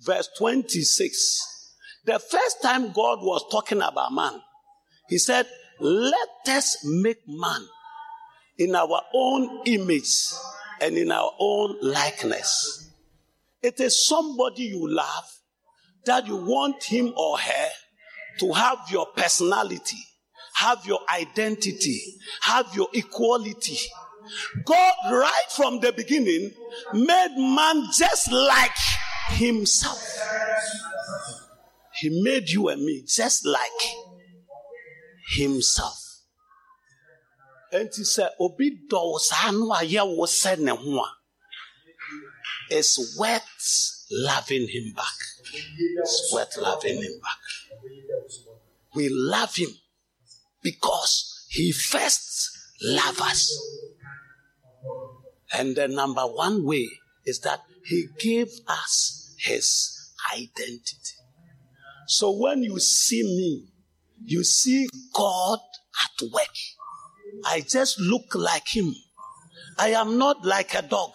verse 0.00 0.28
26, 0.38 1.72
the 2.04 2.18
first 2.18 2.62
time 2.62 2.92
God 2.92 3.18
was 3.20 3.44
talking 3.50 3.80
about 3.80 4.12
man, 4.12 4.40
he 5.08 5.18
said, 5.18 5.46
Let 5.80 6.28
us 6.48 6.78
make 6.84 7.18
man 7.26 7.66
in 8.58 8.74
our 8.74 9.02
own 9.14 9.62
image 9.66 10.32
and 10.80 10.96
in 10.96 11.10
our 11.10 11.32
own 11.38 11.76
likeness. 11.80 12.91
It 13.62 13.78
is 13.80 14.06
somebody 14.06 14.64
you 14.64 14.88
love 14.88 15.24
that 16.04 16.26
you 16.26 16.36
want 16.36 16.82
him 16.82 17.12
or 17.16 17.38
her 17.38 17.68
to 18.40 18.52
have 18.52 18.78
your 18.90 19.06
personality, 19.16 19.98
have 20.54 20.84
your 20.84 21.00
identity, 21.12 22.00
have 22.42 22.74
your 22.74 22.88
equality. 22.92 23.78
God, 24.64 24.94
right 25.10 25.46
from 25.54 25.80
the 25.80 25.92
beginning, 25.92 26.52
made 26.92 27.36
man 27.36 27.84
just 27.96 28.32
like 28.32 28.76
himself. 29.28 30.02
He 32.00 32.22
made 32.22 32.48
you 32.48 32.68
and 32.68 32.82
me 32.82 33.04
just 33.06 33.46
like 33.46 33.80
himself. 35.36 35.98
Enti 37.72 38.04
sɛ 38.04 38.28
obi 38.38 38.70
dɔ 38.90 39.18
saa 39.18 39.50
no 39.50 39.72
a 39.72 40.04
wo 40.04 40.26
sɛ 40.26 40.58
ne 40.58 40.72
it's 42.72 43.18
worth 43.18 44.06
loving 44.10 44.68
him 44.68 44.92
back. 44.94 45.04
It's 45.98 46.30
worth 46.32 46.56
loving 46.56 46.96
him 46.96 47.20
back. 47.20 47.38
We 48.94 49.08
love 49.10 49.54
him 49.56 49.70
because 50.62 51.46
he 51.50 51.72
first 51.72 52.50
loved 52.82 53.20
us. 53.20 53.58
And 55.52 55.76
the 55.76 55.88
number 55.88 56.22
one 56.22 56.64
way 56.64 56.88
is 57.26 57.40
that 57.40 57.60
he 57.84 58.06
gave 58.18 58.48
us 58.66 59.34
his 59.38 60.12
identity. 60.34 61.16
So 62.06 62.30
when 62.30 62.62
you 62.62 62.78
see 62.80 63.22
me, 63.22 63.68
you 64.24 64.44
see 64.44 64.88
God 65.14 65.58
at 66.04 66.32
work. 66.32 66.56
I 67.44 67.60
just 67.60 68.00
look 68.00 68.34
like 68.34 68.68
him. 68.74 68.94
I 69.78 69.88
am 69.88 70.18
not 70.18 70.44
like 70.44 70.74
a 70.74 70.82
dog. 70.82 71.12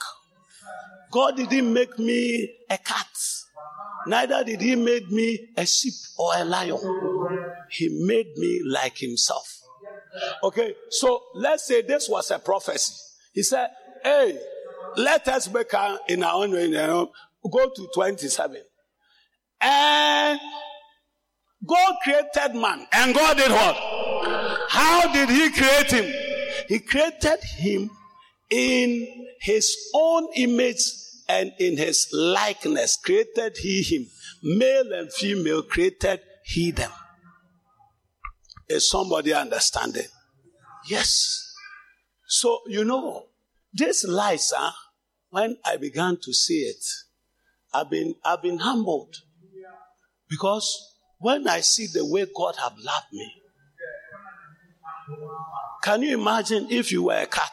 God 1.11 1.37
didn't 1.37 1.73
make 1.73 1.97
me 1.97 2.49
a 2.69 2.77
cat. 2.77 3.07
Neither 4.07 4.43
did 4.43 4.61
he 4.61 4.75
make 4.75 5.09
me 5.09 5.49
a 5.57 5.65
sheep 5.65 5.93
or 6.17 6.31
a 6.35 6.43
lion. 6.43 6.77
He 7.69 8.05
made 8.05 8.37
me 8.37 8.61
like 8.65 8.97
himself. 8.97 9.53
Okay, 10.43 10.75
so 10.89 11.21
let's 11.35 11.67
say 11.67 11.81
this 11.81 12.07
was 12.09 12.31
a 12.31 12.39
prophecy. 12.39 12.93
He 13.33 13.43
said, 13.43 13.69
Hey, 14.03 14.39
let 14.95 15.27
us 15.27 15.51
make 15.51 15.73
our, 15.73 15.99
in 16.07 16.23
our 16.23 16.43
own 16.43 16.51
way, 16.51 16.71
go 16.71 17.69
to 17.75 17.89
27. 17.93 18.61
And 19.61 20.39
God 21.65 21.95
created 22.03 22.55
man. 22.55 22.87
And 22.91 23.13
God 23.13 23.37
did 23.37 23.51
what? 23.51 23.75
How 24.69 25.11
did 25.11 25.29
he 25.29 25.51
create 25.51 25.91
him? 25.91 26.13
He 26.67 26.79
created 26.79 27.39
him 27.43 27.89
in 28.49 29.27
his 29.41 29.75
own 29.93 30.27
image 30.35 30.81
and 31.29 31.51
in 31.59 31.77
his 31.77 32.07
likeness 32.13 32.97
created 32.97 33.57
he 33.57 33.81
him. 33.81 34.07
Male 34.43 34.93
and 34.93 35.11
female 35.11 35.63
created 35.63 36.21
he 36.45 36.71
them. 36.71 36.91
Is 38.69 38.89
somebody 38.89 39.33
understanding? 39.33 40.07
Yes. 40.89 41.53
So, 42.27 42.59
you 42.67 42.83
know, 42.83 43.25
this 43.73 44.05
lies, 44.05 44.53
when 45.29 45.57
I 45.65 45.77
began 45.77 46.17
to 46.23 46.33
see 46.33 46.61
it, 46.61 46.83
I've 47.73 47.89
been, 47.89 48.15
I've 48.23 48.41
been 48.41 48.59
humbled. 48.59 49.15
Because 50.29 50.95
when 51.19 51.47
I 51.47 51.61
see 51.61 51.87
the 51.87 52.05
way 52.05 52.25
God 52.35 52.55
have 52.61 52.73
loved 52.77 53.07
me, 53.13 53.31
can 55.83 56.01
you 56.01 56.19
imagine 56.19 56.67
if 56.69 56.91
you 56.91 57.03
were 57.03 57.17
a 57.17 57.25
cat, 57.25 57.51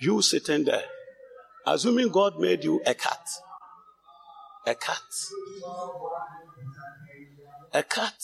you 0.00 0.22
sitting 0.22 0.64
there, 0.64 0.84
assuming 1.66 2.08
God 2.08 2.38
made 2.38 2.64
you 2.64 2.80
a 2.86 2.94
cat, 2.94 3.28
a 4.66 4.74
cat, 4.74 5.02
a 7.72 7.82
cat, 7.82 8.14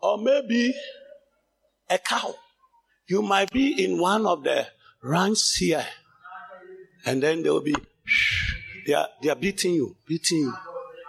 or 0.00 0.18
maybe 0.18 0.74
a 1.88 1.98
cow. 1.98 2.34
You 3.08 3.22
might 3.22 3.50
be 3.50 3.84
in 3.84 3.98
one 4.00 4.24
of 4.24 4.44
the 4.44 4.68
ranks 5.02 5.56
here, 5.56 5.84
and 7.04 7.22
then 7.22 7.42
they 7.42 7.50
will 7.50 7.60
be, 7.60 7.74
they 8.86 8.94
are, 8.94 9.08
they 9.20 9.30
are 9.30 9.36
beating 9.36 9.74
you, 9.74 9.96
beating 10.06 10.38
you. 10.38 10.54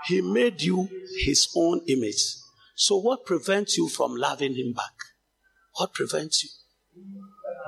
He 0.08 0.22
made 0.22 0.62
you 0.62 0.90
his 1.24 1.48
own 1.56 1.82
image. 1.88 2.38
So, 2.74 2.98
what 2.98 3.26
prevents 3.26 3.78
you 3.78 3.88
from 3.88 4.16
loving 4.16 4.56
him 4.56 4.74
back? 4.74 4.94
What 5.76 5.94
prevents 5.94 6.44
you? 6.44 6.50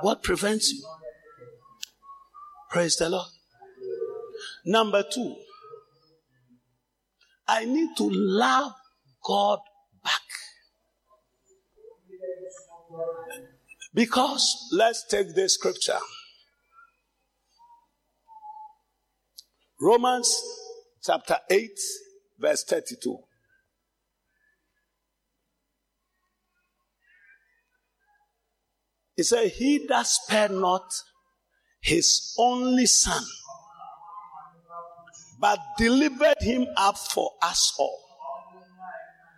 What 0.00 0.24
prevents 0.24 0.72
you? 0.72 0.84
Praise 2.74 2.96
the 2.96 3.08
Lord. 3.08 3.28
Number 4.66 5.04
two, 5.08 5.36
I 7.46 7.66
need 7.66 7.90
to 7.98 8.10
love 8.10 8.72
God 9.24 9.60
back. 10.02 10.12
Because 13.94 14.70
let's 14.72 15.06
take 15.06 15.36
this 15.36 15.54
scripture. 15.54 16.00
Romans 19.80 20.36
chapter 21.00 21.36
8, 21.48 21.70
verse 22.40 22.64
32. 22.64 23.18
He 29.14 29.22
said, 29.22 29.52
He 29.52 29.86
that 29.86 30.08
spared 30.08 30.50
not 30.50 30.92
his 31.84 32.34
only 32.38 32.86
son, 32.86 33.22
but 35.38 35.58
delivered 35.76 36.40
him 36.40 36.66
up 36.78 36.96
for 36.96 37.32
us 37.42 37.74
all. 37.78 38.00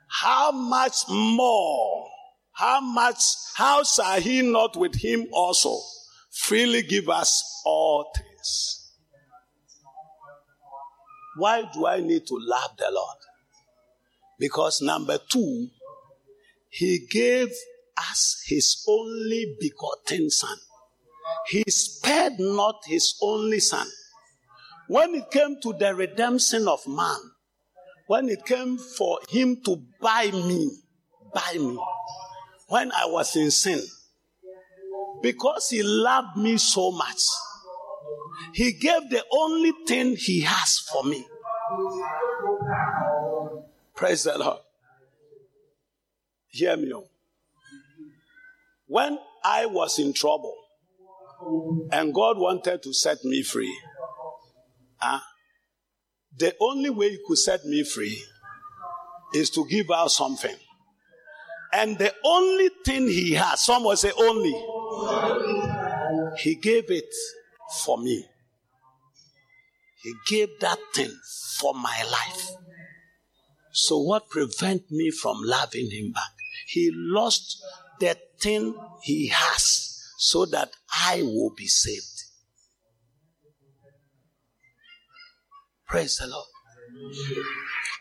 How 0.09 0.53
much 0.53 1.09
more, 1.09 2.09
how 2.53 2.81
much, 2.81 3.19
how 3.57 3.83
shall 3.83 4.21
he 4.21 4.43
not 4.43 4.77
with 4.77 4.95
him 4.95 5.27
also 5.33 5.77
freely 6.31 6.83
give 6.83 7.09
us 7.09 7.63
all 7.67 8.13
things? 8.17 8.93
Why 11.39 11.69
do 11.75 11.85
I 11.85 11.99
need 11.99 12.29
to 12.29 12.39
love 12.39 12.77
the 12.79 12.89
Lord? 12.93 13.19
Because 14.39 14.81
number 14.81 15.19
two, 15.29 15.69
he 16.69 17.07
gave 17.11 17.49
us 17.99 18.45
his 18.47 18.85
only 18.87 19.57
begotten 19.59 20.31
son. 20.31 20.57
He 21.49 21.65
spared 21.69 22.39
not 22.39 22.77
his 22.87 23.17
only 23.23 23.61
son. 23.61 23.87
When 24.89 25.15
it 25.15 25.31
came 25.31 25.61
to 25.63 25.73
the 25.73 25.95
redemption 25.95 26.69
of 26.69 26.87
man, 26.87 27.19
when 28.07 28.29
it 28.29 28.45
came 28.45 28.79
for 28.79 29.19
him 29.29 29.61
to 29.65 29.83
buy 30.01 30.31
me, 30.33 30.71
buy 31.35 31.55
me, 31.59 31.79
when 32.69 32.93
I 32.93 33.07
was 33.07 33.35
in 33.37 33.51
sin, 33.51 33.81
because 35.23 35.71
he 35.71 35.83
loved 35.83 36.37
me 36.37 36.57
so 36.57 36.93
much, 36.93 37.21
he 38.55 38.73
gave 38.73 39.11
the 39.11 39.25
only 39.33 39.73
thing 39.87 40.17
he 40.17 40.43
has 40.43 40.79
for 40.93 41.03
me. 41.05 41.27
Praise 43.95 44.25
the 44.25 44.39
Lord. 44.39 44.61
Hear 46.49 46.77
me. 46.77 46.93
When 48.87 49.19
I 49.45 49.67
was 49.67 49.99
in 49.99 50.13
trouble 50.13 50.55
and 51.93 52.15
God 52.15 52.39
wanted 52.39 52.83
to 52.83 52.93
set 52.93 53.25
me 53.25 53.43
free, 53.43 53.77
huh? 54.99 55.21
the 56.39 56.55
only 56.61 56.91
way 56.91 57.11
He 57.11 57.19
could 57.27 57.39
set 57.39 57.65
me 57.65 57.85
free 57.85 58.23
is 59.35 59.51
to 59.51 59.67
give 59.67 59.91
out 59.91 60.11
something. 60.11 60.55
And 61.73 61.99
the 61.99 62.15
only 62.25 62.71
thing 62.85 63.09
He 63.09 63.33
has, 63.35 63.65
someone 63.65 63.97
say 63.97 64.13
only, 64.19 64.55
He 66.39 66.55
gave 66.57 66.91
it 66.91 67.13
for 67.85 67.99
me. 67.99 68.25
He 70.03 70.15
gave 70.29 70.49
that 70.61 70.79
thing 70.95 71.11
for 71.59 71.75
my 71.75 72.05
life. 72.11 72.51
So 73.73 73.99
what 73.99 74.31
prevent 74.31 74.91
me 74.91 75.11
from 75.11 75.39
loving 75.43 75.91
him 75.91 76.13
back? 76.13 76.33
He 76.67 76.91
lost 76.95 77.63
the 78.01 78.17
thing 78.41 78.75
he 79.03 79.29
has 79.29 79.86
so 80.17 80.47
that 80.47 80.71
I 81.07 81.23
will 81.23 81.53
be 81.57 81.67
saved. 81.67 82.25
Praise 85.87 86.17
the 86.17 86.27
Lord. 86.27 86.47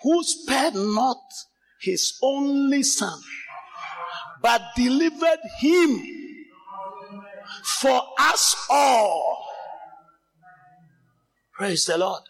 Who 0.04 0.24
spared 0.24 0.76
not 0.76 1.18
his 1.82 2.18
only 2.24 2.84
son, 2.84 3.20
but 4.42 4.62
delivered 4.76 5.40
him 5.60 6.04
for 7.80 8.02
us 8.20 8.56
all. 8.70 9.46
Praise 11.54 11.86
the 11.86 11.98
Lord. 11.98 12.24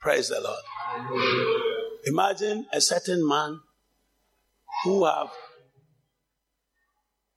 Praise 0.00 0.28
the 0.28 0.40
Lord. 0.40 0.62
Imagine 2.06 2.66
a 2.72 2.80
certain 2.80 3.26
man 3.26 3.60
who 4.84 5.04
have 5.04 5.30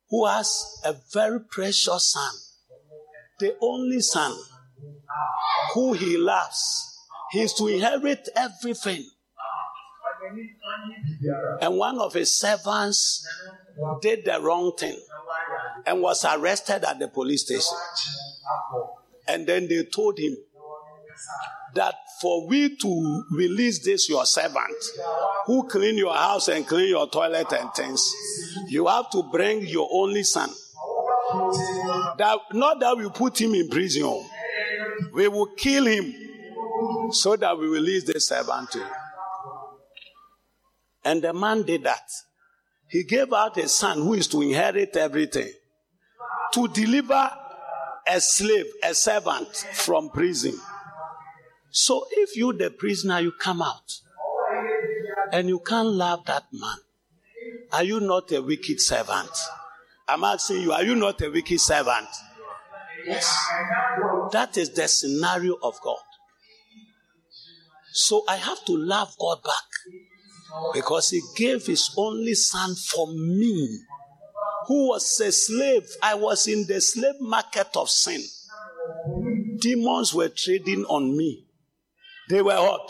who 0.09 0.25
has 0.25 0.81
a 0.83 0.95
very 1.13 1.39
precious 1.39 2.11
son, 2.11 2.33
the 3.39 3.55
only 3.61 4.01
son 4.01 4.35
who 5.73 5.93
he 5.93 6.17
loves. 6.17 6.97
He 7.31 7.41
is 7.41 7.53
to 7.53 7.67
inherit 7.67 8.27
everything. 8.35 9.05
And 11.61 11.77
one 11.77 11.99
of 11.99 12.13
his 12.13 12.31
servants 12.31 13.25
did 14.01 14.25
the 14.25 14.39
wrong 14.41 14.73
thing 14.77 14.99
and 15.85 16.01
was 16.01 16.25
arrested 16.25 16.83
at 16.83 16.99
the 16.99 17.07
police 17.07 17.45
station. 17.45 17.77
And 19.27 19.45
then 19.45 19.67
they 19.67 19.83
told 19.83 20.17
him 20.17 20.35
that 21.75 21.95
for 22.21 22.47
we 22.47 22.75
to 22.75 23.23
release 23.31 23.79
this 23.79 24.09
your 24.09 24.25
servant 24.25 24.75
who 25.45 25.67
clean 25.67 25.97
your 25.97 26.13
house 26.13 26.47
and 26.47 26.67
clean 26.67 26.89
your 26.89 27.09
toilet 27.09 27.51
and 27.53 27.73
things, 27.73 28.13
you 28.67 28.87
have 28.87 29.09
to 29.11 29.23
bring 29.31 29.65
your 29.67 29.87
only 29.91 30.23
son. 30.23 30.49
That 32.17 32.39
not 32.53 32.79
that 32.79 32.97
we 32.97 33.09
put 33.09 33.39
him 33.39 33.53
in 33.53 33.69
prison, 33.69 34.23
we 35.13 35.27
will 35.27 35.53
kill 35.55 35.85
him 35.85 36.13
so 37.11 37.35
that 37.35 37.57
we 37.57 37.67
release 37.67 38.03
the 38.03 38.19
servant 38.19 38.71
to 38.71 38.79
you. 38.79 38.85
And 41.05 41.21
the 41.21 41.33
man 41.33 41.63
did 41.63 41.83
that. 41.83 42.09
He 42.87 43.03
gave 43.03 43.31
out 43.31 43.57
a 43.57 43.67
son 43.67 43.99
who 43.99 44.15
is 44.15 44.27
to 44.27 44.41
inherit 44.41 44.95
everything 44.97 45.51
to 46.53 46.67
deliver 46.67 47.31
a 48.07 48.19
slave, 48.19 48.65
a 48.83 48.93
servant 48.93 49.47
from 49.73 50.09
prison. 50.09 50.59
So 51.71 52.05
if 52.11 52.35
you, 52.35 52.53
the 52.53 52.71
prisoner, 52.71 53.19
you 53.19 53.31
come 53.31 53.61
out 53.61 53.99
and 55.31 55.47
you 55.47 55.59
can't 55.59 55.89
love 55.89 56.25
that 56.25 56.45
man, 56.51 56.77
are 57.71 57.83
you 57.83 57.99
not 57.99 58.31
a 58.31 58.41
wicked 58.41 58.81
servant? 58.81 59.29
I'm 60.07 60.23
asking 60.23 60.61
you, 60.61 60.71
are 60.71 60.83
you 60.83 60.95
not 60.95 61.21
a 61.21 61.29
wicked 61.29 61.59
servant? 61.59 62.07
Yes. 63.05 63.47
That 64.31 64.57
is 64.57 64.71
the 64.71 64.87
scenario 64.87 65.55
of 65.61 65.79
God. 65.83 65.97
So 67.93 68.23
I 68.27 68.35
have 68.37 68.63
to 68.65 68.73
love 68.75 69.15
God 69.19 69.43
back 69.43 70.73
because 70.73 71.09
He 71.09 71.21
gave 71.35 71.65
His 71.65 71.93
only 71.97 72.33
Son 72.33 72.75
for 72.75 73.07
me, 73.07 73.79
who 74.67 74.89
was 74.89 75.19
a 75.19 75.31
slave. 75.31 75.87
I 76.01 76.15
was 76.15 76.47
in 76.47 76.65
the 76.67 76.81
slave 76.81 77.19
market 77.19 77.69
of 77.75 77.89
sin. 77.89 78.21
Demons 79.59 80.13
were 80.13 80.29
trading 80.29 80.85
on 80.85 81.15
me. 81.15 81.45
They 82.29 82.43
were 82.43 82.55
what? 82.55 82.89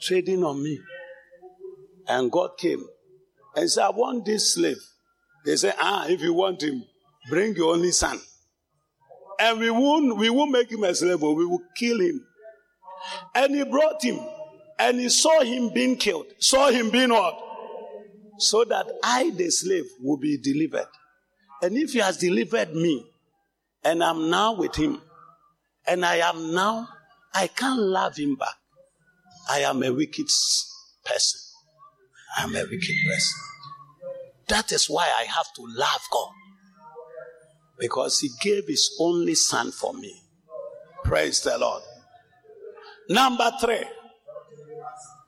Trading 0.00 0.42
on 0.42 0.62
me. 0.62 0.80
And 2.08 2.32
God 2.32 2.56
came 2.58 2.82
and 3.54 3.70
said, 3.70 3.84
I 3.84 3.90
want 3.90 4.24
this 4.24 4.54
slave. 4.54 4.78
They 5.44 5.56
said, 5.56 5.74
Ah, 5.78 6.06
if 6.08 6.22
you 6.22 6.32
want 6.32 6.62
him, 6.62 6.82
bring 7.28 7.54
your 7.54 7.74
only 7.74 7.90
son. 7.90 8.18
And 9.38 9.60
we 9.60 9.70
won't, 9.70 10.16
we 10.16 10.30
won't 10.30 10.50
make 10.50 10.72
him 10.72 10.82
a 10.84 10.94
slave, 10.94 11.20
we 11.20 11.44
will 11.44 11.62
kill 11.76 12.00
him. 12.00 12.24
And 13.34 13.54
he 13.54 13.64
brought 13.64 14.02
him, 14.02 14.18
and 14.78 14.98
he 14.98 15.08
saw 15.10 15.42
him 15.42 15.70
being 15.72 15.96
killed, 15.96 16.26
saw 16.38 16.70
him 16.70 16.90
being 16.90 17.10
what? 17.10 17.38
So 18.38 18.64
that 18.64 18.86
I, 19.04 19.30
the 19.30 19.50
slave, 19.50 19.84
will 20.00 20.16
be 20.16 20.38
delivered. 20.38 20.88
And 21.62 21.76
if 21.76 21.92
he 21.92 21.98
has 21.98 22.16
delivered 22.16 22.74
me, 22.74 23.04
and 23.84 24.02
I'm 24.02 24.30
now 24.30 24.54
with 24.54 24.74
him, 24.74 25.00
and 25.86 26.04
I 26.04 26.16
am 26.16 26.54
now 26.54 26.88
I 27.38 27.46
can't 27.46 27.78
love 27.78 28.16
him 28.16 28.34
back. 28.34 28.56
I 29.48 29.60
am 29.60 29.84
a 29.84 29.92
wicked 29.92 30.26
person. 31.04 31.40
I 32.36 32.42
am 32.42 32.56
a 32.56 32.62
wicked 32.62 32.96
person. 33.08 33.40
That 34.48 34.72
is 34.72 34.90
why 34.90 35.04
I 35.04 35.22
have 35.22 35.46
to 35.54 35.62
love 35.68 36.00
God. 36.10 36.32
Because 37.78 38.18
he 38.18 38.30
gave 38.40 38.66
his 38.66 38.90
only 38.98 39.36
son 39.36 39.70
for 39.70 39.94
me. 39.94 40.20
Praise 41.04 41.40
the 41.42 41.56
Lord. 41.58 41.84
Number 43.08 43.52
three. 43.60 43.84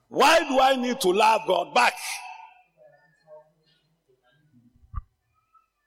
Why 0.09 0.41
do 0.41 0.59
I 0.59 0.75
need 0.75 1.01
to 1.03 1.13
love 1.13 1.43
God 1.47 1.73
back? 1.73 1.95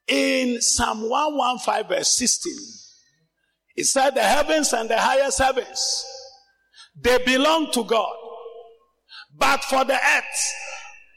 In 0.08 0.62
Psalm 0.62 1.10
115, 1.10 1.90
verse 1.90 2.12
16, 2.14 2.54
it 3.76 3.86
said, 3.86 4.12
The 4.12 4.24
heavens 4.24 4.72
and 4.72 4.90
the 4.90 4.98
highest 4.98 5.40
heavens, 5.40 6.06
they 6.96 7.18
belong 7.20 7.72
to 7.72 7.84
God. 7.84 8.16
But 9.36 9.64
for 9.64 9.84
the 9.84 9.96
earth, 9.96 10.54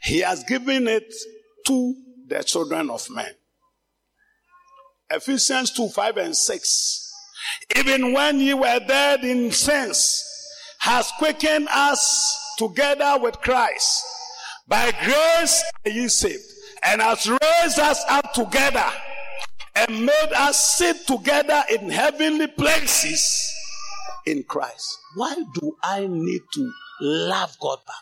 He 0.02 0.20
has 0.20 0.42
given 0.44 0.88
it 0.88 1.12
to 1.66 1.94
the 2.26 2.42
children 2.42 2.90
of 2.90 3.08
men. 3.10 3.32
Ephesians 5.10 5.70
2 5.72 5.88
5 5.88 6.16
and 6.16 6.36
6. 6.36 7.12
Even 7.76 8.12
when 8.12 8.40
ye 8.40 8.54
were 8.54 8.80
dead 8.86 9.24
in 9.24 9.52
sins, 9.52 10.24
has 10.80 11.10
quickened 11.18 11.68
us 11.68 12.54
together 12.58 13.18
with 13.20 13.40
Christ. 13.40 14.04
By 14.66 14.90
grace 15.04 15.62
are 15.84 15.90
ye 15.90 16.08
saved, 16.08 16.42
and 16.82 17.00
has 17.00 17.28
raised 17.28 17.78
us 17.78 18.02
up 18.08 18.32
together 18.32 18.90
and 19.76 20.06
made 20.06 20.32
us 20.34 20.76
sit 20.76 21.06
together 21.06 21.62
in 21.70 21.90
heavenly 21.90 22.46
places 22.46 23.52
in 24.26 24.42
Christ. 24.42 24.98
Why 25.14 25.34
do 25.54 25.76
I 25.82 26.06
need 26.08 26.42
to 26.54 26.72
love 27.00 27.56
God 27.60 27.78
back? 27.86 27.96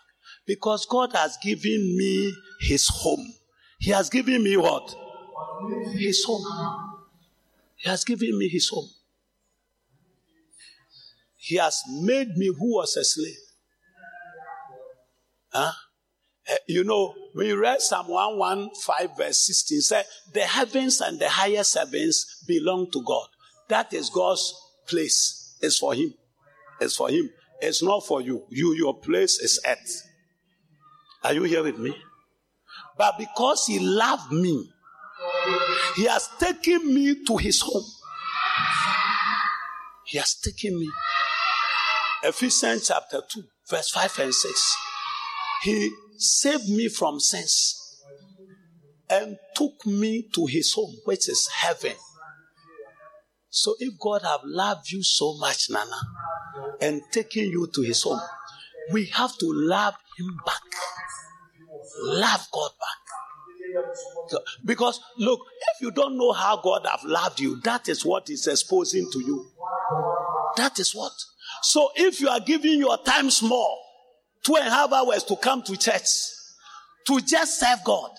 Because 0.47 0.87
God 0.87 1.13
has 1.13 1.37
given 1.43 1.97
me 1.97 2.35
his 2.61 2.89
home. 2.89 3.35
He 3.79 3.91
has 3.91 4.11
given 4.11 4.43
me 4.43 4.57
what? 4.57 4.95
His 5.93 6.25
home. 6.25 7.01
He 7.77 7.89
has 7.89 8.05
given 8.05 8.39
me 8.39 8.49
his 8.49 8.69
home. 8.69 8.89
He 11.37 11.57
has 11.57 11.83
made 12.01 12.29
me 12.37 12.47
who 12.47 12.77
was 12.77 12.97
a 12.97 13.05
slave. 13.05 13.37
Huh? 15.53 15.73
Uh, 16.51 16.55
you 16.67 16.85
know, 16.85 17.15
we 17.35 17.53
read 17.53 17.81
Psalm 17.81 18.09
115, 18.09 19.17
verse 19.17 19.47
16, 19.47 19.81
said, 19.81 20.05
The 20.33 20.41
heavens 20.41 21.01
and 21.01 21.19
the 21.19 21.29
highest 21.29 21.77
heavens 21.77 22.43
belong 22.47 22.91
to 22.93 23.03
God. 23.03 23.29
That 23.69 23.93
is 23.93 24.11
God's 24.11 24.55
place. 24.87 25.44
It's 25.65 25.79
for 25.79 25.95
Him. 25.95 26.13
It's 26.81 26.97
for 26.97 27.09
Him. 27.09 27.31
It's 27.61 27.83
not 27.83 28.07
for 28.07 28.21
you. 28.21 28.45
You, 28.51 28.75
your 28.75 29.01
place 29.01 29.39
is 29.39 29.61
earth. 29.67 30.03
Are 31.23 31.33
you 31.33 31.45
here 31.45 31.63
with 31.63 31.79
me? 31.79 31.95
But 32.99 33.19
because 33.19 33.67
He 33.67 33.79
loved 33.79 34.31
me, 34.31 34.71
He 35.97 36.05
has 36.05 36.29
taken 36.39 36.95
me 36.95 37.25
to 37.25 37.37
His 37.37 37.61
home. 37.63 37.85
He 40.07 40.19
has 40.19 40.35
taken 40.35 40.79
me. 40.79 40.91
Ephesians 42.23 42.89
chapter 42.89 43.21
2, 43.33 43.43
verse 43.69 43.91
5 43.91 44.19
and 44.21 44.35
6. 44.35 44.77
He 45.63 45.91
saved 46.17 46.69
me 46.69 46.89
from 46.89 47.21
sins 47.21 48.03
and 49.11 49.37
took 49.55 49.85
me 49.87 50.29
to 50.35 50.47
his 50.47 50.73
home, 50.73 50.95
which 51.05 51.29
is 51.29 51.49
heaven. 51.49 51.93
So 53.55 53.77
if 53.79 53.97
God 54.01 54.23
have 54.23 54.41
loved 54.43 54.91
you 54.91 55.05
so 55.05 55.35
much, 55.35 55.71
Nana, 55.71 56.01
and 56.81 57.01
taken 57.13 57.45
you 57.45 57.69
to 57.73 57.83
his 57.83 58.03
home, 58.03 58.21
we 58.91 59.07
have 59.07 59.39
to 59.39 59.47
love 59.47 59.95
him 60.19 60.41
back. 60.45 60.61
Love 62.03 62.49
God 62.53 62.71
back. 62.81 64.39
because 64.65 64.99
look, 65.19 65.39
if 65.75 65.83
you 65.83 65.93
don't 65.93 66.19
know 66.19 66.33
how 66.33 66.57
God 66.57 66.85
have 66.91 67.05
loved 67.05 67.39
you, 67.39 67.61
that 67.61 67.89
is 67.89 68.05
what 68.05 68.29
is 68.29 68.49
exposing 68.49 69.09
to 69.13 69.21
you. 69.21 69.47
That 70.57 70.81
is 70.81 70.93
what. 70.93 71.13
So 71.63 71.91
if 71.95 72.21
you 72.21 72.29
are 72.29 72.41
giving 72.41 72.81
your 72.81 72.99
time 72.99 73.31
small, 73.31 73.81
two 74.43 74.57
and 74.57 74.67
a 74.67 74.71
half 74.71 74.93
hours 74.93 75.23
to 75.25 75.37
come 75.37 75.63
to 75.63 75.77
church 75.77 76.09
to 77.07 77.21
just 77.21 77.61
serve 77.61 77.85
God. 77.85 78.11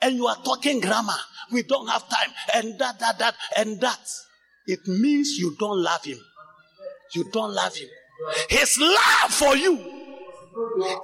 And 0.00 0.14
you 0.14 0.28
are 0.28 0.36
talking 0.36 0.80
grammar. 0.80 1.18
We 1.50 1.64
don't 1.64 1.88
have 1.88 2.08
time. 2.08 2.30
And 2.54 2.78
that, 2.78 3.00
that, 3.00 3.18
that, 3.18 3.34
and 3.56 3.80
that. 3.80 3.98
It 4.66 4.86
means 4.86 5.38
you 5.38 5.54
don't 5.58 5.82
love 5.82 6.04
Him. 6.04 6.18
You 7.14 7.24
don't 7.30 7.52
love 7.52 7.76
Him. 7.76 7.88
His 8.48 8.78
love 8.80 9.32
for 9.32 9.56
you 9.56 9.78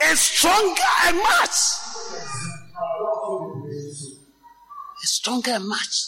is 0.04 0.20
stronger 0.20 0.82
and 1.04 1.16
much. 1.18 1.50
It's 5.02 5.12
stronger 5.12 5.52
and 5.52 5.68
much. 5.68 6.06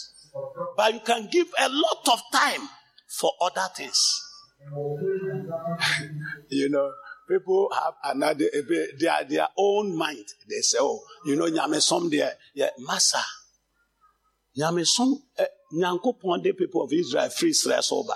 But 0.75 0.93
you 0.93 0.99
can 1.01 1.27
give 1.31 1.47
a 1.59 1.69
lot 1.69 2.07
of 2.11 2.21
time 2.31 2.67
for 3.07 3.31
other 3.41 3.67
things. 3.75 4.21
you 6.49 6.69
know, 6.69 6.91
people 7.27 7.69
have 7.73 7.93
another 8.03 8.45
they 8.53 8.87
their 8.99 9.23
their 9.25 9.47
own 9.57 9.95
mind. 9.97 10.25
They 10.49 10.61
say, 10.61 10.77
"Oh, 10.79 11.01
you 11.25 11.35
know, 11.35 11.45
nyamesom 11.45 12.09
there, 12.09 12.33
yeah, 12.53 12.69
massa, 12.79 13.23
nyamesom, 14.57 15.15
uh, 15.39 15.45
nyankopon 15.73 16.43
the 16.43 16.53
people 16.53 16.83
of 16.83 16.93
Israel 16.93 17.29
free 17.29 17.53
stress 17.53 17.91
over. 17.91 18.13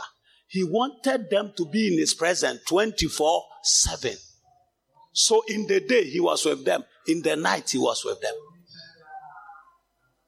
He 0.47 0.63
wanted 0.63 1.29
them 1.29 1.53
to 1.57 1.65
be 1.65 1.93
in 1.93 1.99
His 1.99 2.13
presence 2.13 2.61
twenty 2.67 3.07
four 3.07 3.43
seven. 3.63 4.15
So 5.13 5.43
in 5.47 5.65
the 5.67 5.79
day 5.79 6.03
he 6.03 6.19
was 6.19 6.45
with 6.45 6.63
them, 6.63 6.83
in 7.07 7.21
the 7.21 7.35
night 7.35 7.71
he 7.71 7.77
was 7.77 8.05
with 8.05 8.21
them. 8.21 8.35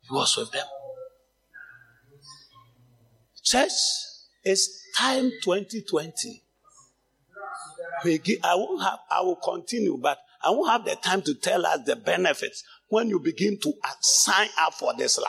He 0.01 0.13
was 0.13 0.35
with 0.35 0.51
them. 0.51 0.65
Church, 3.43 3.71
it's 4.43 4.83
time 4.97 5.31
2020 5.43 6.43
I 8.43 8.55
won't 8.55 8.81
have, 8.83 8.99
I 9.11 9.21
will 9.21 9.35
continue, 9.35 9.97
but 9.97 10.19
I 10.43 10.51
won't 10.51 10.69
have 10.69 10.85
the 10.85 10.95
time 10.95 11.21
to 11.23 11.33
tell 11.33 11.65
us 11.65 11.79
the 11.85 11.95
benefits 11.95 12.63
when 12.87 13.09
you 13.09 13.19
begin 13.19 13.59
to 13.59 13.73
sign 14.01 14.49
up 14.59 14.73
for 14.73 14.93
this 14.97 15.17
love. 15.17 15.27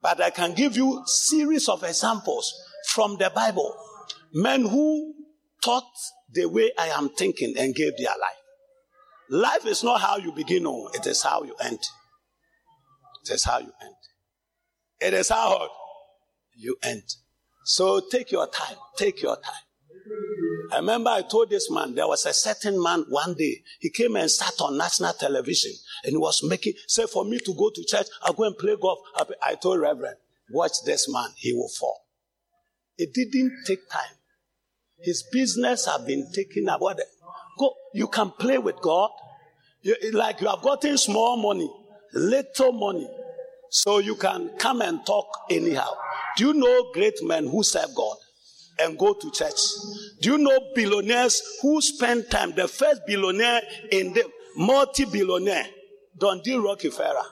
But 0.00 0.20
I 0.20 0.30
can 0.30 0.54
give 0.54 0.76
you 0.76 1.02
series 1.06 1.68
of 1.68 1.82
examples 1.82 2.52
from 2.90 3.16
the 3.18 3.30
Bible. 3.34 3.74
Men 4.32 4.66
who 4.66 5.14
thought 5.62 5.90
the 6.32 6.46
way 6.46 6.70
I 6.78 6.88
am 6.88 7.08
thinking 7.10 7.54
and 7.58 7.74
gave 7.74 7.96
their 7.96 8.08
life. 8.08 8.38
Life 9.30 9.66
is 9.66 9.84
not 9.84 10.00
how 10.00 10.16
you 10.16 10.32
begin, 10.32 10.62
no, 10.62 10.88
it 10.94 11.06
is 11.06 11.22
how 11.22 11.42
you 11.42 11.54
end. 11.62 11.80
It 13.24 13.30
is 13.32 13.44
how 13.44 13.58
you 13.58 13.72
end. 13.82 13.94
It 15.00 15.14
is 15.14 15.28
how 15.28 15.68
you 16.56 16.76
end. 16.82 17.02
So 17.64 18.00
take 18.10 18.32
your 18.32 18.46
time. 18.46 18.76
Take 18.96 19.20
your 19.22 19.36
time. 19.36 20.47
I 20.72 20.76
remember 20.76 21.10
I 21.10 21.22
told 21.22 21.50
this 21.50 21.70
man, 21.70 21.94
there 21.94 22.06
was 22.06 22.26
a 22.26 22.32
certain 22.32 22.82
man 22.82 23.04
one 23.08 23.34
day, 23.34 23.62
he 23.80 23.90
came 23.90 24.16
and 24.16 24.30
sat 24.30 24.60
on 24.60 24.76
national 24.76 25.12
television 25.14 25.72
and 26.04 26.12
he 26.12 26.16
was 26.16 26.42
making, 26.42 26.74
say 26.86 27.06
for 27.06 27.24
me 27.24 27.38
to 27.38 27.54
go 27.54 27.70
to 27.74 27.84
church, 27.84 28.06
I'll 28.22 28.32
go 28.34 28.44
and 28.44 28.56
play 28.56 28.76
golf. 28.80 28.98
I 29.42 29.54
told 29.54 29.80
Reverend, 29.80 30.16
watch 30.50 30.72
this 30.84 31.10
man, 31.12 31.30
he 31.36 31.52
will 31.52 31.68
fall. 31.68 32.04
It 32.96 33.14
didn't 33.14 33.64
take 33.66 33.88
time. 33.88 34.16
His 35.00 35.22
business 35.32 35.86
have 35.86 36.06
been 36.06 36.30
taken 36.32 36.68
away. 36.68 36.94
Go, 37.58 37.74
you 37.94 38.08
can 38.08 38.30
play 38.32 38.58
with 38.58 38.80
God. 38.80 39.10
You, 39.82 39.96
like 40.12 40.40
you 40.40 40.48
have 40.48 40.62
gotten 40.62 40.98
small 40.98 41.36
money, 41.36 41.70
little 42.12 42.72
money, 42.72 43.08
so 43.70 43.98
you 43.98 44.16
can 44.16 44.50
come 44.58 44.82
and 44.82 45.06
talk 45.06 45.26
anyhow. 45.50 45.90
Do 46.36 46.48
you 46.48 46.54
know 46.54 46.90
great 46.92 47.14
men 47.22 47.46
who 47.46 47.62
serve 47.62 47.94
God 47.94 48.16
and 48.78 48.98
go 48.98 49.12
to 49.14 49.30
church? 49.30 49.60
Do 50.20 50.32
you 50.32 50.38
know 50.38 50.58
billionaires 50.74 51.42
who 51.62 51.80
spend 51.80 52.30
time? 52.30 52.52
The 52.54 52.68
first 52.68 53.02
billionaire 53.06 53.62
in 53.90 54.12
the 54.12 54.24
multi-billionaire, 54.56 55.66
John 56.20 56.40
D. 56.42 56.56
Rockefeller, 56.56 57.26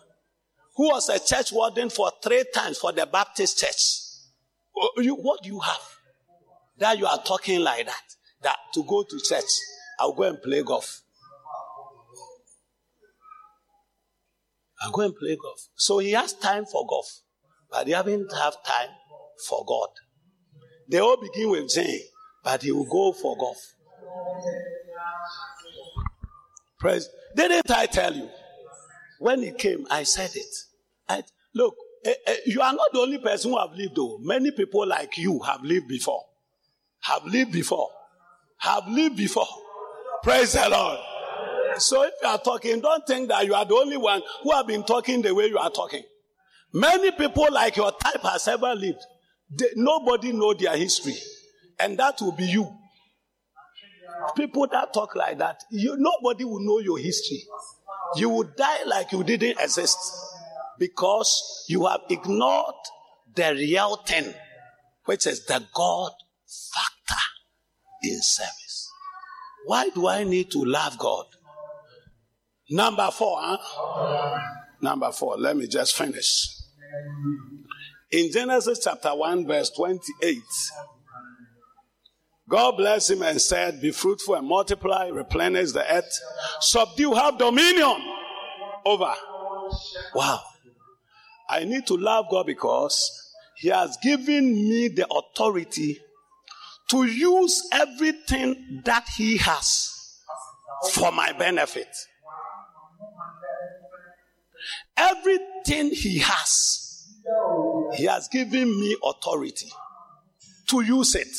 who 0.76 0.88
was 0.88 1.08
a 1.08 1.18
church 1.18 1.52
warden 1.52 1.90
for 1.90 2.10
three 2.22 2.44
times 2.54 2.78
for 2.78 2.92
the 2.92 3.06
Baptist 3.06 3.58
church. 3.58 4.02
Oh, 4.76 4.90
what 5.22 5.42
do 5.42 5.48
you 5.48 5.60
have 5.60 5.80
that 6.78 6.98
you 6.98 7.06
are 7.06 7.22
talking 7.22 7.60
like 7.60 7.86
that? 7.86 8.02
That 8.42 8.56
to 8.74 8.84
go 8.84 9.02
to 9.02 9.20
church, 9.20 9.50
I'll 9.98 10.12
go 10.12 10.24
and 10.24 10.40
play 10.42 10.62
golf. 10.62 11.00
I'll 14.82 14.92
go 14.92 15.02
and 15.02 15.16
play 15.16 15.36
golf. 15.36 15.68
So 15.74 15.98
he 15.98 16.12
has 16.12 16.34
time 16.34 16.66
for 16.66 16.86
golf, 16.86 17.20
but 17.70 17.86
he 17.86 17.94
haven't 17.94 18.30
have 18.34 18.62
time 18.62 18.90
for 19.48 19.64
God. 19.66 19.88
They 20.88 20.98
all 20.98 21.16
begin 21.16 21.50
with 21.50 21.68
Jane, 21.74 22.00
but 22.42 22.62
he 22.62 22.72
will 22.72 22.86
go 22.86 23.12
for 23.12 23.36
golf. 23.36 23.74
Praise. 26.78 27.08
Didn't 27.34 27.70
I 27.70 27.86
tell 27.86 28.14
you? 28.14 28.28
When 29.18 29.42
he 29.42 29.52
came, 29.52 29.86
I 29.90 30.02
said 30.04 30.30
it. 30.34 30.54
I, 31.08 31.22
look, 31.54 31.74
eh, 32.04 32.14
eh, 32.26 32.36
you 32.46 32.60
are 32.60 32.72
not 32.72 32.92
the 32.92 33.00
only 33.00 33.18
person 33.18 33.50
who 33.50 33.58
have 33.58 33.72
lived, 33.72 33.96
though. 33.96 34.18
Many 34.20 34.50
people 34.50 34.86
like 34.86 35.16
you 35.16 35.40
have 35.40 35.62
lived 35.62 35.88
before. 35.88 36.22
Have 37.00 37.24
lived 37.24 37.52
before. 37.52 37.88
Have 38.58 38.86
lived 38.88 39.16
before. 39.16 39.46
Praise 40.22 40.52
the 40.52 40.68
Lord. 40.68 40.98
So 41.78 42.02
if 42.02 42.14
you 42.22 42.28
are 42.28 42.38
talking, 42.38 42.80
don't 42.80 43.06
think 43.06 43.28
that 43.28 43.46
you 43.46 43.54
are 43.54 43.64
the 43.64 43.74
only 43.74 43.96
one 43.96 44.22
who 44.42 44.52
have 44.52 44.66
been 44.66 44.82
talking 44.82 45.22
the 45.22 45.34
way 45.34 45.46
you 45.46 45.58
are 45.58 45.70
talking. 45.70 46.02
Many 46.72 47.10
people 47.12 47.46
like 47.50 47.76
your 47.76 47.92
type 47.92 48.22
has 48.22 48.48
ever 48.48 48.74
lived. 48.74 49.04
They, 49.50 49.66
nobody 49.76 50.32
know 50.32 50.54
their 50.54 50.76
history. 50.76 51.14
And 51.78 51.98
that 51.98 52.20
will 52.20 52.32
be 52.32 52.44
you. 52.46 52.68
People 54.36 54.66
that 54.68 54.92
talk 54.94 55.14
like 55.14 55.38
that, 55.38 55.62
you, 55.70 55.96
nobody 55.98 56.44
will 56.44 56.60
know 56.60 56.78
your 56.78 56.98
history. 56.98 57.42
You 58.16 58.30
will 58.30 58.50
die 58.56 58.84
like 58.86 59.12
you 59.12 59.22
didn't 59.24 59.60
exist 59.60 59.98
because 60.78 61.64
you 61.68 61.86
have 61.86 62.00
ignored 62.08 62.74
the 63.34 63.54
real 63.54 63.96
thing, 63.96 64.32
which 65.04 65.26
is 65.26 65.44
the 65.46 65.62
God 65.74 66.12
factor 66.72 67.22
in 68.02 68.20
service. 68.22 68.90
Why 69.66 69.88
do 69.90 70.06
I 70.06 70.24
need 70.24 70.50
to 70.52 70.64
love 70.64 70.96
God? 70.98 71.26
Number 72.70 73.10
four, 73.10 73.38
huh? 73.40 74.40
Number 74.80 75.12
four, 75.12 75.36
let 75.36 75.56
me 75.56 75.66
just 75.66 75.96
finish. 75.96 76.48
In 78.10 78.30
Genesis 78.32 78.80
chapter 78.82 79.14
1, 79.14 79.46
verse 79.46 79.70
28, 79.70 80.38
God 82.48 82.76
blessed 82.76 83.10
him 83.10 83.22
and 83.22 83.40
said, 83.40 83.80
Be 83.80 83.90
fruitful 83.90 84.36
and 84.36 84.46
multiply, 84.46 85.08
replenish 85.08 85.72
the 85.72 85.92
earth, 85.92 86.20
subdue, 86.60 87.14
have 87.14 87.38
dominion 87.38 87.96
over. 88.84 89.12
Wow. 90.14 90.40
I 91.48 91.64
need 91.64 91.86
to 91.86 91.94
love 91.96 92.26
God 92.30 92.46
because 92.46 93.32
He 93.56 93.68
has 93.68 93.96
given 94.02 94.54
me 94.54 94.88
the 94.88 95.06
authority 95.08 95.98
to 96.90 97.04
use 97.04 97.68
everything 97.72 98.82
that 98.84 99.04
He 99.16 99.38
has 99.38 100.20
for 100.92 101.10
my 101.10 101.32
benefit. 101.32 101.88
Everything 104.96 105.90
He 105.90 106.18
has, 106.18 106.85
He 107.96 108.04
has 108.04 108.28
given 108.28 108.68
me 108.80 108.96
authority 109.02 109.70
to 110.68 110.80
use 110.82 111.14
it. 111.14 111.34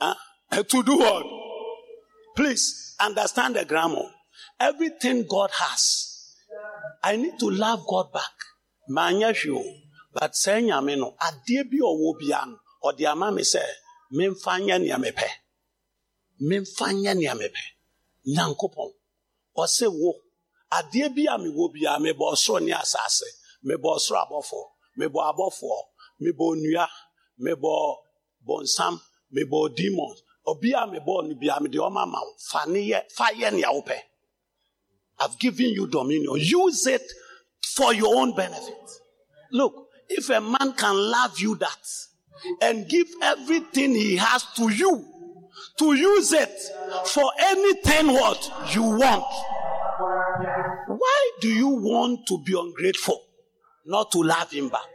Huh? 0.00 0.14
To 0.62 0.82
do 0.82 0.96
what? 0.98 1.26
Please 2.34 2.94
understand 3.00 3.56
the 3.56 3.64
grammar. 3.64 4.08
Everything 4.58 5.26
God 5.28 5.50
has, 5.52 6.34
I 7.02 7.16
need 7.16 7.38
to 7.40 7.50
love 7.50 7.84
God 7.86 8.12
back. 8.12 8.32
Manya 8.88 9.32
but 10.12 10.34
say 10.34 10.62
nyame 10.62 10.96
no 10.98 11.14
adeɛ 11.26 11.62
bi 11.70 11.78
ɔwɔ 11.90 12.18
bia 12.18 12.40
no 12.46 12.56
ɔde 12.86 13.04
ama 13.12 13.30
me 13.30 13.42
sɛ 13.42 13.62
memfa 14.16 14.52
nyɛ 14.66 14.76
nea 14.82 14.96
mepɛ 15.04 15.28
memfa 16.48 16.86
nyɛ 17.02 17.12
nea 17.16 17.34
mepɛ 17.34 17.62
nyankopɔn 18.34 18.90
ɔsɛ 19.56 19.86
wo 20.00 20.10
adeɛ 20.72 21.14
bi 21.14 21.22
a 21.32 21.36
mewɔ 21.38 21.72
biara 21.74 21.98
mebɔ 22.04 22.24
ɔsoro 22.34 22.60
ne 22.64 22.72
asase 22.72 23.26
mebɔ 23.64 23.88
ɔsoro 23.96 24.18
abɔfoɔ 24.24 24.64
mebɔ 24.98 25.18
abɔfoɔ 25.30 25.78
mebɔ 26.22 26.46
nnua 26.56 26.86
mebɔ 27.40 27.96
bɔnsam 28.46 29.00
mebɔ 29.34 29.74
demons 29.76 30.22
obi 30.46 30.72
a 30.72 30.86
mebɔ 30.86 31.28
no 31.28 31.34
biara 31.34 31.60
mede 31.60 31.78
ɔma 31.78 32.06
ma 32.06 32.20
wo 32.20 32.34
fa 32.38 32.66
yɛ 32.66 33.52
nea 33.52 33.70
wopɛ 33.70 33.98
I've 35.20 35.38
given 35.38 35.66
you 35.66 35.86
dominion. 35.86 36.36
Use 36.36 36.86
it 36.86 37.02
for 37.74 37.92
your 37.92 38.16
own 38.16 38.34
benefit. 38.34 38.74
Look, 39.52 39.88
if 40.08 40.30
a 40.30 40.40
man 40.40 40.72
can 40.76 40.94
love 40.96 41.38
you 41.38 41.56
that 41.56 41.78
and 42.62 42.88
give 42.88 43.08
everything 43.22 43.94
he 43.94 44.16
has 44.16 44.44
to 44.56 44.68
you 44.68 45.04
to 45.78 45.94
use 45.94 46.32
it 46.32 46.56
for 47.06 47.30
anything 47.40 48.12
what 48.12 48.50
you 48.74 48.82
want, 48.82 49.24
why 50.86 51.30
do 51.40 51.48
you 51.48 51.68
want 51.68 52.26
to 52.28 52.38
be 52.44 52.56
ungrateful, 52.58 53.20
not 53.88 54.12
to 54.12 54.22
love 54.22 54.52
him 54.52 54.68
back? 54.68 54.86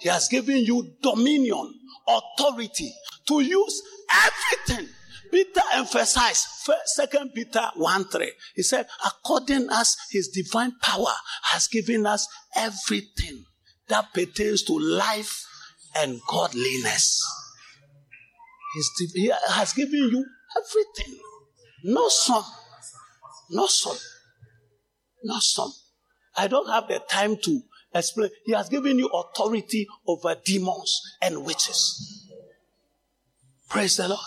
He 0.00 0.08
has 0.08 0.28
given 0.28 0.56
you 0.56 0.94
dominion, 1.02 1.74
authority 2.08 2.92
to 3.28 3.40
use 3.40 3.82
everything. 4.10 4.88
Peter 5.30 5.60
emphasized, 5.74 6.46
Second 6.86 7.32
Peter 7.34 7.70
1 7.76 8.04
3. 8.06 8.32
He 8.56 8.62
said, 8.62 8.86
according 9.04 9.68
as 9.70 9.96
his 10.10 10.28
divine 10.28 10.72
power 10.82 11.14
has 11.44 11.68
given 11.68 12.04
us 12.04 12.26
everything 12.56 13.44
that 13.88 14.12
pertains 14.12 14.62
to 14.64 14.78
life 14.78 15.44
and 15.96 16.20
godliness. 16.28 17.24
he 19.14 19.32
has 19.50 19.72
given 19.72 19.94
you 19.94 20.24
everything. 20.58 21.18
No 21.84 22.08
some. 22.08 22.44
No 23.50 23.66
some. 23.66 23.96
No 25.24 25.38
some. 25.38 25.72
I 26.36 26.48
don't 26.48 26.68
have 26.68 26.88
the 26.88 27.00
time 27.08 27.36
to 27.44 27.60
explain. 27.94 28.30
He 28.44 28.52
has 28.52 28.68
given 28.68 28.98
you 28.98 29.08
authority 29.08 29.86
over 30.06 30.34
demons 30.44 31.00
and 31.20 31.44
witches. 31.44 32.30
Praise 33.68 33.96
the 33.96 34.08
Lord. 34.08 34.20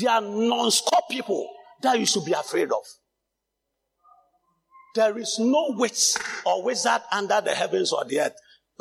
They 0.00 0.06
are 0.06 0.20
non-stop 0.20 1.08
people 1.08 1.48
that 1.82 1.98
you 1.98 2.06
should 2.06 2.24
be 2.24 2.32
afraid 2.32 2.70
of. 2.72 2.82
There 4.94 5.18
is 5.18 5.38
no 5.38 5.74
witch 5.76 6.14
or 6.46 6.62
wizard 6.62 7.02
under 7.10 7.40
the 7.40 7.54
heavens 7.54 7.92
or 7.92 8.04
the 8.04 8.20
earth 8.20 8.36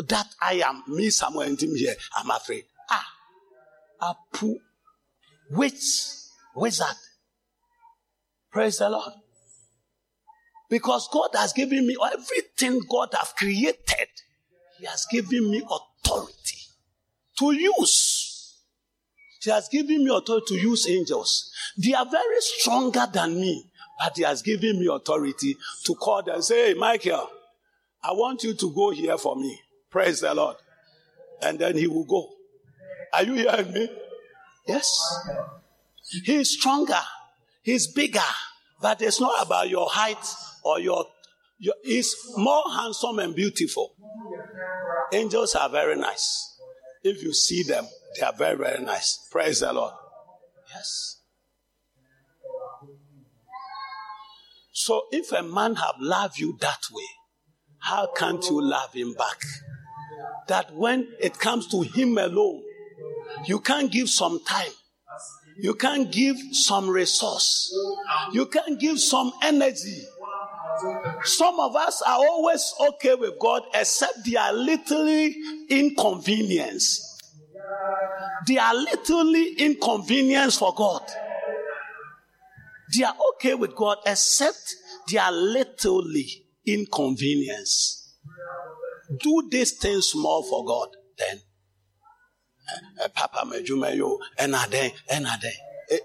that 0.08 0.28
I 0.42 0.62
am, 0.66 0.84
me, 0.88 1.10
Samuel, 1.10 1.42
and 1.42 1.62
him 1.62 1.76
here, 1.76 1.96
I'm 2.16 2.30
afraid. 2.30 2.64
Ah, 2.90 3.06
a 4.02 4.16
poo, 4.36 4.58
witch, 5.52 6.08
wizard. 6.56 6.96
Praise 8.52 8.78
the 8.78 8.90
Lord. 8.90 9.14
Because 10.70 11.08
God 11.12 11.30
has 11.36 11.54
given 11.54 11.86
me 11.86 11.96
everything 12.14 12.82
God 12.90 13.10
has 13.14 13.34
created. 13.38 14.08
He 14.80 14.86
has 14.86 15.06
given 15.12 15.52
me 15.52 15.62
authority 15.62 16.58
to 17.40 17.52
use. 17.52 18.58
He 19.42 19.50
has 19.50 19.68
given 19.70 20.04
me 20.04 20.10
authority 20.16 20.56
to 20.56 20.62
use 20.62 20.90
angels. 20.90 21.52
They 21.78 21.94
are 21.94 22.06
very 22.10 22.40
stronger 22.40 23.08
than 23.12 23.36
me, 23.36 23.70
but 24.00 24.18
He 24.18 24.24
has 24.24 24.42
given 24.42 24.80
me 24.80 24.88
authority 24.88 25.58
to 25.86 25.96
call 25.96 26.24
them 26.24 26.36
and 26.36 26.44
say, 26.44 26.70
Hey, 26.70 26.74
Michael, 26.74 27.30
I 28.02 28.12
want 28.14 28.44
you 28.44 28.54
to 28.54 28.74
go 28.74 28.92
here 28.92 29.18
for 29.18 29.36
me. 29.36 29.60
Praise 29.90 30.22
the 30.22 30.34
Lord. 30.34 30.58
And 31.42 31.60
then 31.60 31.78
He 31.78 31.88
will 31.88 32.06
go. 32.06 32.30
Are 33.14 33.24
you 33.24 33.34
hearing 33.34 33.72
me? 33.72 33.90
Yes. 34.68 34.98
He 36.26 36.36
is 36.36 36.52
stronger. 36.52 37.02
He's 37.62 37.88
bigger. 37.88 38.20
But 38.82 39.02
it's 39.02 39.22
not 39.22 39.46
about 39.46 39.70
your 39.70 39.88
height 39.90 40.26
or 40.64 40.80
your, 40.80 41.06
your 41.60 41.76
he's 41.84 42.16
more 42.38 42.64
handsome 42.72 43.20
and 43.20 43.36
beautiful. 43.36 43.96
Angels 45.12 45.56
are 45.56 45.70
very 45.70 45.96
nice. 45.96 46.50
If 47.04 47.22
you 47.22 47.34
see 47.34 47.64
them, 47.64 47.86
they 48.16 48.26
are 48.26 48.34
very, 48.34 48.58
very 48.58 48.84
nice. 48.84 49.28
Praise 49.32 49.60
the 49.60 49.74
Lord. 49.74 49.94
Yes. 50.74 51.20
So 54.72 55.04
if 55.12 55.32
a 55.32 55.44
man 55.44 55.76
have 55.76 55.96
loved 56.00 56.40
you 56.40 56.58
that 56.62 56.82
way, 56.92 57.04
how 57.80 58.08
can't 58.16 58.44
you 58.50 58.62
love 58.62 58.94
him 58.94 59.14
back? 59.14 59.38
That 60.48 60.74
when 60.74 61.08
it 61.20 61.38
comes 61.38 61.68
to 61.68 61.82
him 61.82 62.18
alone, 62.18 62.64
you 63.46 63.60
can't 63.60 63.92
give 63.92 64.10
some 64.10 64.44
time. 64.44 64.72
You 65.58 65.76
can't 65.76 66.12
give 66.12 66.38
some 66.52 66.90
resource. 66.90 67.72
You 68.32 68.48
can't 68.48 68.80
give 68.80 69.00
some 69.00 69.32
energy. 69.44 70.02
Some 71.24 71.60
of 71.60 71.76
us 71.76 72.02
are 72.02 72.18
always 72.18 72.74
okay 72.90 73.16
with 73.16 73.40
God, 73.40 73.64
except 73.74 74.26
they 74.26 74.36
are 74.36 74.54
literally 74.54 75.36
inconvenience. 75.70 77.20
They 78.48 78.58
are 78.58 78.74
literally 78.76 79.54
inconvenience 79.58 80.58
for 80.58 80.74
God. 80.76 81.02
They 82.96 83.04
are 83.04 83.16
okay 83.34 83.56
with 83.56 83.76
God, 83.76 83.98
except 84.06 84.76
they 85.10 85.18
are 85.18 85.32
literally 85.32 86.28
inconvenience. 86.66 88.16
Do 89.20 89.48
these 89.50 89.72
things 89.78 90.08
small 90.08 90.44
for 90.44 90.66
God, 90.66 90.90
then. 91.18 91.42
Uh, 93.04 93.08
Papa 93.10 93.46
Mejumayo, 93.46 94.18
and 94.40 94.54
then, 94.72 94.92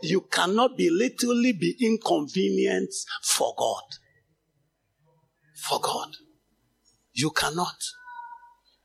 You 0.03 0.23
cannot 0.23 0.77
be 0.77 0.91
literally 0.91 1.53
be 1.53 1.77
inconvenient 1.81 2.93
for 3.25 3.55
God. 3.57 3.83
For 5.59 5.81
God. 5.81 6.17
You 7.13 7.31
cannot. 7.31 7.77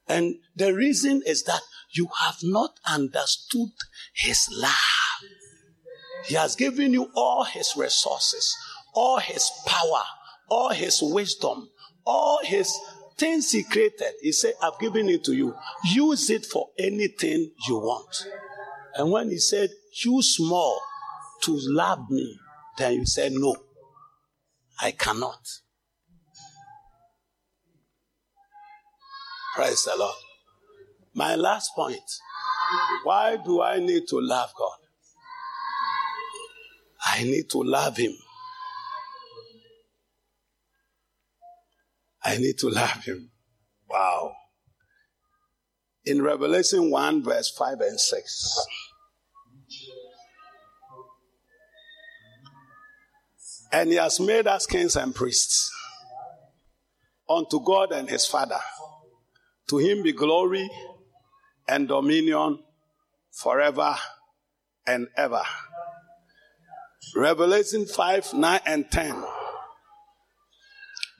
And 0.07 0.35
the 0.55 0.73
reason 0.73 1.21
is 1.25 1.43
that 1.43 1.61
you 1.93 2.09
have 2.21 2.37
not 2.41 2.79
understood 2.87 3.69
His 4.13 4.49
love. 4.51 4.73
He 6.25 6.35
has 6.35 6.55
given 6.55 6.93
you 6.93 7.11
all 7.15 7.43
His 7.43 7.73
resources, 7.77 8.55
all 8.93 9.19
His 9.19 9.49
power, 9.65 10.03
all 10.49 10.69
His 10.69 10.99
wisdom, 11.01 11.69
all 12.05 12.39
His 12.43 12.75
things 13.17 13.51
He 13.51 13.63
created. 13.63 14.13
He 14.21 14.31
said, 14.31 14.53
I've 14.61 14.79
given 14.79 15.09
it 15.09 15.23
to 15.25 15.33
you. 15.33 15.55
Use 15.85 16.29
it 16.29 16.45
for 16.45 16.69
anything 16.79 17.51
you 17.67 17.77
want. 17.77 18.27
And 18.95 19.11
when 19.11 19.29
He 19.29 19.37
said, 19.37 19.69
Use 20.03 20.37
more 20.39 20.79
to 21.43 21.55
love 21.55 22.09
me, 22.09 22.39
then 22.77 22.93
you 22.93 23.05
said, 23.05 23.31
No, 23.33 23.55
I 24.81 24.91
cannot. 24.91 25.39
Praise 29.55 29.83
the 29.83 29.95
Lord. 29.97 30.15
My 31.13 31.35
last 31.35 31.71
point. 31.75 32.01
Why 33.03 33.37
do 33.37 33.61
I 33.61 33.79
need 33.79 34.07
to 34.07 34.19
love 34.19 34.51
God? 34.57 34.77
I 37.05 37.23
need 37.23 37.49
to 37.51 37.61
love 37.61 37.97
Him. 37.97 38.13
I 42.23 42.37
need 42.37 42.57
to 42.59 42.69
love 42.69 43.03
Him. 43.03 43.29
Wow. 43.89 44.33
In 46.05 46.21
Revelation 46.21 46.89
1, 46.89 47.23
verse 47.23 47.51
5 47.51 47.79
and 47.81 47.99
6. 47.99 48.65
And 53.71 53.89
He 53.91 53.97
has 53.97 54.19
made 54.19 54.47
us 54.47 54.65
kings 54.65 54.95
and 54.95 55.13
priests 55.13 55.71
unto 57.29 57.63
God 57.63 57.91
and 57.91 58.09
His 58.09 58.25
Father. 58.25 58.59
To 59.69 59.77
Him 59.77 60.03
be 60.03 60.11
glory 60.11 60.69
and 61.67 61.87
dominion 61.87 62.59
forever 63.31 63.95
and 64.85 65.07
ever. 65.17 65.43
Revelation 67.15 67.85
5, 67.85 68.33
9, 68.33 68.59
and 68.65 68.91
10. 68.91 69.23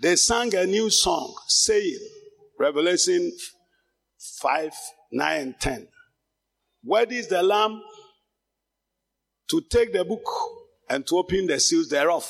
They 0.01 0.15
sang 0.15 0.53
a 0.55 0.65
new 0.65 0.89
song 0.89 1.33
saying, 1.47 1.99
Revelation 2.59 3.31
5, 4.41 4.71
9, 5.11 5.41
and 5.41 5.59
10. 5.59 5.87
Where 6.83 7.05
is 7.09 7.27
the 7.27 7.41
Lamb 7.41 7.81
to 9.49 9.61
take 9.69 9.93
the 9.93 10.03
book 10.03 10.25
and 10.89 11.05
to 11.07 11.17
open 11.17 11.47
the 11.47 11.59
seals 11.59 11.89
thereof? 11.89 12.29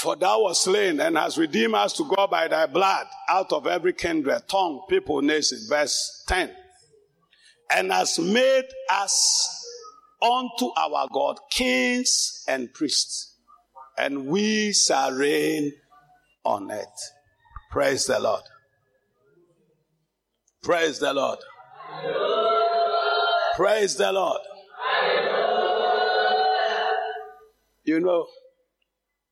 For 0.00 0.16
thou 0.16 0.44
wast 0.44 0.62
slain 0.64 0.98
and 0.98 1.18
hast 1.18 1.36
redeemed 1.36 1.74
us 1.74 1.92
to 1.94 2.04
God 2.04 2.30
by 2.30 2.48
thy 2.48 2.64
blood 2.64 3.06
out 3.28 3.52
of 3.52 3.66
every 3.66 3.92
kindred, 3.92 4.48
tongue, 4.48 4.86
people, 4.88 5.20
nation. 5.20 5.58
Verse 5.68 6.24
10. 6.26 6.50
And 7.70 7.92
has 7.92 8.18
made 8.18 8.64
us 8.90 9.66
unto 10.22 10.70
our 10.74 11.06
God 11.12 11.38
kings 11.50 12.44
and 12.48 12.72
priests, 12.72 13.36
and 13.98 14.26
we 14.26 14.72
shall 14.72 15.12
reign 15.12 15.72
on 16.44 16.72
earth. 16.72 17.12
Praise 17.70 18.06
the 18.06 18.18
Lord. 18.18 18.42
Praise 20.62 20.98
the 20.98 21.12
Lord. 21.12 21.38
Praise 23.54 23.96
the 23.96 24.12
Lord. 24.12 24.40
You 27.84 28.00
know, 28.00 28.26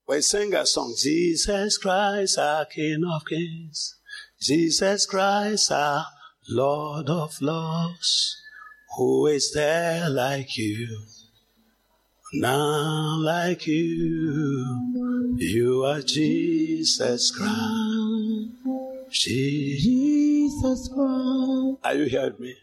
we 0.09 0.23
sing 0.23 0.55
a 0.55 0.65
song, 0.65 0.95
Jesus 0.97 1.77
Christ, 1.77 2.39
our 2.39 2.65
King 2.65 3.05
of 3.05 3.27
Kings. 3.27 3.97
Jesus 4.41 5.05
Christ, 5.05 5.71
our 5.71 6.07
Lord 6.49 7.11
of 7.11 7.41
Lords. 7.43 8.41
Who 8.97 9.27
is 9.27 9.53
there 9.53 10.09
like 10.09 10.57
you? 10.57 11.03
None 12.33 13.23
like 13.23 13.67
you. 13.67 15.37
You 15.37 15.85
are 15.85 16.01
Jesus 16.01 17.31
Christ. 17.31 18.53
Jesus 19.11 20.89
Christ. 20.89 21.79
Are 21.85 21.95
you 21.95 22.05
hearing 22.05 22.35
me? 22.39 22.55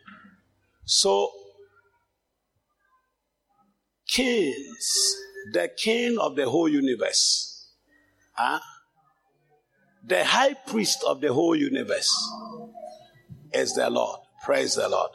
So, 0.84 1.30
kings 4.08 5.16
the 5.52 5.70
king 5.76 6.18
of 6.20 6.36
the 6.36 6.50
whole 6.50 6.70
universe. 6.70 7.68
Huh? 8.34 8.60
The 10.06 10.24
high 10.24 10.54
priest 10.54 11.04
of 11.08 11.22
the 11.22 11.34
whole 11.34 11.56
universe 11.56 12.14
is 13.54 13.74
the 13.74 13.90
Lord. 13.90 14.20
Praise 14.44 14.76
the 14.76 14.88
Lord. 14.88 15.12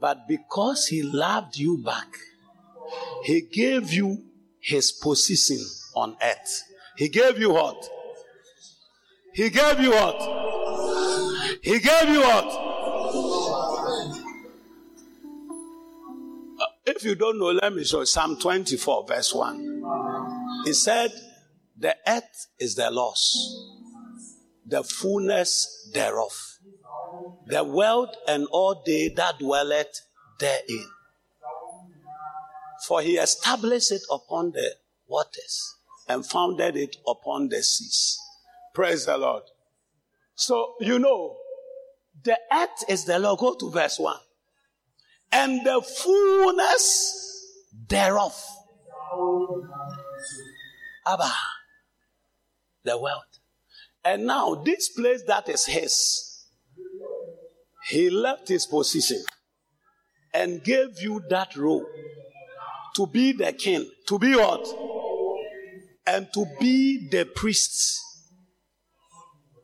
But 0.00 0.26
because 0.28 0.86
he 0.86 1.02
loved 1.02 1.56
you 1.56 1.78
back, 1.78 2.08
he 3.24 3.42
gave 3.42 3.92
you 3.92 4.24
his 4.60 4.92
position 4.92 5.58
on 5.94 6.16
earth. 6.22 6.62
He 6.96 7.08
gave 7.08 7.38
you 7.38 7.52
what? 7.52 7.88
He 9.34 9.50
gave 9.50 9.80
you 9.80 9.90
what? 9.90 11.58
He 11.62 11.78
gave 11.78 12.08
you 12.08 12.20
what? 12.20 12.67
If 16.98 17.04
you 17.04 17.14
don't 17.14 17.38
know, 17.38 17.52
let 17.52 17.72
me 17.72 17.84
show 17.84 18.00
you 18.00 18.06
Psalm 18.06 18.40
24, 18.40 19.06
verse 19.06 19.32
1. 19.32 19.82
He 20.64 20.72
said, 20.72 21.12
The 21.78 21.94
earth 22.04 22.48
is 22.58 22.74
the 22.74 22.90
loss, 22.90 23.56
the 24.66 24.82
fullness 24.82 25.92
thereof, 25.94 26.32
the 27.46 27.62
world 27.62 28.16
and 28.26 28.48
all 28.50 28.82
they 28.84 29.10
that 29.14 29.38
dwelleth 29.38 30.00
therein. 30.40 30.88
For 32.88 33.00
he 33.00 33.16
established 33.16 33.92
it 33.92 34.02
upon 34.10 34.50
the 34.50 34.68
waters 35.06 35.76
and 36.08 36.26
founded 36.26 36.74
it 36.74 36.96
upon 37.06 37.48
the 37.48 37.62
seas. 37.62 38.18
Praise 38.74 39.06
the 39.06 39.16
Lord. 39.16 39.44
So, 40.34 40.74
you 40.80 40.98
know, 40.98 41.36
the 42.24 42.36
earth 42.52 42.82
is 42.88 43.04
the 43.04 43.20
Lord. 43.20 43.38
Go 43.38 43.54
to 43.54 43.70
verse 43.70 44.00
1 44.00 44.16
and 45.32 45.64
the 45.64 45.82
fullness 45.82 47.14
thereof. 47.88 48.34
Abba, 51.06 51.32
the 52.84 52.98
world. 52.98 53.22
And 54.04 54.26
now, 54.26 54.54
this 54.54 54.88
place 54.90 55.22
that 55.26 55.48
is 55.48 55.66
his, 55.66 56.46
he 57.88 58.10
left 58.10 58.48
his 58.48 58.66
position 58.66 59.22
and 60.32 60.62
gave 60.62 61.00
you 61.00 61.22
that 61.30 61.56
role 61.56 61.86
to 62.96 63.06
be 63.06 63.32
the 63.32 63.52
king, 63.52 63.90
to 64.06 64.18
be 64.18 64.34
what? 64.34 64.66
And 66.06 66.28
to 66.34 66.46
be 66.58 67.08
the 67.10 67.24
priests 67.24 68.02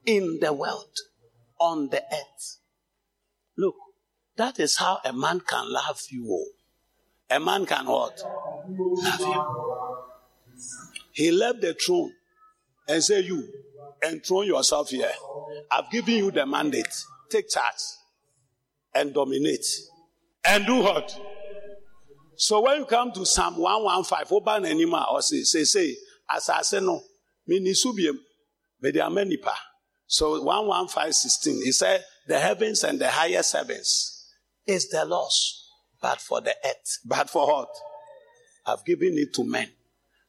in 0.04 0.38
the 0.40 0.52
world, 0.52 0.96
on 1.58 1.88
the 1.88 2.02
earth. 2.12 2.58
Look, 3.56 3.76
that 4.36 4.58
is 4.58 4.76
how 4.76 4.98
a 5.04 5.12
man 5.12 5.40
can 5.40 5.72
love 5.72 6.02
you. 6.10 6.46
A 7.30 7.38
man 7.38 7.66
can 7.66 7.86
what? 7.86 8.20
Love 8.68 9.20
you. 9.20 9.44
He 11.12 11.30
left 11.30 11.60
the 11.60 11.74
throne 11.74 12.12
and 12.88 13.02
said, 13.02 13.24
You, 13.24 13.48
enthrone 14.06 14.46
yourself 14.46 14.90
here. 14.90 15.10
I've 15.70 15.90
given 15.90 16.14
you 16.14 16.30
the 16.30 16.44
mandate. 16.46 17.04
Take 17.30 17.48
charge 17.48 17.74
and 18.94 19.14
dominate. 19.14 19.64
And 20.44 20.66
do 20.66 20.82
what? 20.82 21.18
So 22.36 22.60
when 22.60 22.80
you 22.80 22.86
come 22.86 23.12
to 23.12 23.24
Psalm 23.24 23.56
115, 23.58 24.36
open 24.36 24.66
anima 24.66 25.06
or 25.10 25.22
say, 25.22 25.42
say, 25.42 25.64
say, 25.64 25.96
as 26.28 26.48
I 26.50 26.62
say 26.62 26.80
no, 26.80 27.00
minisubium, 27.48 28.16
mediamenipa. 28.82 29.54
So 30.06 30.42
115, 30.42 31.12
16, 31.12 31.64
he 31.64 31.72
said, 31.72 32.04
the 32.26 32.38
heavens 32.38 32.82
and 32.84 32.98
the 32.98 33.08
highest 33.08 33.52
heavens 33.52 34.13
is 34.66 34.88
the 34.88 35.04
loss, 35.04 35.70
but 36.00 36.20
for 36.20 36.40
the 36.40 36.54
earth. 36.64 36.98
But 37.04 37.30
for 37.30 37.46
what? 37.46 37.68
I've 38.66 38.84
given 38.84 39.14
it 39.16 39.34
to 39.34 39.44
men 39.44 39.68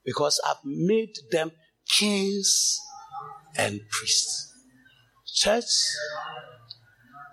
because 0.04 0.40
I've 0.46 0.64
made 0.64 1.16
them 1.32 1.52
kings 1.88 2.80
and 3.58 3.80
priests. 3.90 4.54
Church, 5.34 5.66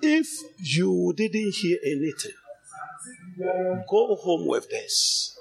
if 0.00 0.28
you 0.58 1.12
didn't 1.16 1.54
hear 1.54 1.78
anything, 1.84 2.32
go 3.88 4.16
home 4.16 4.46
with 4.46 4.68
this. 4.70 5.36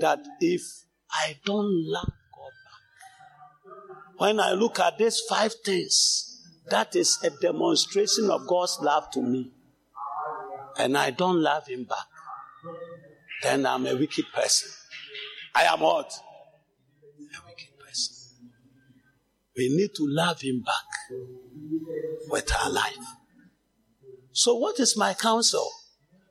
That 0.00 0.20
if 0.40 0.62
I 1.10 1.36
don't 1.44 1.84
love 1.86 2.12
God 2.34 2.52
back, 2.64 4.20
when 4.20 4.40
I 4.40 4.52
look 4.52 4.78
at 4.80 4.98
these 4.98 5.20
five 5.28 5.52
things, 5.64 6.40
that 6.70 6.94
is 6.96 7.18
a 7.22 7.30
demonstration 7.30 8.30
of 8.30 8.46
God's 8.46 8.78
love 8.80 9.10
to 9.12 9.20
me, 9.20 9.50
and 10.78 10.96
I 10.96 11.10
don't 11.10 11.40
love 11.40 11.66
Him 11.66 11.84
back, 11.84 12.06
then 13.42 13.66
I'm 13.66 13.86
a 13.86 13.94
wicked 13.94 14.26
person. 14.34 14.70
I 15.54 15.64
am 15.64 15.80
what? 15.80 16.10
A 16.10 17.46
wicked 17.46 17.78
person. 17.78 18.14
We 19.56 19.68
need 19.76 19.90
to 19.96 20.06
love 20.06 20.40
Him 20.40 20.62
back 20.62 21.18
with 22.28 22.50
our 22.62 22.70
life. 22.70 22.96
So, 24.32 24.54
what 24.54 24.80
is 24.80 24.96
my 24.96 25.14
counsel? 25.14 25.68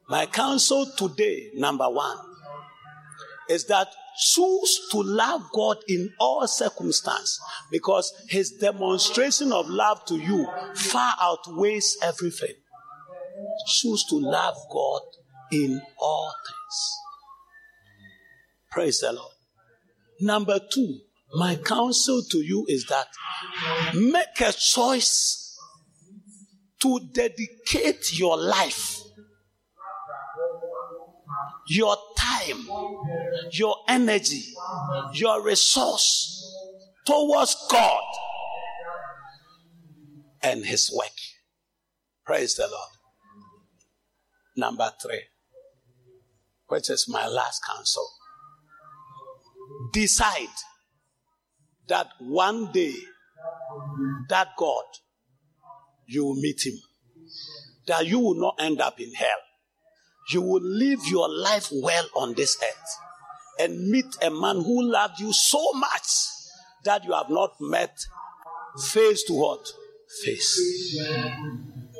My 0.10 0.26
counsel 0.26 0.88
today, 0.98 1.52
number 1.56 1.90
one, 1.90 2.18
is 3.50 3.66
that 3.66 3.88
choose 4.18 4.88
to 4.92 5.02
love 5.02 5.44
God 5.54 5.78
in 5.88 6.12
all 6.20 6.48
circumstances 6.48 7.40
because 7.72 8.12
His 8.30 8.52
demonstration 8.52 9.52
of 9.52 9.70
love 9.70 10.04
to 10.06 10.18
you 10.18 10.48
far 10.76 11.16
outweighs 11.22 11.98
everything. 12.02 12.56
Choose 13.68 14.06
to 14.10 14.16
love 14.18 14.56
God 14.72 15.02
in 15.52 15.82
all 16.00 16.34
things. 16.48 16.98
Praise 18.72 19.00
the 19.00 19.12
Lord. 19.12 19.34
Number 20.22 20.60
two, 20.72 21.00
my 21.34 21.56
counsel 21.56 22.22
to 22.30 22.38
you 22.40 22.66
is 22.68 22.86
that 22.88 23.08
make 23.96 24.40
a 24.42 24.52
choice 24.52 25.58
to 26.82 27.00
dedicate 27.14 28.18
your 28.18 28.38
life, 28.38 29.00
your 31.68 31.96
time, 32.18 32.68
your 33.52 33.76
energy, 33.88 34.44
your 35.14 35.42
resource 35.44 36.56
towards 37.06 37.56
God 37.70 38.04
and 40.42 40.66
His 40.66 40.92
work. 40.96 41.12
Praise 42.26 42.56
the 42.56 42.64
Lord. 42.64 43.01
Number 44.56 44.92
three, 45.02 45.22
which 46.68 46.90
is 46.90 47.08
my 47.08 47.28
last 47.28 47.62
counsel. 47.66 48.08
Decide 49.94 50.48
that 51.88 52.08
one 52.20 52.72
day 52.72 52.96
that 54.30 54.50
God, 54.58 54.84
you 56.06 56.26
will 56.26 56.36
meet 56.36 56.66
him. 56.66 56.78
That 57.88 58.06
you 58.06 58.20
will 58.20 58.36
not 58.36 58.56
end 58.60 58.82
up 58.82 59.00
in 59.00 59.14
hell. 59.14 59.30
You 60.30 60.42
will 60.42 60.62
live 60.62 61.00
your 61.08 61.30
life 61.30 61.70
well 61.72 62.08
on 62.16 62.36
this 62.36 62.58
earth 62.62 62.98
and 63.60 63.90
meet 63.90 64.06
a 64.22 64.30
man 64.30 64.58
who 64.58 64.84
loved 64.84 65.20
you 65.20 65.34
so 65.34 65.74
much 65.74 66.08
that 66.84 67.04
you 67.04 67.14
have 67.14 67.30
not 67.30 67.52
met 67.60 67.96
face 68.92 69.24
to 69.26 69.34
what? 69.34 69.68
Face. 70.24 70.98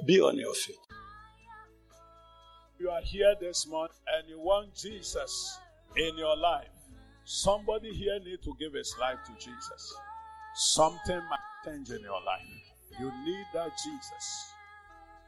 Be 0.06 0.20
on 0.22 0.38
your 0.38 0.54
feet. 0.54 0.76
You 2.82 2.90
are 2.90 3.02
here 3.02 3.36
this 3.40 3.68
month 3.68 3.92
and 4.12 4.28
you 4.28 4.40
want 4.40 4.74
Jesus 4.74 5.60
in 5.96 6.18
your 6.18 6.36
life. 6.36 6.66
Somebody 7.26 7.94
here 7.94 8.20
need 8.20 8.42
to 8.42 8.56
give 8.60 8.74
his 8.74 8.96
life 9.00 9.20
to 9.28 9.34
Jesus. 9.34 9.96
Something 10.56 11.22
might 11.30 11.64
change 11.64 11.92
in 11.92 12.02
your 12.02 12.20
life. 12.24 12.42
You 13.00 13.12
need 13.24 13.46
that 13.54 13.70
Jesus. 13.78 14.54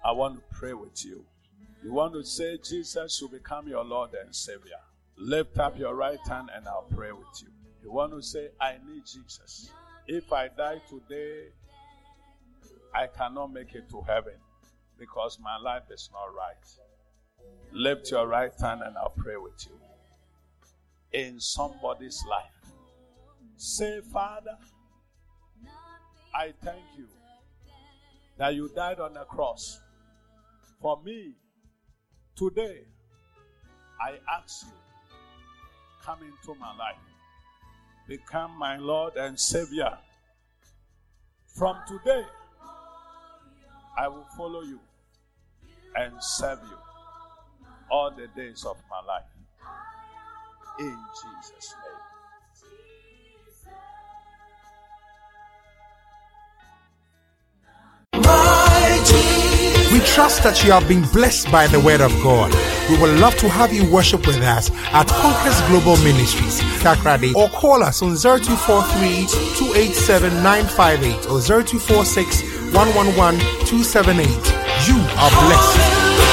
I 0.03 0.13
want 0.13 0.37
to 0.37 0.57
pray 0.57 0.73
with 0.73 1.05
you. 1.05 1.23
You 1.83 1.93
want 1.93 2.13
to 2.13 2.23
say 2.23 2.57
Jesus 2.57 3.21
will 3.21 3.29
become 3.29 3.67
your 3.67 3.83
Lord 3.83 4.15
and 4.15 4.35
Savior. 4.35 4.81
Lift 5.15 5.59
up 5.59 5.77
your 5.77 5.93
right 5.93 6.27
hand 6.27 6.49
and 6.55 6.67
I'll 6.67 6.87
pray 6.89 7.11
with 7.11 7.39
you. 7.39 7.49
You 7.83 7.91
want 7.91 8.13
to 8.13 8.23
say, 8.23 8.47
I 8.59 8.77
need 8.89 9.03
Jesus. 9.05 9.69
If 10.07 10.33
I 10.33 10.47
die 10.47 10.81
today, 10.89 11.49
I 12.95 13.05
cannot 13.05 13.53
make 13.53 13.75
it 13.75 13.87
to 13.91 14.01
heaven 14.01 14.39
because 14.97 15.37
my 15.39 15.57
life 15.59 15.83
is 15.91 16.09
not 16.11 16.33
right. 16.35 16.82
Lift 17.73 18.11
your 18.11 18.27
right 18.27 18.53
hand 18.61 18.81
and 18.85 18.95
I'll 18.95 19.13
pray 19.17 19.35
with 19.35 19.65
you 19.65 19.75
in 21.11 21.39
somebody's 21.39 22.23
life. 22.29 22.71
Say, 23.57 24.01
Father, 24.01 24.57
I 26.35 26.53
thank 26.63 26.83
you 26.95 27.07
that 28.37 28.53
you 28.53 28.69
died 28.75 28.99
on 28.99 29.15
the 29.15 29.23
cross 29.23 29.79
for 30.81 31.01
me. 31.03 31.33
Today, 32.35 32.81
I 33.99 34.19
ask 34.31 34.67
you, 34.67 34.73
come 36.03 36.19
into 36.21 36.59
my 36.59 36.75
life, 36.75 36.97
become 38.07 38.55
my 38.57 38.77
Lord 38.77 39.15
and 39.15 39.39
Savior. 39.39 39.97
From 41.47 41.77
today, 41.87 42.25
I 43.97 44.07
will 44.07 44.27
follow 44.37 44.61
you 44.61 44.79
and 45.95 46.13
serve 46.21 46.59
you 46.69 46.77
all 47.93 48.09
the 48.09 48.25
days 48.35 48.65
of 48.65 48.75
my 48.89 48.99
life 49.05 49.21
in 50.79 50.97
Jesus' 51.21 51.75
name. 51.77 51.99
We 59.93 59.99
trust 60.07 60.41
that 60.41 60.63
you 60.63 60.71
have 60.71 60.87
been 60.87 61.03
blessed 61.13 61.51
by 61.51 61.67
the 61.67 61.79
word 61.79 62.01
of 62.01 62.11
God. 62.23 62.51
We 62.89 62.97
would 62.99 63.19
love 63.19 63.35
to 63.37 63.47
have 63.47 63.71
you 63.71 63.85
worship 63.91 64.25
with 64.25 64.37
us 64.37 64.71
at 64.91 65.07
Conquest 65.07 65.63
Global 65.67 65.95
Ministries, 66.03 66.61
Takoradi, 66.81 67.35
or 67.35 67.47
call 67.49 67.83
us 67.83 68.01
on 68.01 68.15
0243 68.17 69.27
287 69.55 70.33
958 70.41 71.29
or 71.29 71.39
0246 71.41 72.41
111 72.73 73.39
278. 73.67 74.25
You 74.89 74.97
are 75.21 75.29
blessed. 75.45 76.32